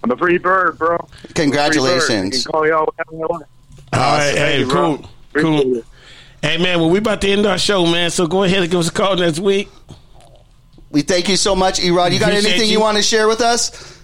[0.03, 0.95] I'm a free bird, bro.
[0.95, 1.35] I'm a free bird.
[1.35, 2.43] Congratulations.
[2.43, 3.45] Can call y'all whatever you want.
[3.93, 5.77] All right, hey, you, cool, Appreciate cool.
[5.77, 5.85] it.
[6.41, 8.09] Hey, man, well, we about to end our show, man.
[8.09, 9.69] So go ahead and give us a call next week.
[10.89, 12.13] We thank you so much, Erod.
[12.13, 12.77] You got Appreciate anything you.
[12.77, 12.79] you.
[12.79, 14.01] want to share with us?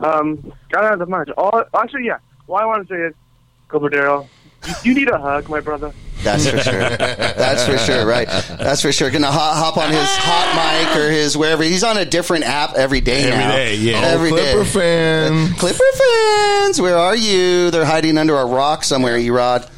[0.00, 1.28] Um, got out of much.
[1.36, 2.20] All actually, yeah.
[2.46, 3.14] What I want to say is,
[3.68, 4.26] Cobardero,
[4.66, 5.92] you, you need a hug, my brother.
[6.22, 6.80] That's for sure.
[6.96, 8.28] That's for sure, right?
[8.28, 9.10] That's for sure.
[9.10, 11.62] Gonna hop, hop on his hot mic or his wherever.
[11.62, 13.50] He's on a different app every day Every now.
[13.52, 14.00] day, yeah.
[14.00, 14.52] Every oh, day.
[14.52, 15.32] Clipper fan.
[15.32, 17.70] Uh, Clipper fans, where are you?
[17.70, 19.68] They're hiding under a rock somewhere, Erod.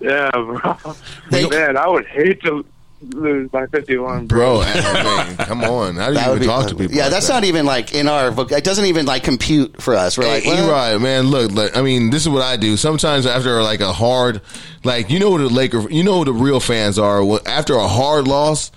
[0.00, 0.94] Yeah, bro.
[1.30, 2.64] They- Man, I would hate to
[3.10, 4.56] lose by 51, bro.
[4.56, 5.96] Bro, man, come on.
[5.96, 6.94] How do you That would even be talk to people?
[6.96, 7.32] Yeah, like that's that?
[7.34, 8.30] not even like in our.
[8.30, 10.16] voc- It doesn't even like compute for us.
[10.18, 11.26] We're like, Hey, well, right, man.
[11.28, 12.76] Look, like, I mean, this is what I do.
[12.76, 14.40] Sometimes after like a hard,
[14.84, 17.22] like you know what the Laker, you know what the real fans are.
[17.46, 18.70] After a hard loss,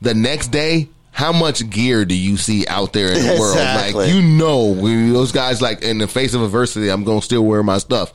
[0.00, 3.56] the next day, how much gear do you see out there in the world?
[3.56, 4.06] Exactly.
[4.06, 7.44] Like you know, when those guys like in the face of adversity, I'm gonna still
[7.44, 8.12] wear my stuff.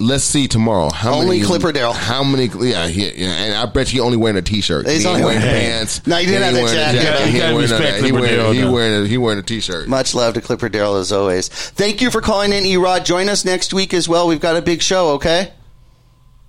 [0.00, 0.90] Let's see tomorrow.
[0.90, 1.92] How Only many, Clipper Dale.
[1.92, 2.46] How many?
[2.46, 4.88] Yeah, he, yeah, and I bet you only wearing a t-shirt.
[4.88, 6.04] He's he only wearing wearing- pants.
[6.04, 7.26] No, he didn't have the wearing a jacket.
[7.26, 8.04] You He gotta wearing respect that.
[8.04, 9.86] He wearing, he wearing, a, he wearing a t-shirt.
[9.86, 11.48] Much love to Clipper Darrell as always.
[11.48, 13.04] Thank you for calling in, Erod.
[13.04, 14.26] Join us next week as well.
[14.26, 15.10] We've got a big show.
[15.12, 15.52] Okay,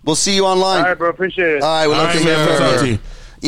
[0.04, 0.80] we'll see you online.
[0.80, 1.10] All right, bro.
[1.12, 1.62] Appreciate it.
[1.62, 2.58] All right, we'd love to right, hear man.
[2.58, 2.92] from to you.
[2.94, 3.00] you.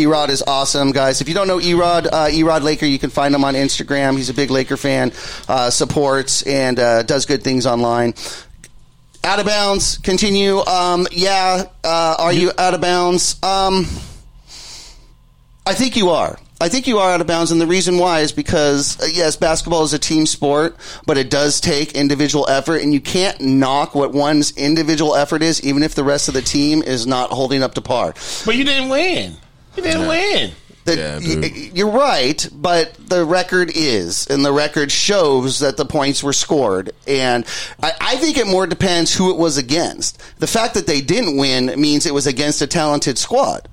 [0.09, 1.21] Erod is awesome, guys.
[1.21, 4.15] If you don't know Erod, uh, Erod Laker, you can find him on Instagram.
[4.15, 5.11] He's a big Laker fan,
[5.47, 8.13] uh, supports and uh, does good things online.
[9.27, 9.97] Out of bounds.
[9.97, 10.59] Continue.
[10.59, 11.65] Um, yeah.
[11.83, 13.35] Uh, are you out of bounds?
[13.43, 13.85] Um,
[15.65, 16.39] I think you are.
[16.61, 19.35] I think you are out of bounds, and the reason why is because uh, yes,
[19.35, 23.93] basketball is a team sport, but it does take individual effort, and you can't knock
[23.93, 27.63] what one's individual effort is, even if the rest of the team is not holding
[27.63, 28.13] up to par.
[28.45, 29.35] But you didn't win.
[29.75, 30.51] You didn't win.
[30.87, 35.85] The- Yeah, y- you're right, but the record is, and the record shows that the
[35.85, 36.91] points were scored.
[37.07, 37.45] And
[37.83, 40.21] I, I think it more depends who it was against.
[40.39, 43.67] The fact that they didn't win means it was against a talented squad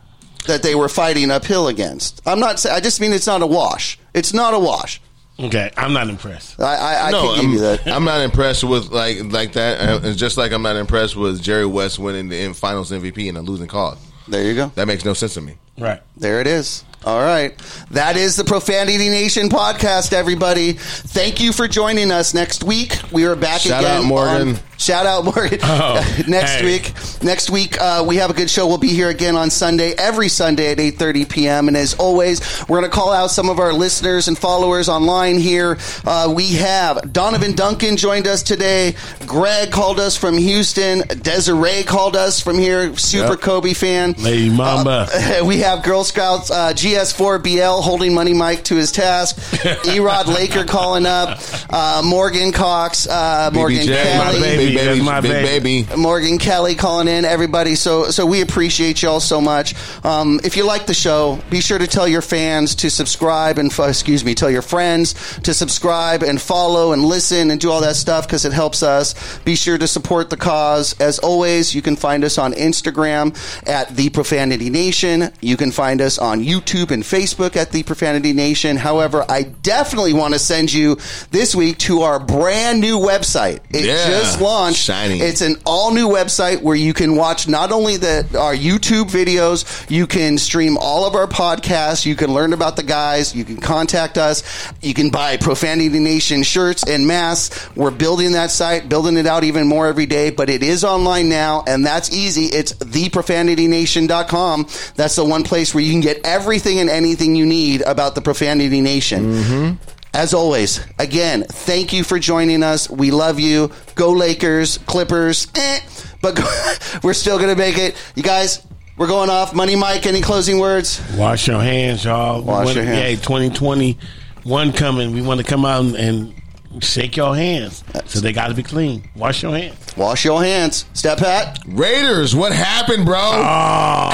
[0.46, 2.20] that they were fighting uphill against.
[2.26, 2.58] I'm not.
[2.60, 3.98] sa- I just mean it's not a wash.
[4.12, 5.00] It's not a wash.
[5.40, 6.60] Okay, I'm not impressed.
[6.60, 7.86] I, I, I no, can give I'm, you that.
[7.88, 9.80] I'm not impressed with like like that.
[9.80, 13.36] Uh, It's just like I'm not impressed with Jerry West winning the Finals MVP in
[13.36, 13.98] a losing cause.
[14.28, 14.70] There you go.
[14.76, 15.56] That makes no sense to me.
[15.76, 16.00] Right.
[16.16, 16.84] There it is.
[17.04, 17.52] All right.
[17.90, 20.72] That is the Profanity Nation podcast, everybody.
[20.72, 22.98] Thank you for joining us next week.
[23.12, 23.92] We are back Shout again.
[23.92, 24.48] Shout out, Morgan.
[24.56, 25.58] on- shout out, Morgan.
[25.64, 25.94] Oh,
[26.28, 26.64] next hey.
[26.64, 26.92] week.
[27.22, 28.66] Next week, uh, we have a good show.
[28.66, 31.68] We'll be here again on Sunday, every Sunday at 8.30 p.m.
[31.68, 35.38] And as always, we're going to call out some of our listeners and followers online
[35.38, 35.76] here.
[36.06, 38.94] Uh, we have Donovan Duncan joined us today.
[39.26, 41.00] Greg called us from Houston.
[41.20, 42.96] Desiree called us from here.
[42.96, 43.40] Super Yep.
[43.40, 44.12] Kobe fan.
[44.18, 45.08] Lady Mamba.
[45.44, 49.36] we have Girl Scouts uh, GS4BL holding Money Mike to his task.
[49.84, 51.40] Erod Laker calling up.
[51.68, 53.08] Uh, Morgan Cox.
[53.08, 54.18] Uh, Morgan BBJ, Kelly.
[54.18, 54.64] my baby.
[54.66, 55.82] big baby, my big baby.
[55.82, 56.00] baby.
[56.00, 57.74] Morgan Kelly calling in, everybody.
[57.74, 59.74] So, so we appreciate y'all so much.
[60.04, 63.72] Um, if you like the show, be sure to tell your fans to subscribe and,
[63.72, 67.80] f- excuse me, tell your friends to subscribe and follow and listen and do all
[67.80, 69.38] that stuff because it helps us.
[69.40, 70.98] Be sure to support the cause.
[71.00, 73.34] As always, you can find us on Instagram
[73.68, 75.32] at The Profanity Nation.
[75.40, 78.76] You can find us on YouTube and Facebook at The Profanity Nation.
[78.76, 80.96] However, I definitely want to send you
[81.30, 83.60] this week to our brand new website.
[83.70, 84.08] It Yeah.
[84.08, 84.80] just launched.
[84.80, 85.20] Shiny.
[85.20, 89.64] It's an all new website where you can watch not only the our YouTube videos,
[89.88, 93.56] you can stream all of our podcasts, you can learn about the guys, you can
[93.56, 94.42] contact us,
[94.80, 97.68] you can buy Profanity Nation shirts and masks.
[97.74, 101.28] We're building that site, building it out even more every day, but it is online
[101.28, 102.46] now, and that's easy.
[102.46, 104.66] It's theprofanitynation.com.
[104.96, 108.20] That's the one place where you can get everything and anything you need about the
[108.20, 109.78] Profanity Nation.
[110.12, 112.88] As always, again, thank you for joining us.
[112.88, 113.72] We love you.
[113.96, 115.80] Go Lakers, Clippers, eh,
[116.22, 116.44] but go,
[117.02, 117.96] we're still going to make it.
[118.14, 118.64] You guys,
[118.96, 119.54] we're going off.
[119.54, 121.02] Money Mike, any closing words?
[121.16, 122.42] Wash your hands, y'all.
[122.42, 123.18] Wash When- your hands.
[123.18, 123.98] Yeah, 2020
[124.44, 125.12] one coming.
[125.12, 127.82] We want to come out and, and shake your hands.
[128.06, 129.08] So they got to be clean.
[129.16, 129.96] Wash your hands.
[129.96, 130.84] Wash your hands.
[130.92, 131.58] Step Pat.
[131.66, 133.18] Raiders, what happened, bro?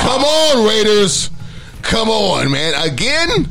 [0.00, 1.30] Come on, Raiders.
[1.82, 2.74] Come on, man.
[2.86, 3.48] Again?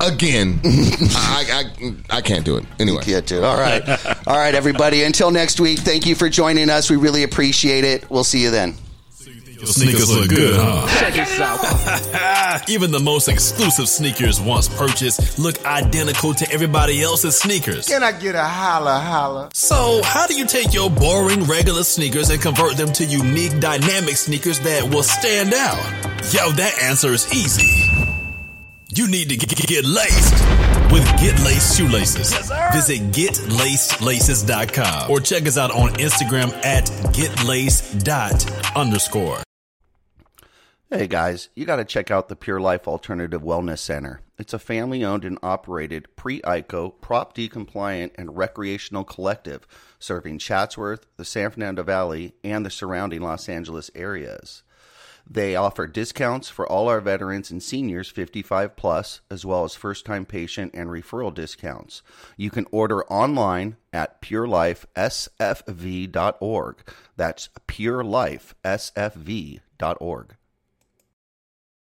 [0.00, 0.60] Again.
[0.64, 1.64] I,
[2.10, 2.64] I I can't do it.
[2.78, 3.02] Anyway.
[3.02, 3.44] Can't do it.
[3.44, 3.82] All right.
[4.26, 5.02] All right, everybody.
[5.02, 6.88] Until next week, thank you for joining us.
[6.90, 8.08] We really appreciate it.
[8.10, 8.74] We'll see you then.
[9.58, 10.86] Your sneakers look good, huh?
[11.00, 11.58] Check this out.
[12.70, 17.88] Even the most exclusive sneakers once purchased look identical to everybody else's sneakers.
[17.88, 19.48] Can I get a holla holla?
[19.54, 24.14] So, how do you take your boring regular sneakers and convert them to unique dynamic
[24.14, 25.76] sneakers that will stand out?
[26.32, 27.90] Yo, that answer is easy.
[28.94, 30.34] You need to get, get laced
[30.92, 32.30] with Get Laced Shoelaces.
[32.30, 38.06] Yes, Visit getlacedlaces.com or check us out on Instagram at getlaced
[38.76, 39.42] underscore.
[40.90, 44.22] Hey guys, you got to check out the Pure Life Alternative Wellness Center.
[44.38, 49.66] It's a family owned and operated pre ICO, Prop D compliant, and recreational collective
[49.98, 54.62] serving Chatsworth, the San Fernando Valley, and the surrounding Los Angeles areas.
[55.28, 60.06] They offer discounts for all our veterans and seniors 55 plus, as well as first
[60.06, 62.00] time patient and referral discounts.
[62.38, 66.76] You can order online at purelifesfv.org.
[67.14, 70.37] That's purelifesfv.org.